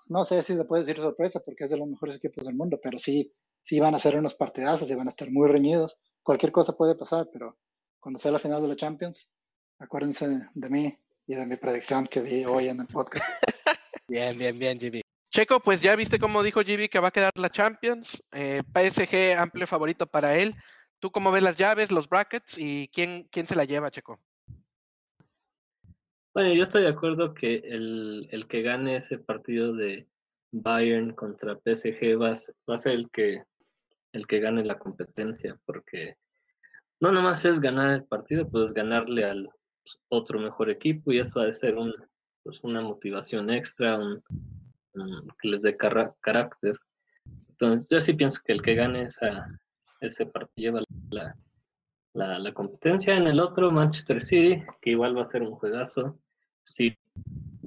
no 0.10 0.26
sé 0.26 0.42
si 0.42 0.56
le 0.56 0.64
puedes 0.64 0.88
decir 0.88 1.00
sorpresa 1.02 1.42
porque 1.46 1.66
es 1.66 1.70
de 1.70 1.78
los 1.78 1.88
mejores 1.88 2.16
equipos 2.16 2.44
del 2.44 2.56
mundo, 2.56 2.80
pero 2.82 2.98
sí, 2.98 3.32
sí 3.62 3.80
van 3.80 3.94
a 3.94 4.00
ser 4.00 4.18
unos 4.18 4.34
partidazos 4.34 4.90
y 4.90 4.96
van 4.96 5.08
a 5.08 5.12
estar 5.12 5.30
muy 5.30 5.48
reñidos. 5.48 5.96
Cualquier 6.24 6.52
cosa 6.52 6.76
puede 6.76 6.96
pasar, 6.96 7.30
pero 7.32 7.56
cuando 8.00 8.18
sea 8.18 8.32
la 8.32 8.40
final 8.40 8.64
de 8.64 8.70
la 8.70 8.76
Champions, 8.76 9.30
acuérdense 9.78 10.28
de 10.56 10.70
mí 10.72 10.98
y 11.28 11.36
de 11.36 11.46
mi 11.46 11.56
predicción 11.58 12.08
que 12.08 12.22
di 12.22 12.46
hoy 12.46 12.70
en 12.70 12.80
el 12.80 12.88
podcast. 12.88 13.26
Bien, 14.10 14.38
bien, 14.38 14.58
bien, 14.58 14.80
GB. 14.80 15.02
Checo, 15.30 15.60
pues 15.60 15.82
ya 15.82 15.94
viste 15.98 16.18
cómo 16.18 16.42
dijo 16.42 16.62
GB 16.62 16.88
que 16.90 17.00
va 17.02 17.10
a 17.10 17.12
quedar 17.12 17.32
la 17.36 17.50
Champions. 17.50 18.24
eh, 18.32 18.64
PSG 18.74 19.38
amplio 19.38 19.68
favorito 19.68 20.08
para 20.08 20.38
él. 20.38 20.56
¿Tú 21.00 21.12
cómo 21.12 21.30
ves 21.30 21.44
las 21.44 21.58
llaves, 21.58 21.92
los 21.92 22.08
brackets 22.08 22.56
y 22.58 22.88
quién, 22.88 23.28
quién 23.30 23.46
se 23.46 23.56
la 23.56 23.66
lleva, 23.66 23.92
Checo? 23.92 24.18
Bueno, 26.38 26.54
yo 26.54 26.62
estoy 26.62 26.84
de 26.84 26.90
acuerdo 26.90 27.34
que 27.34 27.56
el, 27.66 28.28
el 28.30 28.46
que 28.48 28.62
gane 28.62 28.98
ese 28.98 29.18
partido 29.18 29.74
de 29.74 30.08
Bayern 30.52 31.16
contra 31.16 31.56
PSG 31.58 32.16
va 32.22 32.34
va 32.70 32.76
a 32.76 32.78
ser 32.78 32.92
el 32.92 33.10
que, 33.10 33.42
el 34.12 34.28
que 34.28 34.40
gane 34.40 34.64
la 34.64 34.78
competencia, 34.78 35.60
porque 35.66 36.16
no 37.00 37.12
nomás 37.12 37.44
es 37.46 37.60
ganar 37.60 37.90
el 37.90 38.04
partido, 38.04 38.48
pues 38.48 38.72
ganarle 38.72 39.24
al 39.26 39.50
pues, 39.84 40.00
otro 40.10 40.38
mejor 40.40 40.70
equipo 40.70 41.12
y 41.12 41.18
eso 41.18 41.40
va 41.40 41.48
a 41.48 41.52
ser 41.52 41.74
un, 41.76 41.92
pues, 42.44 42.64
una 42.64 42.82
motivación 42.82 43.50
extra, 43.50 43.98
un, 43.98 44.22
un- 44.94 45.28
que 45.42 45.48
les 45.48 45.64
dé 45.64 45.76
carra- 45.76 46.14
carácter. 46.22 46.78
Entonces, 47.50 47.90
yo 47.90 48.00
sí 48.00 48.14
pienso 48.14 48.44
que 48.46 48.54
el 48.54 48.62
que 48.62 48.76
gane 48.76 49.06
esa, 49.06 49.48
ese 50.02 50.28
partido 50.28 50.54
lleva 50.56 50.84
la, 51.10 51.36
la, 52.14 52.38
la 52.38 52.54
competencia. 52.54 53.18
En 53.18 53.26
el 53.26 53.40
otro, 53.40 53.72
Manchester 53.72 54.22
City, 54.22 54.64
que 54.84 54.92
igual 54.92 55.18
va 55.18 55.24
a 55.24 55.26
ser 55.26 55.42
un 55.42 55.56
juegazo. 55.56 56.20
City 56.68 56.98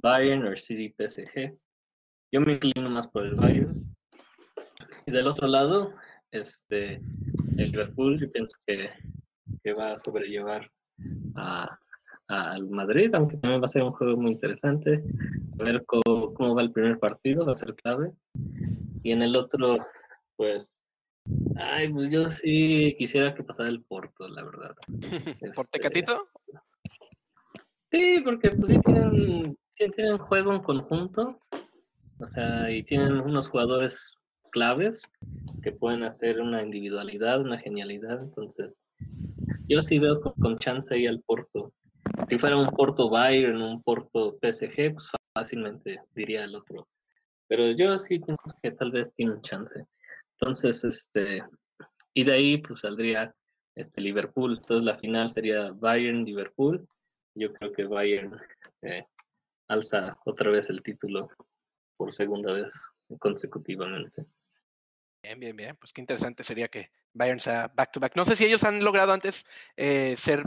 Bayern 0.01 0.45
o 0.47 0.55
City 0.55 0.93
PSG. 0.97 1.57
Yo 2.31 2.41
me 2.41 2.53
inclino 2.53 2.89
más 2.89 3.07
por 3.07 3.25
el 3.25 3.35
Bayern. 3.35 3.83
Y 5.05 5.11
del 5.11 5.27
otro 5.27 5.47
lado, 5.47 5.93
este, 6.31 7.01
el 7.57 7.71
Liverpool, 7.71 8.19
yo 8.19 8.31
pienso 8.31 8.55
que, 8.65 8.89
que 9.63 9.73
va 9.73 9.93
a 9.93 9.97
sobrellevar 9.97 10.69
a- 11.35 11.77
al 12.27 12.69
Madrid, 12.69 13.13
aunque 13.13 13.35
también 13.37 13.61
va 13.61 13.65
a 13.65 13.69
ser 13.69 13.83
un 13.83 13.91
juego 13.91 14.15
muy 14.15 14.31
interesante. 14.31 15.03
A 15.59 15.63
ver 15.63 15.83
cómo, 15.85 16.33
cómo 16.33 16.55
va 16.55 16.61
el 16.61 16.71
primer 16.71 16.97
partido, 16.97 17.45
va 17.45 17.51
a 17.51 17.55
ser 17.55 17.75
clave. 17.75 18.13
Y 19.03 19.11
en 19.11 19.21
el 19.21 19.35
otro, 19.35 19.85
pues, 20.37 20.81
ay, 21.57 21.91
pues 21.91 22.09
yo 22.09 22.31
sí 22.31 22.95
quisiera 22.97 23.35
que 23.35 23.43
pasara 23.43 23.67
el 23.67 23.83
Porto, 23.83 24.29
la 24.29 24.43
verdad. 24.43 24.75
¿Por 25.39 25.49
Este, 25.49 25.79
Tecatito? 25.79 26.29
Sí, 27.91 28.21
porque 28.23 28.51
pues 28.51 28.69
sí 28.69 28.79
tienen, 28.79 29.57
tienen 29.75 30.17
juego 30.17 30.53
en 30.53 30.61
conjunto, 30.61 31.39
o 32.19 32.25
sea, 32.25 32.71
y 32.71 32.83
tienen 32.83 33.19
unos 33.19 33.49
jugadores 33.49 34.13
claves 34.51 35.03
que 35.61 35.71
pueden 35.71 36.03
hacer 36.03 36.39
una 36.39 36.63
individualidad, 36.63 37.41
una 37.41 37.57
genialidad, 37.57 38.21
entonces 38.21 38.77
yo 39.67 39.81
sí 39.81 39.99
veo 39.99 40.21
con, 40.21 40.57
chance 40.57 40.93
ahí 40.93 41.07
al 41.07 41.21
Porto. 41.21 41.73
Si 42.27 42.37
fuera 42.37 42.57
un 42.57 42.67
Porto 42.67 43.09
Bayern, 43.09 43.61
un 43.61 43.81
Porto 43.81 44.37
PSG, 44.41 44.93
pues 44.93 45.11
fácilmente 45.33 46.01
diría 46.13 46.43
el 46.43 46.55
otro. 46.55 46.87
Pero 47.47 47.71
yo 47.71 47.97
sí 47.97 48.19
pienso 48.19 48.57
que 48.61 48.71
tal 48.71 48.91
vez 48.91 49.13
tiene 49.13 49.33
un 49.33 49.41
chance. 49.41 49.85
Entonces, 50.39 50.83
este, 50.83 51.43
y 52.13 52.23
de 52.23 52.33
ahí 52.33 52.57
pues 52.57 52.81
saldría 52.81 53.33
este 53.75 54.01
Liverpool. 54.01 54.57
Entonces 54.57 54.85
la 54.85 54.97
final 54.97 55.29
sería 55.29 55.71
Bayern-Liverpool. 55.71 56.87
Yo 57.35 57.53
creo 57.53 57.71
que 57.71 57.85
Bayern 57.85 58.39
eh, 58.81 59.05
alza 59.67 60.17
otra 60.25 60.51
vez 60.51 60.69
el 60.69 60.81
título 60.81 61.29
por 61.97 62.11
segunda 62.11 62.53
vez 62.53 62.73
consecutivamente. 63.19 64.25
Bien, 65.23 65.39
bien, 65.39 65.55
bien. 65.55 65.77
Pues 65.77 65.93
qué 65.93 66.01
interesante 66.01 66.43
sería 66.43 66.67
que 66.67 66.91
Bayern 67.13 67.39
sea 67.39 67.67
back 67.73 67.91
to 67.91 67.99
back. 67.99 68.15
No 68.15 68.25
sé 68.25 68.35
si 68.35 68.45
ellos 68.45 68.63
han 68.63 68.83
logrado 68.83 69.13
antes 69.13 69.45
eh, 69.77 70.15
ser 70.17 70.43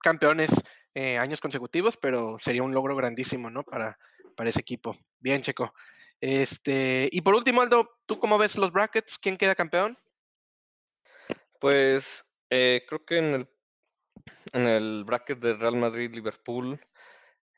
campeones 0.00 0.50
eh, 0.94 1.18
años 1.18 1.40
consecutivos, 1.40 1.96
pero 1.96 2.38
sería 2.40 2.62
un 2.62 2.74
logro 2.74 2.94
grandísimo, 2.94 3.50
¿no? 3.50 3.64
Para, 3.64 3.98
para 4.36 4.50
ese 4.50 4.60
equipo. 4.60 4.96
Bien, 5.18 5.42
Checo. 5.42 5.74
Este, 6.20 7.08
y 7.10 7.20
por 7.20 7.34
último, 7.34 7.62
Aldo, 7.62 7.98
¿tú 8.06 8.18
cómo 8.18 8.38
ves 8.38 8.56
los 8.56 8.72
brackets? 8.72 9.18
¿Quién 9.18 9.36
queda 9.36 9.54
campeón? 9.54 9.98
Pues 11.58 12.24
eh, 12.50 12.84
creo 12.86 13.04
que 13.04 13.18
en 13.18 13.24
el, 13.34 13.48
en 14.52 14.66
el 14.66 15.04
bracket 15.04 15.38
de 15.38 15.54
Real 15.54 15.76
Madrid-Liverpool, 15.76 16.78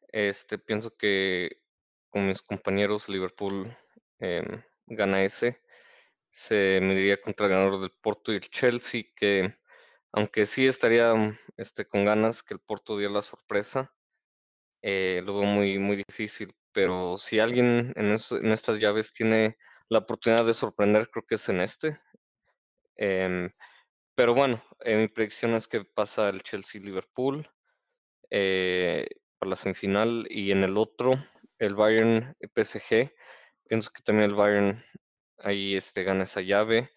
este, 0.09 0.59
pienso 0.59 0.97
que 0.97 1.61
con 2.09 2.29
mis 2.29 2.43
compañeros 2.43 3.09
Liverpool 3.09 3.77
em, 4.21 4.63
gana 4.87 5.25
ese. 5.25 5.61
Se 6.31 6.81
mediría 6.83 7.21
contra 7.21 7.47
el 7.47 7.53
ganador 7.53 7.81
del 7.81 7.93
Porto 8.01 8.33
y 8.33 8.37
el 8.37 8.43
Chelsea, 8.43 9.05
que 9.17 9.57
aunque 10.13 10.47
sí 10.47 10.67
estaría 10.67 11.13
este, 11.57 11.87
con 11.87 12.05
ganas 12.05 12.43
que 12.43 12.55
el 12.55 12.61
Porto 12.61 12.97
diera 12.97 13.13
la 13.15 13.23
sorpresa, 13.23 13.93
eh, 14.83 15.23
lo 15.25 15.35
veo 15.41 15.45
muy, 15.45 15.79
muy 15.79 15.97
difícil. 15.97 16.55
Pero 16.73 17.17
si 17.19 17.41
alguien 17.41 17.93
en 17.97 18.13
estas 18.53 18.81
llaves 18.81 19.13
tiene 19.13 19.57
la 19.89 20.01
oportunidad 20.01 20.45
de 20.47 20.55
sorprender, 20.55 21.11
creo 21.11 21.25
que 21.27 21.37
es 21.37 21.49
en 21.49 21.61
este. 21.61 21.99
Em, 22.97 23.51
pero 24.15 24.35
bueno, 24.35 24.63
eh, 24.81 24.97
mi 24.97 25.09
predicción 25.09 25.55
es 25.55 25.67
que 25.67 25.85
pasa 25.85 26.29
el 26.29 26.43
Chelsea-Liverpool 26.43 27.49
eh, 28.31 29.07
para 29.39 29.51
la 29.51 29.57
semifinal 29.57 30.27
y 30.31 30.53
en 30.53 30.65
el 30.65 30.77
otro, 30.77 31.15
el 31.59 31.75
Bayern-PSG. 31.75 33.13
Pienso 33.69 33.91
que 33.91 34.03
también 34.03 34.31
el 34.31 34.37
Bayern 34.37 34.83
ahí 35.39 35.77
este, 35.77 36.05
gana 36.05 36.25
esa 36.25 36.43
llave. 36.43 36.91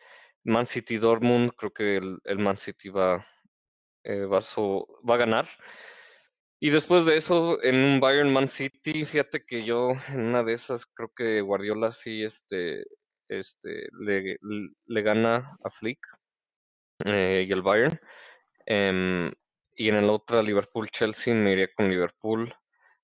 Man 0.43 0.65
City-Dortmund, 0.65 1.51
creo 1.57 1.73
que 1.73 1.97
el, 1.97 2.19
el 2.23 2.39
Man 2.39 2.57
City 2.57 2.89
va, 2.89 3.25
eh, 4.03 4.25
va, 4.25 4.39
va 5.09 5.15
a 5.15 5.17
ganar. 5.17 5.47
Y 6.59 6.69
después 6.71 7.05
de 7.05 7.17
eso, 7.17 7.61
en 7.63 7.75
un 7.75 7.99
Bayern 7.99 8.31
Man 8.33 8.47
City, 8.47 9.05
fíjate 9.05 9.45
que 9.45 9.63
yo 9.65 9.91
en 10.09 10.21
una 10.27 10.43
de 10.43 10.53
esas 10.53 10.85
creo 10.85 11.11
que 11.15 11.41
Guardiola 11.41 11.91
sí 11.91 12.23
este, 12.23 12.85
este, 13.29 13.89
le, 13.99 14.37
le 14.85 15.01
gana 15.01 15.57
a 15.63 15.69
Flick 15.69 15.99
eh, 17.05 17.45
y 17.47 17.51
el 17.51 17.61
Bayern. 17.61 17.99
Em, 18.65 19.31
y 19.75 19.89
en 19.89 19.95
el 19.95 20.09
otro 20.09 20.41
Liverpool-Chelsea 20.41 21.33
me 21.33 21.53
iría 21.53 21.69
con 21.73 21.89
Liverpool, 21.89 22.53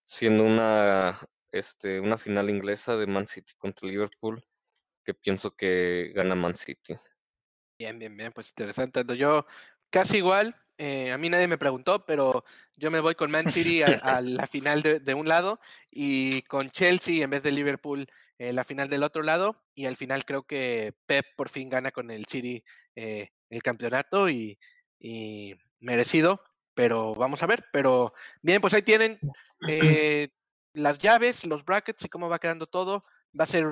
siendo 0.05 0.43
una, 0.43 1.17
este, 1.51 1.99
una 1.99 2.17
final 2.17 2.49
inglesa 2.49 2.95
de 2.95 3.07
Man 3.07 3.27
City 3.27 3.53
contra 3.57 3.87
Liverpool, 3.87 4.43
que 5.03 5.13
pienso 5.13 5.55
que 5.55 6.11
gana 6.15 6.35
Man 6.35 6.55
City. 6.55 6.95
Bien, 7.77 7.99
bien, 7.99 8.15
bien, 8.15 8.31
pues 8.31 8.49
interesante. 8.49 9.03
Yo 9.15 9.45
casi 9.89 10.17
igual, 10.17 10.55
eh, 10.77 11.11
a 11.11 11.17
mí 11.17 11.29
nadie 11.29 11.47
me 11.47 11.57
preguntó, 11.57 12.05
pero 12.05 12.43
yo 12.75 12.89
me 12.89 12.99
voy 12.99 13.15
con 13.15 13.29
Man 13.31 13.51
City 13.51 13.83
a, 13.83 13.87
a 14.01 14.21
la 14.21 14.47
final 14.47 14.81
de, 14.81 14.99
de 14.99 15.13
un 15.13 15.27
lado 15.27 15.59
y 15.91 16.41
con 16.43 16.69
Chelsea 16.69 17.23
en 17.23 17.29
vez 17.29 17.43
de 17.43 17.51
Liverpool 17.51 18.07
eh, 18.39 18.51
la 18.51 18.63
final 18.63 18.89
del 18.89 19.03
otro 19.03 19.21
lado 19.21 19.63
y 19.75 19.85
al 19.85 19.95
final 19.95 20.25
creo 20.25 20.43
que 20.43 20.93
Pep 21.05 21.25
por 21.35 21.49
fin 21.49 21.69
gana 21.69 21.91
con 21.91 22.09
el 22.09 22.25
City 22.25 22.63
eh, 22.95 23.29
el 23.53 23.63
campeonato 23.63 24.29
y, 24.29 24.57
y 24.99 25.55
merecido, 25.79 26.41
pero 26.73 27.13
vamos 27.15 27.43
a 27.43 27.47
ver, 27.47 27.65
pero 27.71 28.13
bien, 28.41 28.61
pues 28.61 28.73
ahí 28.73 28.81
tienen 28.81 29.19
eh, 29.67 30.29
las 30.73 30.97
llaves, 30.99 31.45
los 31.45 31.63
brackets 31.63 32.05
y 32.05 32.09
cómo 32.09 32.29
va 32.29 32.39
quedando 32.39 32.67
todo. 32.67 33.03
Va 33.39 33.45
a 33.45 33.47
ser, 33.47 33.65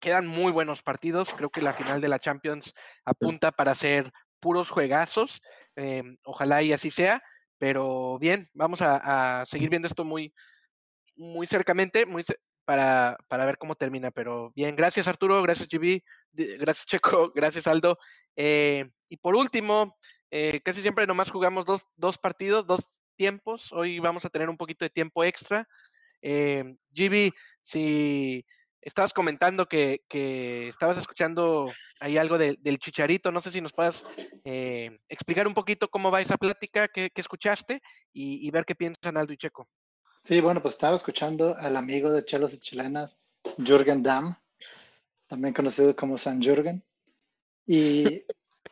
quedan 0.00 0.26
muy 0.26 0.50
buenos 0.50 0.82
partidos. 0.82 1.32
Creo 1.34 1.50
que 1.50 1.62
la 1.62 1.74
final 1.74 2.00
de 2.00 2.08
la 2.08 2.18
Champions 2.18 2.74
apunta 3.04 3.52
para 3.52 3.74
ser 3.74 4.12
puros 4.40 4.70
juegazos. 4.70 5.42
eh, 5.76 6.02
ojalá 6.24 6.62
y 6.62 6.72
así 6.72 6.90
sea. 6.90 7.22
Pero 7.58 8.18
bien, 8.18 8.50
vamos 8.52 8.82
a, 8.82 9.40
a 9.40 9.46
seguir 9.46 9.70
viendo 9.70 9.88
esto 9.88 10.04
muy, 10.04 10.34
muy 11.16 11.46
cercamente, 11.46 12.06
muy 12.06 12.24
para, 12.64 13.18
para 13.28 13.44
ver 13.44 13.58
cómo 13.58 13.74
termina. 13.74 14.10
Pero 14.10 14.52
bien, 14.54 14.76
gracias 14.76 15.08
Arturo, 15.08 15.42
gracias 15.42 15.68
GB, 15.68 16.02
gracias 16.58 16.86
Checo, 16.86 17.32
gracias 17.34 17.66
Aldo. 17.66 17.98
Eh, 18.36 18.90
y 19.14 19.16
por 19.16 19.36
último, 19.36 19.96
eh, 20.28 20.60
casi 20.64 20.82
siempre 20.82 21.06
nomás 21.06 21.30
jugamos 21.30 21.64
dos, 21.64 21.82
dos 21.94 22.18
partidos, 22.18 22.66
dos 22.66 22.80
tiempos. 23.16 23.72
Hoy 23.72 24.00
vamos 24.00 24.24
a 24.24 24.28
tener 24.28 24.50
un 24.50 24.56
poquito 24.56 24.84
de 24.84 24.90
tiempo 24.90 25.22
extra. 25.22 25.68
Eh, 26.20 26.74
si 27.62 28.44
estabas 28.80 29.12
comentando 29.12 29.66
que, 29.66 30.00
que 30.08 30.66
estabas 30.68 30.98
escuchando 30.98 31.72
ahí 32.00 32.18
algo 32.18 32.36
de- 32.38 32.56
del 32.58 32.80
chicharito, 32.80 33.30
no 33.30 33.38
sé 33.38 33.52
si 33.52 33.60
nos 33.60 33.72
puedas 33.72 34.04
eh, 34.44 34.98
explicar 35.08 35.46
un 35.46 35.54
poquito 35.54 35.86
cómo 35.88 36.10
va 36.10 36.20
esa 36.20 36.36
plática 36.36 36.88
que, 36.88 37.12
escuchaste 37.14 37.80
y, 38.12 38.44
y 38.44 38.50
ver 38.50 38.64
qué 38.64 38.74
piensan 38.74 39.16
Aldo 39.16 39.32
y 39.32 39.36
Checo. 39.36 39.68
Sí, 40.24 40.40
bueno, 40.40 40.60
pues 40.60 40.74
estaba 40.74 40.96
escuchando 40.96 41.56
al 41.56 41.76
amigo 41.76 42.10
de 42.10 42.24
Chelos 42.24 42.52
y 42.52 42.58
Chilenas, 42.58 43.16
Jürgen 43.58 44.02
Damm, 44.02 44.34
también 45.28 45.54
conocido 45.54 45.94
como 45.94 46.18
San 46.18 46.42
Jürgen. 46.42 46.82
Y 47.64 48.24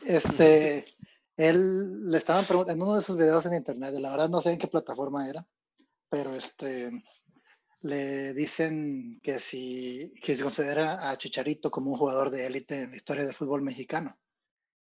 este, 0.06 0.86
él 1.36 2.10
le 2.10 2.18
estaban 2.18 2.44
preguntando 2.44 2.84
en 2.84 2.88
uno 2.88 2.98
de 2.98 3.04
sus 3.04 3.16
videos 3.16 3.46
en 3.46 3.54
internet, 3.54 3.94
la 3.94 4.10
verdad 4.10 4.28
no 4.28 4.40
sé 4.40 4.52
en 4.52 4.58
qué 4.58 4.68
plataforma 4.68 5.28
era, 5.28 5.46
pero 6.08 6.34
este, 6.34 6.90
le 7.82 8.32
dicen 8.34 9.20
que 9.22 9.38
si, 9.38 10.12
que 10.22 10.36
si 10.36 10.42
considera 10.42 11.10
a 11.10 11.18
Chicharito 11.18 11.70
como 11.70 11.90
un 11.90 11.98
jugador 11.98 12.30
de 12.30 12.46
élite 12.46 12.82
en 12.82 12.90
la 12.90 12.96
historia 12.96 13.24
del 13.24 13.34
fútbol 13.34 13.62
mexicano. 13.62 14.18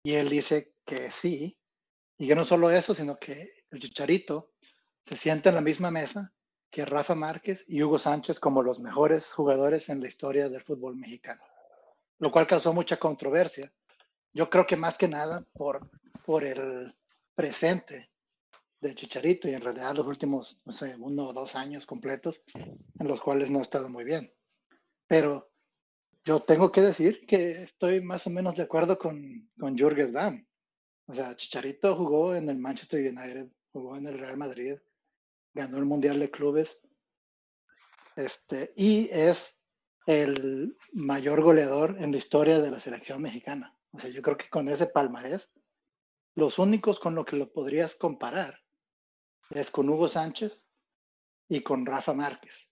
Y 0.05 0.15
él 0.15 0.29
dice 0.29 0.75
que 0.85 1.11
sí, 1.11 1.59
y 2.19 2.29
que 2.29 2.35
no 2.35 2.45
solo 2.45 2.71
eso, 2.71 2.95
sino 2.95 3.19
que 3.19 3.65
el 3.71 3.81
Chicharito 3.81 4.53
se 5.05 5.17
sienta 5.17 5.49
en 5.49 5.55
la 5.55 5.61
misma 5.61 5.91
mesa 5.91 6.33
que 6.71 6.85
Rafa 6.85 7.15
Márquez 7.15 7.65
y 7.69 7.83
Hugo 7.83 7.99
Sánchez 7.99 8.41
como 8.41 8.63
los 8.63 8.81
mejores 8.81 9.33
jugadores 9.33 9.89
en 9.89 10.01
la 10.01 10.09
historia 10.09 10.49
del 10.49 10.63
fútbol 10.63 10.97
mexicano, 10.97 11.43
lo 12.19 12.31
cual 12.31 12.47
causó 12.47 12.73
mucha 12.73 12.97
controversia. 12.97 13.73
Yo 14.35 14.49
creo 14.49 14.67
que 14.67 14.77
más 14.77 14.97
que 14.97 15.09
nada 15.09 15.45
por, 15.53 15.91
por 16.25 16.45
el 16.45 16.95
presente 17.35 18.11
de 18.81 18.95
Chicharito 18.95 19.49
y 19.49 19.55
en 19.55 19.61
realidad 19.61 19.95
los 19.95 20.07
últimos, 20.07 20.61
no 20.65 20.73
sé, 20.73 20.97
uno 20.99 21.29
o 21.29 21.33
dos 21.33 21.55
años 21.55 21.87
completos 21.87 22.43
en 22.55 23.09
los 23.09 23.21
cuales 23.21 23.51
no 23.51 23.61
ha 23.61 23.63
estado 23.63 23.89
muy 23.89 24.05
bien. 24.05 24.33
Pero 25.07 25.53
yo 26.25 26.41
tengo 26.41 26.73
que 26.73 26.81
decir 26.81 27.27
que 27.27 27.63
estoy 27.63 28.01
más 28.01 28.27
o 28.27 28.31
menos 28.31 28.57
de 28.57 28.63
acuerdo 28.63 28.99
con, 28.99 29.51
con 29.59 29.77
Jürgen 29.77 30.13
Damm. 30.13 30.47
O 31.07 31.15
sea, 31.15 31.37
Chicharito 31.37 31.97
jugó 31.97 32.35
en 32.35 32.49
el 32.49 32.59
Manchester 32.59 33.01
United, 33.01 33.49
jugó 33.73 33.97
en 33.97 34.07
el 34.07 34.19
Real 34.19 34.37
Madrid, 34.37 34.79
ganó 35.53 35.79
el 35.79 35.85
Mundial 35.85 36.19
de 36.19 36.31
Clubes, 36.31 36.81
este, 38.17 38.73
y 38.77 39.09
es 39.11 39.61
el 40.07 40.77
mayor 40.93 41.43
goleador 41.43 41.97
en 42.01 42.13
la 42.13 42.19
historia 42.19 42.61
de 42.61 42.71
la 42.71 42.81
selección 42.81 43.23
mexicana. 43.23 43.77
O 43.93 43.99
sea, 43.99 44.11
yo 44.11 44.23
creo 44.23 44.37
que 44.37 44.49
con 44.49 44.69
ese 44.69 44.87
palmarés, 44.87 45.51
los 46.35 46.59
únicos 46.59 46.99
con 46.99 47.15
los 47.15 47.27
que 47.27 47.37
lo 47.37 47.53
podrías 47.53 47.95
comparar 47.97 48.59
es 49.51 49.71
con 49.71 49.89
Hugo 49.89 50.09
Sánchez 50.09 50.65
y 51.49 51.63
con 51.63 51.85
Rafa 51.85 52.15
Márquez 52.15 52.69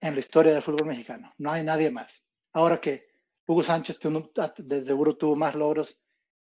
en 0.00 0.14
la 0.14 0.20
historia 0.20 0.52
del 0.52 0.62
fútbol 0.62 0.86
mexicano. 0.88 1.34
No 1.38 1.50
hay 1.50 1.62
nadie 1.62 1.90
más. 1.90 2.26
Ahora 2.52 2.80
que 2.80 3.08
Hugo 3.46 3.62
Sánchez 3.62 3.98
tuvo- 3.98 4.32
de 4.56 4.84
seguro 4.84 5.16
tuvo 5.16 5.36
más 5.36 5.54
logros 5.54 6.02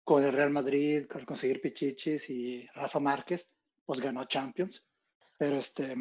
con 0.05 0.23
el 0.25 0.33
Real 0.33 0.51
Madrid, 0.51 1.07
con 1.07 1.25
conseguir 1.25 1.61
pichichis 1.61 2.29
y 2.31 2.67
Rafa 2.75 3.01
Márquez 3.01 3.51
pues 3.85 4.01
ganó 4.01 4.25
Champions. 4.27 4.87
Pero 5.39 5.57
este, 5.57 5.97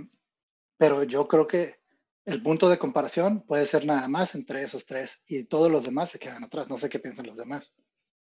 pero 0.78 1.04
yo 1.04 1.28
creo 1.28 1.48
que 1.48 1.80
el 2.26 2.42
punto 2.42 2.70
de 2.70 2.78
comparación 2.78 3.42
puede 3.46 3.66
ser 3.66 3.86
nada 3.86 4.08
más 4.08 4.36
entre 4.36 4.64
esos 4.64 4.86
tres 4.86 5.24
y 5.28 5.44
todos 5.44 5.72
los 5.72 5.86
demás 5.86 6.10
se 6.10 6.20
quedan 6.20 6.44
atrás. 6.44 6.70
No 6.70 6.78
sé 6.78 6.90
qué 6.90 7.00
piensan 7.00 7.28
los 7.28 7.38
demás. 7.38 7.74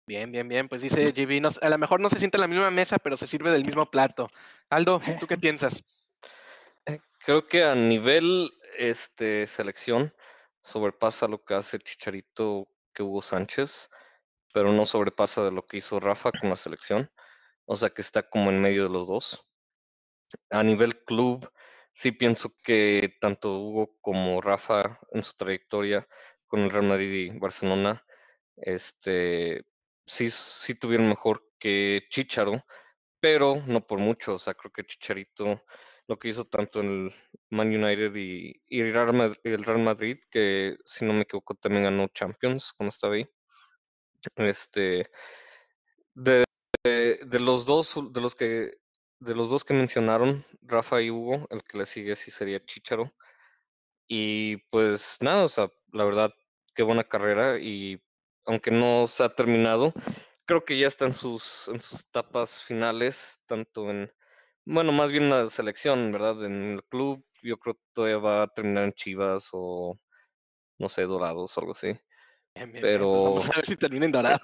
Bien, 0.06 0.32
bien, 0.32 0.48
bien. 0.48 0.70
Pues 0.70 0.82
dice 0.82 1.12
GB, 1.12 1.42
no- 1.42 1.50
a 1.62 1.70
lo 1.70 1.78
mejor 1.78 2.00
no 2.00 2.10
se 2.10 2.20
siente 2.20 2.38
en 2.38 2.42
la 2.42 2.48
misma 2.48 2.72
mesa, 2.72 2.98
pero 2.98 3.18
se 3.18 3.28
sirve 3.28 3.52
del 3.52 3.66
mismo 3.66 3.90
plato. 3.90 4.28
Aldo, 4.70 5.00
¿tú 5.26 5.28
qué 5.28 5.38
piensas? 5.38 5.84
Creo 7.20 7.46
que 7.46 7.64
a 7.64 7.76
nivel 7.76 8.50
este, 8.78 9.48
selección 9.48 10.14
sobrepasa 10.64 11.28
lo 11.28 11.44
que 11.44 11.56
hace 11.56 11.80
Chicharito 11.80 12.70
que 12.94 13.04
Hugo 13.04 13.22
Sánchez, 13.22 13.90
pero 14.54 14.72
no 14.72 14.86
sobrepasa 14.86 15.44
de 15.44 15.52
lo 15.52 15.66
que 15.68 15.78
hizo 15.78 16.00
Rafa 16.00 16.32
con 16.32 16.50
la 16.50 16.56
selección. 16.56 17.12
O 17.66 17.76
sea 17.76 17.90
que 17.90 18.02
está 18.02 18.24
como 18.24 18.50
en 18.50 18.62
medio 18.62 18.84
de 18.84 18.90
los 18.90 19.08
dos. 19.10 19.46
A 20.50 20.64
nivel 20.64 21.04
club, 21.04 21.50
sí 21.98 22.12
pienso 22.12 22.54
que 22.64 23.18
tanto 23.20 23.60
Hugo 23.60 23.98
como 24.02 24.40
Rafa 24.40 25.00
en 25.12 25.24
su 25.24 25.34
trayectoria 25.36 26.08
con 26.46 26.60
el 26.62 26.70
Real 26.70 26.86
Madrid 26.86 27.12
y 27.34 27.40
Barcelona, 27.40 28.06
este, 28.58 29.66
sí, 30.06 30.30
sí 30.30 30.76
tuvieron 30.76 31.10
mejor 31.10 31.44
que 31.58 32.04
Chicharo, 32.12 32.64
pero 33.20 33.64
no 33.66 33.86
por 33.88 34.00
mucho. 34.00 34.36
O 34.36 34.40
sea, 34.40 34.54
creo 34.54 34.72
que 34.72 34.86
Chicharito 34.86 35.64
lo 36.08 36.20
que 36.20 36.30
hizo 36.30 36.46
tanto 36.46 36.82
en 36.82 37.08
el 37.08 37.16
Man 37.50 37.70
United 37.70 38.16
y, 38.16 38.62
y 38.68 38.82
el 38.82 38.94
Real 38.94 39.80
Madrid, 39.80 40.20
que 40.30 40.78
si 40.86 41.04
no 41.04 41.14
me 41.14 41.22
equivoco 41.22 41.56
también 41.56 41.86
ganó 41.86 42.08
Champions 42.10 42.74
cuando 42.74 42.90
estaba 42.92 43.16
ahí. 43.16 43.28
Este, 44.36 45.10
de, 46.14 46.46
de, 46.84 47.40
los 47.40 47.66
dos, 47.66 47.96
de 48.12 48.22
los 48.22 48.36
que, 48.36 48.78
de 49.20 49.36
los 49.36 49.50
dos 49.50 49.64
que 49.64 49.74
mencionaron, 49.74 50.44
Rafa 50.62 51.02
y 51.02 51.10
Hugo, 51.12 51.48
el 51.50 51.64
que 51.64 51.78
le 51.78 51.86
sigue 51.86 52.16
sí 52.16 52.32
sería 52.32 52.64
Chicharo. 52.66 53.14
Y 54.08 54.58
pues 54.70 55.18
nada, 55.22 55.44
o 55.44 55.50
sea, 55.50 55.70
la 55.92 56.06
verdad, 56.06 56.32
qué 56.76 56.84
buena 56.84 57.04
carrera 57.04 57.58
y 57.60 58.02
aunque 58.46 58.72
no 58.72 59.06
se 59.08 59.24
ha 59.24 59.30
terminado, 59.30 59.94
creo 60.46 60.64
que 60.64 60.78
ya 60.78 60.88
está 60.88 61.06
en 61.06 61.14
sus, 61.14 61.68
en 61.68 61.80
sus 61.82 62.06
etapas 62.06 62.64
finales, 62.64 63.42
tanto 63.46 63.90
en, 63.90 64.12
bueno, 64.64 64.92
más 64.94 65.12
bien 65.12 65.30
la 65.30 65.50
selección, 65.50 66.12
¿verdad? 66.12 66.46
En 66.46 66.74
el 66.74 66.84
club, 66.86 67.26
yo 67.42 67.58
creo 67.58 67.76
que 67.76 67.82
todavía 67.94 68.18
va 68.18 68.44
a 68.44 68.48
terminar 68.48 68.86
en 68.86 68.94
Chivas 68.94 69.50
o, 69.52 70.00
no 70.80 70.88
sé, 70.88 71.04
Dorados 71.04 71.58
o 71.58 71.62
algo 71.62 71.74
así. 71.74 71.88
Bien, 71.88 72.72
bien, 72.72 72.72
bien, 72.72 72.82
pues 72.82 72.94
Pero- 72.94 73.24
vamos 73.24 73.50
a 73.50 73.56
ver 73.58 73.66
si 73.66 73.76
termina 73.76 74.06
en 74.06 74.12
dorado. 74.14 74.40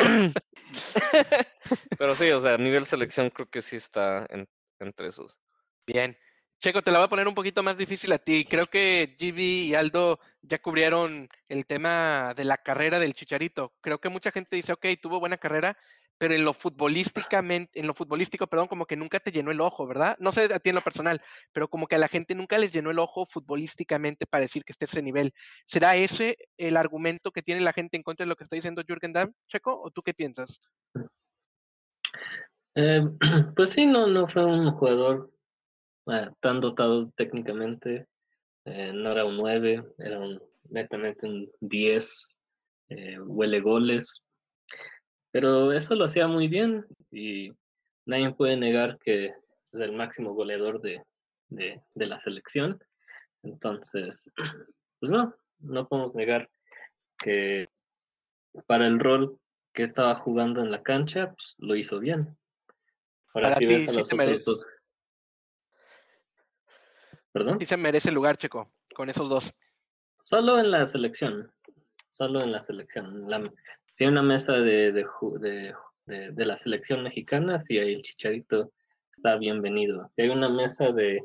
Pero 1.98 2.16
sí, 2.16 2.30
o 2.32 2.40
sea, 2.40 2.56
a 2.56 2.58
nivel 2.58 2.86
selección 2.86 3.30
creo 3.30 3.48
que 3.50 3.62
sí 3.62 3.78
está 3.78 4.26
en- 4.30 4.48
entre 4.84 5.08
esos. 5.08 5.40
Bien. 5.86 6.18
Checo, 6.60 6.82
te 6.82 6.92
la 6.92 7.00
voy 7.00 7.08
a 7.08 7.10
poner 7.10 7.28
un 7.28 7.36
poquito 7.36 7.62
más 7.62 7.78
difícil 7.78 8.14
a 8.14 8.20
ti. 8.20 8.46
Creo 8.46 8.68
que 8.68 9.18
GB 9.20 9.40
y 9.40 9.76
Aldo 9.76 10.20
ya 10.42 10.62
cubrieron 10.62 11.28
el 11.50 11.66
tema 11.66 12.34
de 12.38 12.46
la 12.46 12.58
carrera 12.58 13.00
del 13.00 13.14
Chicharito. 13.14 13.74
Creo 13.82 14.00
que 14.00 14.08
mucha 14.08 14.32
gente 14.32 14.56
dice, 14.56 14.72
ok, 14.72 14.86
tuvo 15.02 15.20
buena 15.20 15.38
carrera, 15.38 15.78
pero 16.18 16.34
en 16.36 16.46
lo 16.46 16.54
futbolísticamente, 16.54 17.78
en 17.78 17.86
lo 17.86 17.94
futbolístico, 17.94 18.48
perdón, 18.48 18.70
como 18.70 18.86
que 18.86 18.96
nunca 18.96 19.20
te 19.20 19.34
llenó 19.34 19.52
el 19.52 19.60
ojo, 19.60 19.86
¿verdad? 19.86 20.16
No 20.20 20.32
sé 20.32 20.46
a 20.54 20.60
ti 20.60 20.70
en 20.70 20.76
lo 20.76 20.82
personal, 20.82 21.22
pero 21.52 21.68
como 21.68 21.86
que 21.86 21.96
a 21.96 22.00
la 22.00 22.08
gente 22.08 22.34
nunca 22.34 22.58
les 22.58 22.72
llenó 22.72 22.92
el 22.92 23.00
ojo 23.00 23.26
futbolísticamente 23.26 24.26
para 24.26 24.44
decir 24.44 24.64
que 24.64 24.72
esté 24.72 24.86
ese 24.86 25.02
nivel. 25.02 25.34
¿Será 25.66 25.96
ese 25.98 26.38
el 26.56 26.78
argumento 26.78 27.32
que 27.34 27.42
tiene 27.42 27.60
la 27.60 27.74
gente 27.74 27.98
en 27.98 28.04
contra 28.04 28.24
de 28.24 28.30
lo 28.30 28.38
que 28.38 28.46
está 28.46 28.56
diciendo 28.56 28.84
Jürgen 28.88 29.12
Damm, 29.12 29.34
Checo? 29.50 29.82
¿O 29.82 29.92
tú 29.92 30.02
qué 30.02 30.14
piensas? 30.14 30.62
Eh, 32.76 33.02
pues 33.56 33.72
sí, 33.72 33.86
no, 33.86 34.08
no 34.08 34.28
fue 34.28 34.46
un 34.46 34.72
jugador 34.72 35.32
eh, 36.08 36.28
tan 36.42 36.62
dotado 36.62 37.12
técnicamente. 37.18 38.08
eh, 38.66 38.94
no 38.94 39.12
era 39.12 39.26
un 39.26 39.38
9, 39.38 39.84
era 40.00 40.20
un, 40.20 40.42
netamente 40.70 41.28
un 41.28 41.52
10. 41.62 42.38
eh, 42.90 43.20
huele 43.22 43.62
goles. 43.62 44.24
Pero 45.32 45.72
eso 45.74 45.96
lo 45.96 46.06
hacía 46.06 46.28
muy 46.28 46.48
bien 46.48 46.86
y 47.12 47.52
nadie 48.06 48.34
puede 48.34 48.56
negar 48.58 49.00
que 49.00 49.28
es 49.28 49.74
el 49.76 49.92
máximo 49.94 50.34
goleador 50.34 50.80
de, 50.82 51.02
de, 51.50 51.82
de 51.96 52.06
la 52.06 52.20
selección. 52.20 52.80
Entonces, 53.44 54.30
pues 55.00 55.12
no, 55.12 55.36
no 55.60 55.88
podemos 55.88 56.16
negar 56.16 56.50
que 57.20 57.70
para 58.68 58.88
el 58.88 59.00
rol 59.00 59.40
que 59.74 59.84
estaba 59.84 60.16
jugando 60.16 60.62
en 60.62 60.72
la 60.72 60.84
cancha, 60.84 61.34
pues, 61.34 61.56
lo 61.60 61.76
hizo 61.76 62.00
bien. 62.00 62.38
Ahora 63.34 63.48
Para 63.50 63.56
si 63.56 63.60
ti 63.62 63.74
ves 63.74 63.88
a 63.88 63.92
sí 63.92 63.98
los 63.98 64.14
otros 64.14 64.46
dos. 64.46 64.66
¿Perdón? 67.32 67.60
Sí 67.60 67.66
se 67.66 67.78
merece 67.78 68.10
el 68.10 68.16
lugar, 68.16 68.38
Checo, 68.38 68.72
con 68.96 69.10
esos 69.10 69.28
dos. 69.30 69.54
Solo 70.24 70.60
en 70.60 70.72
la 70.72 70.86
selección. 70.86 71.52
Solo 72.10 72.42
en 72.42 72.52
la 72.52 72.62
selección. 72.62 73.28
La- 73.30 73.52
si 73.92 74.04
hay 74.04 74.10
una 74.12 74.22
mesa 74.24 74.54
de, 74.54 74.92
de, 74.92 75.06
ju- 75.06 75.40
de- 75.40 75.74
de- 76.06 76.32
de 76.32 76.46
la 76.46 76.58
selección 76.58 77.04
mexicana, 77.04 77.60
si 77.60 77.80
hay 77.80 77.94
el 77.94 78.04
chicharito, 78.04 78.72
está 79.12 79.36
bienvenido. 79.38 80.12
Si 80.16 80.22
hay 80.24 80.30
una 80.30 80.50
mesa 80.50 80.92
de, 80.92 81.24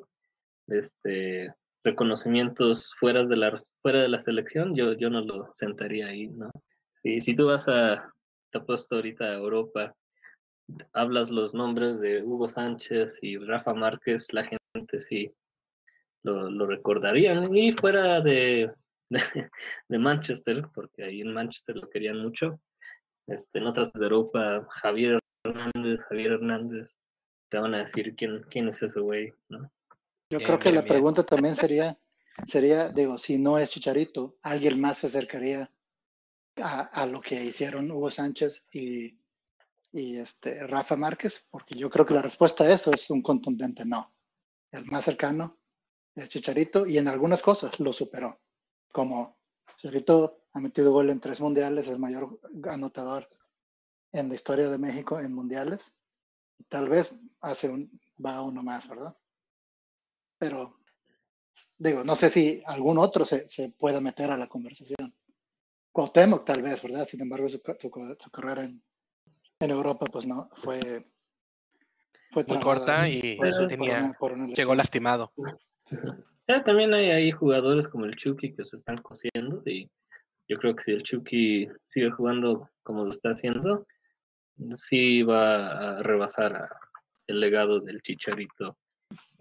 de 0.67 0.79
este 0.79 1.55
reconocimientos 1.85 2.95
fuera 2.99 3.25
de 3.25 3.37
la 3.37 3.57
fuera 3.83 4.01
de 4.03 4.09
la 4.09 4.19
selección, 4.19 4.75
yo, 4.75 4.93
yo 4.95 5.11
no 5.11 5.21
lo 5.21 5.49
sentaría 5.53 6.09
ahí, 6.09 6.27
¿no? 6.29 6.51
Si, 7.03 7.21
si 7.21 7.35
tú 7.35 7.47
vas 7.47 7.69
a, 7.69 8.13
te 8.51 8.59
apuesto 8.59 8.97
ahorita 8.97 9.25
a 9.25 9.35
Europa, 9.35 9.95
hablas 10.93 11.31
los 11.31 11.55
nombres 11.55 12.01
de 12.01 12.23
Hugo 12.23 12.49
Sánchez 12.49 13.19
y 13.23 13.39
Rafa 13.39 13.75
Márquez, 13.75 14.33
la 14.33 14.45
gente 14.45 14.99
sí 15.01 15.33
lo, 16.23 16.51
lo 16.51 16.67
recordarían. 16.67 17.55
Y 17.57 17.73
fuera 17.73 18.21
de, 18.21 18.73
de, 19.11 19.51
de 19.89 19.99
Manchester, 19.99 20.69
porque 20.75 21.05
ahí 21.05 21.21
en 21.21 21.33
Manchester 21.33 21.77
lo 21.77 21.89
querían 21.89 22.19
mucho, 22.23 22.61
este, 23.27 23.59
en 23.59 23.67
otras 23.67 23.93
de 23.93 24.05
Europa, 24.05 24.67
Javier 24.71 25.21
Hernández, 25.45 26.01
Javier 26.09 26.33
Hernández, 26.33 26.99
te 27.51 27.59
van 27.59 27.75
a 27.75 27.79
decir 27.79 28.15
quién, 28.17 28.45
quién 28.51 28.69
es 28.69 28.83
ese 28.83 29.01
güey, 29.01 29.33
¿no? 29.49 29.71
Yo 30.31 30.39
Bien, 30.39 30.47
creo 30.47 30.59
que 30.59 30.71
bien, 30.71 30.75
la 30.75 30.83
bien. 30.83 30.93
pregunta 30.93 31.23
también 31.25 31.57
sería, 31.57 31.99
sería, 32.47 32.91
digo, 32.91 33.17
si 33.19 33.39
no 33.39 33.59
es 33.59 33.71
Chicharito, 33.71 34.37
¿alguien 34.43 34.81
más 34.81 34.99
se 34.99 35.07
acercaría 35.09 35.71
a, 36.57 36.81
a 36.83 37.07
lo 37.07 37.21
que 37.21 37.43
hicieron 37.45 37.91
Hugo 37.91 38.11
Sánchez 38.11 38.67
y, 38.73 39.18
y 39.93 40.19
este 40.19 40.67
Rafa 40.67 40.97
Márquez? 40.97 41.47
Porque 41.51 41.79
yo 41.79 41.91
creo 41.91 42.07
que 42.07 42.15
la 42.15 42.23
respuesta 42.23 42.65
a 42.65 42.73
eso 42.73 42.93
es 42.93 43.11
un 43.11 43.23
contundente 43.23 43.85
no. 43.85 44.13
El 44.71 44.85
más 44.87 45.05
cercano 45.05 45.59
es 46.15 46.29
Chicharito 46.29 46.87
y 46.87 46.99
en 46.99 47.09
algunas 47.09 47.43
cosas 47.43 47.79
lo 47.81 47.93
superó. 47.93 48.41
Como 48.93 49.39
Chicharito 49.77 50.45
ha 50.53 50.61
metido 50.61 50.93
gol 50.93 51.11
en 51.11 51.21
tres 51.21 51.41
mundiales, 51.41 51.87
es 51.87 51.93
el 51.93 51.99
mayor 51.99 52.39
anotador 52.69 53.29
en 54.13 54.29
la 54.29 54.35
historia 54.35 54.69
de 54.69 54.79
México 54.79 55.21
en 55.21 55.33
mundiales. 55.33 55.95
Tal 56.69 56.89
vez 56.89 57.15
hace 57.41 57.69
un, 57.69 58.01
va 58.25 58.43
uno 58.43 58.63
más, 58.63 58.89
¿verdad? 58.89 59.17
Pero 60.39 60.79
digo, 61.77 62.05
no 62.05 62.15
sé 62.15 62.31
si 62.31 62.63
algún 62.67 62.99
otro 62.99 63.25
se, 63.25 63.49
se 63.49 63.71
pueda 63.71 64.01
meter 64.01 64.31
a 64.31 64.37
la 64.37 64.49
conversación. 64.49 65.15
Cuauhtémoc 65.93 66.45
tal 66.45 66.63
vez, 66.63 66.83
¿verdad? 66.83 67.07
Sin 67.07 67.21
embargo, 67.21 67.49
su, 67.49 67.59
su 67.59 68.17
su 68.19 68.31
carrera 68.31 68.65
en, 68.65 68.83
en 69.61 69.71
Europa, 69.71 70.07
pues 70.07 70.25
no, 70.27 70.49
fue, 70.57 70.79
fue 72.31 72.45
Muy 72.47 72.61
corta 72.61 73.09
y 73.09 73.37
por 73.37 73.47
eso 73.49 73.61
por 73.61 73.69
tenía, 73.69 73.99
una- 73.99 74.13
por 74.15 74.33
una 74.33 74.47
llegó 74.55 74.75
lastimado. 74.75 75.33
Ya, 76.47 76.63
también 76.65 76.95
hay 76.95 77.31
jugadores 77.33 77.89
como 77.89 78.05
el 78.05 78.17
Chucky 78.17 78.55
que 78.55 78.65
se 78.65 78.77
están 78.77 78.99
cosiendo 78.99 79.63
y 79.67 79.91
yo 80.49 80.59
creo 80.59 80.75
que 80.77 80.85
si 80.85 80.93
el 80.93 81.03
Chucky 81.03 81.69
sigue 81.87 82.11
jugando 82.11 82.71
como 82.83 83.05
lo 83.05 83.11
está 83.11 83.31
haciendo, 83.31 83.87
sí 84.77 85.23
va 85.23 85.99
a 85.99 86.03
rebasar 86.03 86.55
a- 86.57 86.81
el 87.27 87.41
legado 87.41 87.81
del 87.81 88.01
Chicharito 88.01 88.79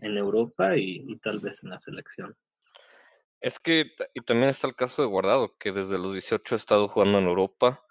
en 0.01 0.17
Europa 0.17 0.75
y, 0.75 1.05
y 1.07 1.17
tal 1.19 1.39
vez 1.39 1.63
en 1.63 1.69
la 1.69 1.79
selección. 1.79 2.35
Es 3.39 3.59
que, 3.59 3.91
y 4.13 4.21
también 4.21 4.49
está 4.49 4.67
el 4.67 4.75
caso 4.75 5.03
de 5.03 5.07
Guardado, 5.07 5.55
que 5.57 5.71
desde 5.71 5.97
los 5.97 6.11
18 6.11 6.55
ha 6.55 6.57
estado 6.57 6.87
jugando 6.89 7.19
en 7.19 7.25
Europa. 7.27 7.83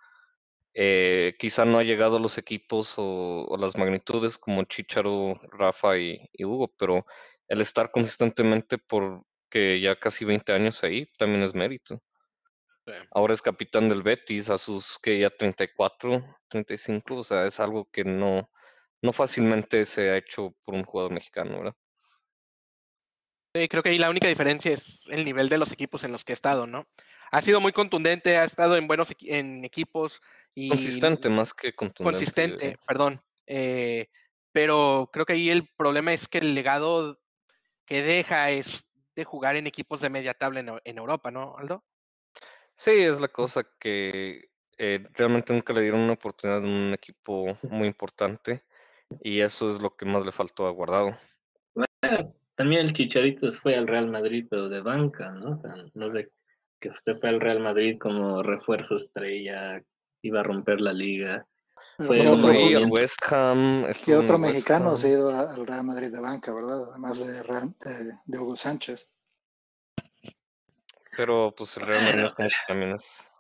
Eh, 0.79 1.35
quizá 1.39 1.65
no 1.65 1.79
ha 1.79 1.85
llegado 1.85 2.19
a 2.19 2.21
los 2.21 2.37
equipos 2.37 2.99
o, 2.99 3.47
o 3.49 3.57
las 3.57 3.79
magnitudes 3.79 4.37
como 4.37 4.63
Chicharo, 4.65 5.33
Rafa 5.51 5.97
y, 5.97 6.19
y 6.35 6.45
Hugo, 6.45 6.71
pero 6.79 7.07
el 7.49 7.63
estar 7.63 7.91
consistentemente 7.91 8.77
por 8.77 9.25
que 9.49 9.81
ya 9.81 9.97
casi 9.97 10.27
20 10.27 10.53
años 10.53 10.85
ahí 10.85 11.07
también 11.17 11.43
es 11.45 11.55
mérito. 11.55 12.03
Sí. 12.87 12.93
Ahora 13.11 13.33
es 13.33 13.41
capitán 13.41 13.89
del 13.89 14.03
Betis 14.03 14.51
a 14.51 14.59
sus 14.59 14.99
que 14.99 15.19
ya 15.19 15.31
34, 15.31 16.23
35, 16.49 17.17
o 17.17 17.25
sea, 17.25 17.47
es 17.47 17.59
algo 17.59 17.89
que 17.91 18.05
no, 18.05 18.51
no 19.01 19.13
fácilmente 19.15 19.87
se 19.87 20.11
ha 20.11 20.19
hecho 20.19 20.55
por 20.63 20.75
un 20.75 20.85
jugador 20.85 21.11
mexicano, 21.11 21.57
¿verdad? 21.57 21.75
Sí, 23.55 23.67
creo 23.69 23.83
que 23.83 23.89
ahí 23.89 23.99
la 23.99 24.11
única 24.11 24.29
diferencia 24.29 24.73
es 24.73 25.07
el 25.09 25.25
nivel 25.25 25.49
de 25.49 25.57
los 25.57 25.73
equipos 25.73 26.05
en 26.05 26.13
los 26.13 26.23
que 26.23 26.33
ha 26.33 26.35
estado, 26.35 26.67
¿no? 26.67 26.87
Ha 27.33 27.41
sido 27.41 27.61
muy 27.63 27.73
contundente, 27.73 28.37
ha 28.37 28.45
estado 28.45 28.77
en 28.77 28.87
buenos 28.87 29.15
en 29.21 29.65
equipos 29.65 30.21
y 30.57 30.69
Consistente 30.71 31.29
más 31.29 31.53
que 31.53 31.75
contundente. 31.75 32.19
consistente, 32.19 32.77
perdón. 32.87 33.23
eh, 33.47 34.09
pero 34.53 35.11
creo 35.13 35.27
que 35.27 35.35
ahí 35.35 35.51
el 35.51 35.69
problema 35.77 36.15
es 36.15 36.27
que 36.27 36.39
el 36.39 36.55
legado 36.55 37.21
que 37.85 38.03
deja 38.03 38.51
es 38.51 38.85
de 39.15 39.25
jugar 39.25 39.55
en 39.57 39.67
equipos 39.67 40.01
de 40.01 40.09
media 40.09 40.33
tabla 40.33 40.61
en, 40.61 40.69
Eu- 40.69 40.81
en 40.83 40.97
Europa, 40.99 41.31
¿no, 41.31 41.57
Aldo? 41.59 41.85
Sí, 42.75 42.91
es 42.91 43.21
la 43.21 43.29
cosa 43.29 43.65
que 43.79 44.49
eh, 44.79 45.05
realmente 45.13 45.53
nunca 45.53 45.75
le 45.75 45.83
dieron 45.83 46.01
una 46.01 46.15
oportunidad 46.15 46.61
en 46.65 46.69
un 46.69 46.95
equipo 46.95 47.57
muy 47.63 47.87
importante 47.87 48.65
y 49.21 49.41
eso 49.41 49.71
es 49.71 49.81
lo 49.81 49.95
que 49.95 50.07
más 50.07 50.25
le 50.25 50.33
faltó 50.33 50.67
a 50.67 50.71
Guardado. 50.71 51.17
También 52.55 52.87
el 52.87 52.93
Chicharito 52.95 53.51
fue 53.53 53.75
al 53.75 53.87
Real 53.87 54.09
Madrid, 54.09 54.47
pero 54.49 54.71
de 54.71 54.81
banca, 54.81 55.31
¿no? 55.33 55.59
O 55.59 55.61
sea, 55.61 55.75
no 55.93 56.09
sé, 56.09 56.31
que 56.81 56.89
usted 56.89 57.19
fue 57.21 57.29
al 57.29 57.41
Real 57.41 57.61
Madrid 57.61 57.99
como 58.01 58.43
refuerzo 58.43 58.97
estrella, 58.97 59.83
iba 60.23 60.41
a 60.41 60.43
romper 60.43 60.81
la 60.81 60.93
liga. 60.93 61.47
Pero 61.97 62.09
Fue 62.09 62.19
¿qué 62.21 62.29
otro, 62.29 62.49
al. 62.51 62.91
West 62.91 63.33
Ham. 63.33 63.87
qué 64.05 64.17
otro 64.17 64.39
mexicano 64.39 64.91
Ham. 64.91 64.97
se 64.99 65.07
ha 65.09 65.11
ido 65.13 65.31
al 65.31 65.67
Real 65.67 65.85
Madrid 65.85 66.11
de 66.13 66.21
banca, 66.21 66.53
verdad? 66.55 66.91
Además 66.91 67.27
de, 67.27 67.43
Real- 67.43 67.75
de- 67.81 68.19
de 68.25 68.39
Hugo 68.39 68.57
Sánchez. 68.57 69.09
Pero 71.17 71.55
pues 71.57 71.77
el 71.79 71.87
Real 71.87 72.05
Madrid 72.05 72.27
también 72.67 72.93
es 72.93 73.31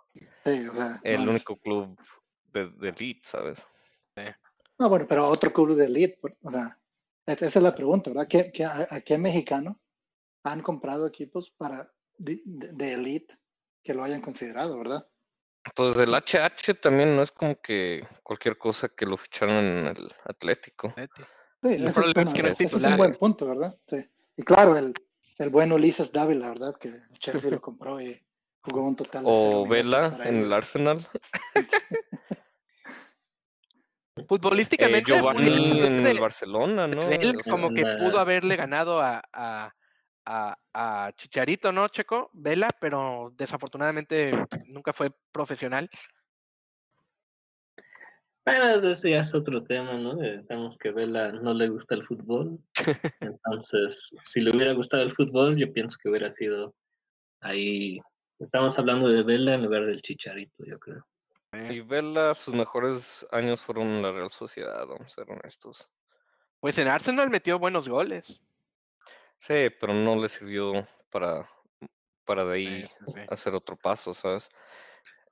Sí, 0.44 0.66
o 0.68 0.74
sea, 0.74 0.98
el 1.02 1.16
no 1.16 1.22
es- 1.32 1.36
único 1.46 1.56
club 1.56 1.98
de, 2.52 2.70
de 2.70 2.88
elite, 2.88 3.20
¿sabes? 3.24 3.66
No, 4.78 4.88
bueno, 4.88 5.06
pero 5.08 5.26
otro 5.28 5.52
club 5.52 5.74
de 5.76 5.84
elite, 5.86 6.18
o 6.42 6.50
sea, 6.50 6.78
es- 7.26 7.42
esa 7.42 7.58
es 7.58 7.62
la 7.62 7.74
pregunta, 7.74 8.10
¿verdad? 8.10 8.26
¿Qué, 8.28 8.50
qué- 8.52 8.64
a, 8.64 8.86
a 8.90 9.00
qué 9.02 9.18
mexicano 9.18 9.78
han 10.44 10.62
comprado 10.62 11.06
equipos 11.06 11.50
para 11.50 11.92
de, 12.16 12.40
de- 12.46 12.72
de 12.72 12.92
elite 12.94 13.38
que 13.82 13.92
lo 13.92 14.02
hayan 14.04 14.22
considerado, 14.22 14.78
verdad? 14.78 15.06
Pues 15.74 15.98
el 15.98 16.14
HH 16.14 16.80
también 16.80 17.16
no 17.16 17.22
es 17.22 17.32
como 17.32 17.60
que 17.60 18.06
cualquier 18.22 18.56
cosa 18.56 18.88
que 18.88 19.06
lo 19.06 19.16
ficharon 19.16 19.56
en 19.56 19.86
el 19.88 20.14
Atlético. 20.24 20.94
Sí, 20.96 21.74
El 21.74 21.84
ese, 21.84 21.92
problema 21.92 22.22
es 22.22 22.34
que 22.34 22.42
no 22.42 22.48
es 22.48 22.60
ese 22.60 22.76
es 22.76 22.84
un 22.84 22.96
buen 22.96 23.14
punto, 23.14 23.46
¿verdad? 23.46 23.76
Sí. 23.88 24.08
Y 24.36 24.42
claro, 24.42 24.76
el, 24.76 24.94
el 25.38 25.50
buen 25.50 25.72
Ulises 25.72 26.12
Dávila, 26.12 26.48
¿verdad? 26.48 26.76
Que 26.76 26.88
el 26.88 27.18
Chelsea 27.18 27.50
lo 27.50 27.60
compró 27.60 28.00
y 28.00 28.20
jugó 28.60 28.86
un 28.86 28.96
total 28.96 29.24
de 29.24 29.30
O 29.32 29.66
Vela 29.66 30.18
en 30.24 30.44
el. 30.44 30.52
Arsenal. 30.52 31.06
Eh, 34.18 34.24
Futbolísticamente, 34.26 35.12
Giovanni 35.12 35.44
futbolísticamente 35.44 35.98
en 35.98 36.06
el 36.06 36.20
Barcelona, 36.20 36.86
¿no? 36.86 37.02
él 37.10 37.38
como 37.44 37.74
que 37.74 37.82
pudo 37.82 38.18
haberle 38.18 38.56
ganado 38.56 38.98
a, 38.98 39.22
a, 39.30 39.74
a- 40.26 40.58
a 40.74 41.12
Chicharito, 41.16 41.72
¿no, 41.72 41.88
Checo? 41.88 42.30
Vela, 42.34 42.68
pero 42.80 43.32
desafortunadamente 43.36 44.32
nunca 44.66 44.92
fue 44.92 45.10
profesional. 45.32 45.88
Pero 48.44 48.88
ese 48.90 49.10
ya 49.10 49.20
es 49.20 49.34
otro 49.34 49.64
tema, 49.64 49.94
¿no? 49.94 50.22
Eh, 50.22 50.40
Sabemos 50.44 50.78
que 50.78 50.92
Vela 50.92 51.32
no 51.32 51.52
le 51.52 51.68
gusta 51.68 51.96
el 51.96 52.06
fútbol. 52.06 52.58
Entonces, 53.20 54.10
si 54.24 54.40
le 54.40 54.54
hubiera 54.54 54.72
gustado 54.72 55.02
el 55.02 55.14
fútbol, 55.14 55.56
yo 55.56 55.72
pienso 55.72 55.98
que 56.00 56.08
hubiera 56.08 56.30
sido 56.30 56.74
ahí. 57.40 57.98
Estamos 58.38 58.78
hablando 58.78 59.08
de 59.08 59.22
Vela 59.24 59.54
en 59.54 59.64
lugar 59.64 59.86
del 59.86 60.00
Chicharito, 60.02 60.64
yo 60.64 60.78
creo. 60.78 61.04
Y 61.70 61.80
Vela, 61.80 62.34
sus 62.34 62.54
mejores 62.54 63.26
años 63.32 63.64
fueron 63.64 63.86
en 63.88 64.02
la 64.02 64.12
Real 64.12 64.30
Sociedad, 64.30 64.86
vamos 64.86 65.06
a 65.06 65.08
ser 65.08 65.30
honestos. 65.30 65.90
Pues 66.60 66.78
en 66.78 66.86
Arsenal 66.88 67.30
metió 67.30 67.58
buenos 67.58 67.88
goles. 67.88 68.40
Sí, 69.40 69.68
pero 69.80 69.94
no 69.94 70.16
le 70.16 70.28
sirvió 70.28 70.86
para, 71.10 71.48
para 72.24 72.44
de 72.44 72.54
ahí 72.54 72.82
Sí, 72.82 72.88
sí, 73.06 73.12
sí. 73.14 73.20
hacer 73.28 73.54
otro 73.54 73.76
paso, 73.76 74.12
¿sabes? 74.12 74.48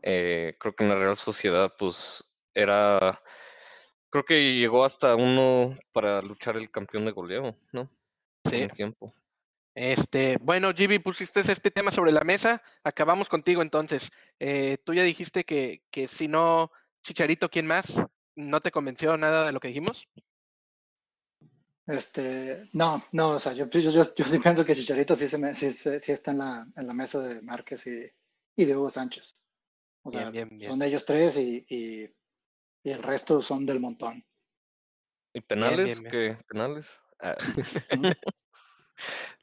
Eh, 0.02 0.57
creo 0.59 0.74
que 0.74 0.84
en 0.84 0.90
la 0.90 0.96
Real 0.96 1.16
Sociedad, 1.16 1.72
pues, 1.78 2.24
era... 2.52 3.20
Creo 4.11 4.24
que 4.24 4.55
llegó 4.55 4.84
hasta 4.84 5.16
uno 5.16 5.74
para 5.92 6.22
luchar 6.22 6.57
el 6.57 6.70
campeón 6.70 7.05
de 7.05 7.11
goleo, 7.11 7.57
¿no? 7.72 7.90
Sí. 8.48 8.62
un 8.62 8.70
tiempo. 8.70 9.14
Este, 9.74 10.38
bueno, 10.40 10.72
Gibi, 10.72 11.00
pusiste 11.00 11.40
este 11.40 11.70
tema 11.70 11.90
sobre 11.90 12.12
la 12.12 12.22
mesa. 12.22 12.62
Acabamos 12.84 13.28
contigo 13.28 13.61
entonces. 13.61 14.12
Eh, 14.38 14.78
tú 14.84 14.94
ya 14.94 15.02
dijiste 15.02 15.44
que, 15.44 15.82
que 15.90 16.07
si 16.07 16.28
no, 16.28 16.70
Chicharito, 17.02 17.50
¿quién 17.50 17.66
más? 17.66 17.92
¿No 18.36 18.61
te 18.61 18.70
convenció 18.70 19.16
nada 19.16 19.46
de 19.46 19.52
lo 19.52 19.59
que 19.59 19.68
dijimos? 19.68 20.09
Este, 21.87 22.68
no, 22.72 23.05
no, 23.12 23.30
o 23.32 23.39
sea, 23.41 23.53
yo, 23.53 23.68
yo, 23.68 23.80
yo, 23.80 24.14
yo 24.14 24.24
sí 24.24 24.39
pienso 24.39 24.64
que 24.64 24.74
Chicharito 24.74 25.14
sí, 25.16 25.28
se 25.28 25.37
me- 25.39 25.55
sí, 25.55 25.70
se- 25.72 26.01
sí 26.01 26.12
está 26.12 26.30
en 26.30 26.39
la, 26.39 26.66
en 26.76 26.87
la 26.87 26.95
mesa 26.95 27.20
de 27.20 27.43
Márquez 27.43 27.87
y, 27.87 28.11
y 28.57 28.64
de 28.64 28.76
Hugo 28.76 28.91
Sánchez. 28.91 29.35
O 30.03 30.11
sea, 30.11 30.30
Bien, 30.30 30.49
bien, 30.49 30.59
bien. 30.59 30.70
son 30.70 30.82
ellos 30.82 31.05
tres 31.05 31.37
y, 31.37 31.64
y, 31.68 32.05
y 32.82 32.91
el 32.91 33.03
resto 33.03 33.43
son 33.43 33.66
del 33.66 33.80
montón. 33.80 34.24
¿Y 35.35 35.41
penales? 35.41 36.01
bien, 36.01 36.11
¿Qué? 36.11 36.39
¿Penales? 36.49 37.01
Ah, 37.20 37.37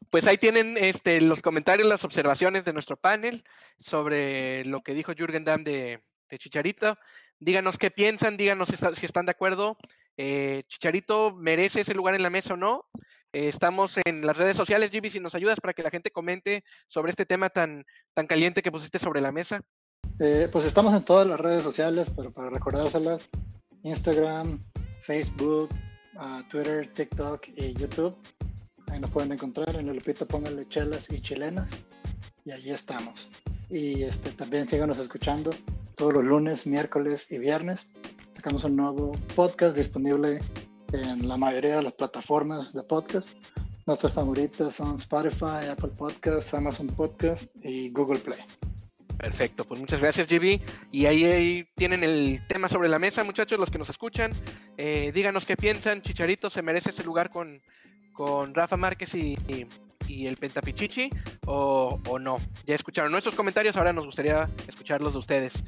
Pues 0.10 0.28
ahí 0.28 0.38
tienen 0.38 0.78
este, 0.78 1.22
los 1.22 1.42
comentarios, 1.42 1.88
las 1.88 2.04
observaciones 2.04 2.66
de 2.66 2.74
nuestro 2.74 2.98
panel 2.98 3.46
sobre 3.80 4.66
lo 4.66 4.82
que 4.82 4.94
dijo 4.94 5.14
Jürgen 5.14 5.46
Damm 5.46 5.64
de, 5.64 6.04
de 6.30 6.38
Chicharito. 6.38 6.98
Díganos 7.39 7.78
qué 7.78 7.92
piensan, 7.92 8.36
díganos 8.36 8.68
si, 8.70 8.76
está- 8.76 8.94
si 8.96 9.06
están 9.06 9.26
de 9.26 9.32
acuerdo. 9.32 9.78
Eh, 10.24 10.65
Chicharito 10.67 11.36
merece 11.36 11.82
ese 11.82 11.95
lugar 11.95 12.13
en 12.13 12.22
la 12.22 12.30
mesa 12.30 12.53
o 12.53 12.57
no. 12.57 12.86
Eh, 13.34 13.47
estamos 13.47 13.95
en 14.05 14.24
las 14.24 14.38
redes 14.38 14.55
sociales, 14.55 14.91
Gibi, 14.91 15.09
si 15.09 15.19
nos 15.19 15.34
ayudas 15.34 15.59
para 15.59 15.74
que 15.74 15.82
la 15.82 15.89
gente 15.89 16.11
comente 16.11 16.63
sobre 16.88 17.09
este 17.09 17.26
tema 17.26 17.49
tan, 17.49 17.84
tan 18.13 18.28
caliente 18.28 18.61
que 18.61 18.72
pusiste 18.72 18.99
sobre 18.99 19.19
la 19.19 19.32
mesa. 19.32 19.61
Eh, 20.19 20.47
pues 20.51 20.65
estamos 20.65 20.93
en 20.93 21.03
todas 21.03 21.28
las 21.28 21.39
redes 21.39 21.63
sociales, 21.63 22.11
pero 22.15 22.32
para 22.32 22.51
recordárselas, 22.51 23.28
Instagram, 23.82 24.63
Facebook, 25.01 25.69
ah, 26.17 26.43
Twitter, 26.51 26.93
TikTok 26.93 27.47
y 27.55 27.74
YouTube. 27.74 28.15
Ahí 28.91 28.99
nos 28.99 29.09
pueden 29.09 29.32
encontrar. 29.32 29.76
En 29.76 29.89
el 29.89 29.95
Lupita 29.95 30.28
pónganle 30.28 30.67
chelas 30.67 31.09
y 31.09 31.19
chilenas. 31.19 31.72
Y 32.45 32.51
allí 32.51 32.69
estamos. 32.69 33.32
Y 33.72 34.03
este, 34.03 34.30
también 34.34 34.67
síganos 34.67 34.99
escuchando 34.99 35.49
todos 35.95 36.13
los 36.13 36.24
lunes, 36.24 36.67
miércoles 36.67 37.26
y 37.32 37.39
viernes. 37.39 37.89
Sacamos 38.42 38.64
un 38.64 38.76
nuevo 38.76 39.12
podcast 39.36 39.78
disponible 39.78 40.39
en 40.94 41.28
la 41.28 41.38
mayoría 41.38 41.76
de 41.76 41.84
las 41.84 41.94
plataformas 41.94 42.74
de 42.74 42.82
podcast. 42.82 43.30
Nuestras 43.86 44.14
favoritas 44.14 44.74
son 44.74 44.96
Spotify, 44.96 45.68
Apple 45.70 45.92
Podcasts, 45.96 46.52
Amazon 46.56 46.88
Podcast 46.88 47.56
y 47.62 47.92
Google 47.92 48.18
Play. 48.18 48.39
Perfecto, 49.16 49.64
pues 49.64 49.80
muchas 49.80 50.02
gracias, 50.02 50.28
GB. 50.28 50.60
Y 50.92 51.06
ahí, 51.06 51.68
tienen 51.76 52.04
el 52.04 52.42
tema 52.48 52.68
sobre 52.68 52.89
la 52.89 52.98
mesa, 52.98 53.24
muchachos, 53.24 53.60
los 53.60 53.70
que 53.70 53.78
nos 53.78 53.92
escuchan. 53.92 54.32
Eh, 54.76 55.12
díganos 55.14 55.46
qué 55.46 55.56
piensan. 55.56 56.02
Chicharito 56.02 56.50
se 56.50 56.64
merece 56.64 56.89
ese 56.89 57.04
lugar 57.04 57.30
con, 57.30 57.60
con 58.12 58.56
Rafa 58.56 58.76
Márquez 58.76 59.14
y- 59.14 59.38
y 60.12 60.28
el 60.28 60.38
Pentapichichi 60.38 61.09
o, 61.45 61.99
o 62.07 62.20
no. 62.20 62.38
Ya 62.66 62.76
escucharon 62.76 63.12
nuestros 63.12 63.36
comentarios, 63.36 63.78
ahora 63.78 63.93
nos 63.93 64.05
gustaría 64.05 64.49
escucharlos 64.68 65.14
de 65.14 65.20
ustedes. 65.20 65.64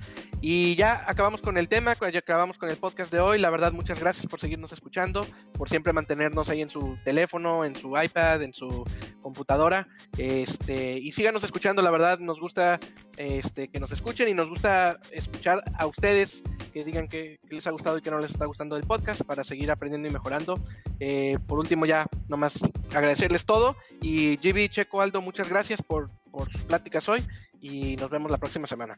Y 0.45 0.75
ya 0.75 1.05
acabamos 1.07 1.41
con 1.41 1.57
el 1.57 1.69
tema, 1.69 1.95
ya 2.11 2.19
acabamos 2.19 2.57
con 2.57 2.69
el 2.69 2.75
podcast 2.75 3.09
de 3.09 3.21
hoy. 3.21 3.39
La 3.39 3.49
verdad, 3.49 3.71
muchas 3.71 4.01
gracias 4.01 4.27
por 4.27 4.41
seguirnos 4.41 4.73
escuchando, 4.73 5.25
por 5.57 5.69
siempre 5.69 5.93
mantenernos 5.93 6.49
ahí 6.49 6.61
en 6.61 6.67
su 6.67 6.97
teléfono, 7.05 7.63
en 7.63 7.75
su 7.75 7.97
iPad, 7.97 8.41
en 8.41 8.53
su 8.53 8.83
computadora. 9.21 9.87
Este, 10.17 10.99
y 10.99 11.13
síganos 11.13 11.45
escuchando, 11.45 11.81
la 11.81 11.91
verdad, 11.91 12.19
nos 12.19 12.41
gusta 12.41 12.77
este, 13.15 13.69
que 13.69 13.79
nos 13.79 13.93
escuchen 13.93 14.27
y 14.27 14.33
nos 14.33 14.49
gusta 14.49 14.99
escuchar 15.11 15.63
a 15.79 15.85
ustedes 15.85 16.43
que 16.73 16.83
digan 16.83 17.07
que, 17.07 17.39
les 17.49 17.65
ha 17.67 17.71
gustado 17.71 17.99
y 17.99 18.01
que 18.01 18.11
no 18.11 18.19
les 18.19 18.31
está 18.31 18.45
gustando 18.45 18.75
el 18.75 18.83
podcast 18.83 19.21
para 19.21 19.43
seguir 19.43 19.71
aprendiendo 19.71 20.09
y 20.09 20.11
mejorando. 20.11 20.59
Eh, 20.99 21.37
por 21.47 21.59
último, 21.59 21.85
ya 21.85 22.07
nomás 22.27 22.59
agradecerles 22.93 23.45
todo. 23.45 23.77
Y 24.01 24.32
GB, 24.37 24.69
Checo, 24.69 25.01
Aldo, 25.01 25.21
muchas 25.21 25.49
gracias 25.49 25.81
por, 25.81 26.09
por 26.31 26.51
sus 26.51 26.61
pláticas 26.61 27.07
hoy 27.09 27.25
y 27.61 27.95
nos 27.95 28.09
vemos 28.09 28.31
la 28.31 28.37
próxima 28.37 28.67
semana. 28.67 28.97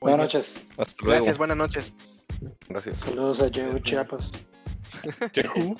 Buenas 0.00 0.20
noches. 0.20 0.64
Hasta 0.76 1.04
luego. 1.04 1.24
Gracias, 1.24 1.38
buenas 1.38 1.56
noches. 1.56 1.92
Gracias. 2.68 3.00
Saludos 3.00 3.40
a 3.40 3.50
Joe 3.52 3.82
Chiapas. 3.82 4.32
Yahoo. 5.32 5.76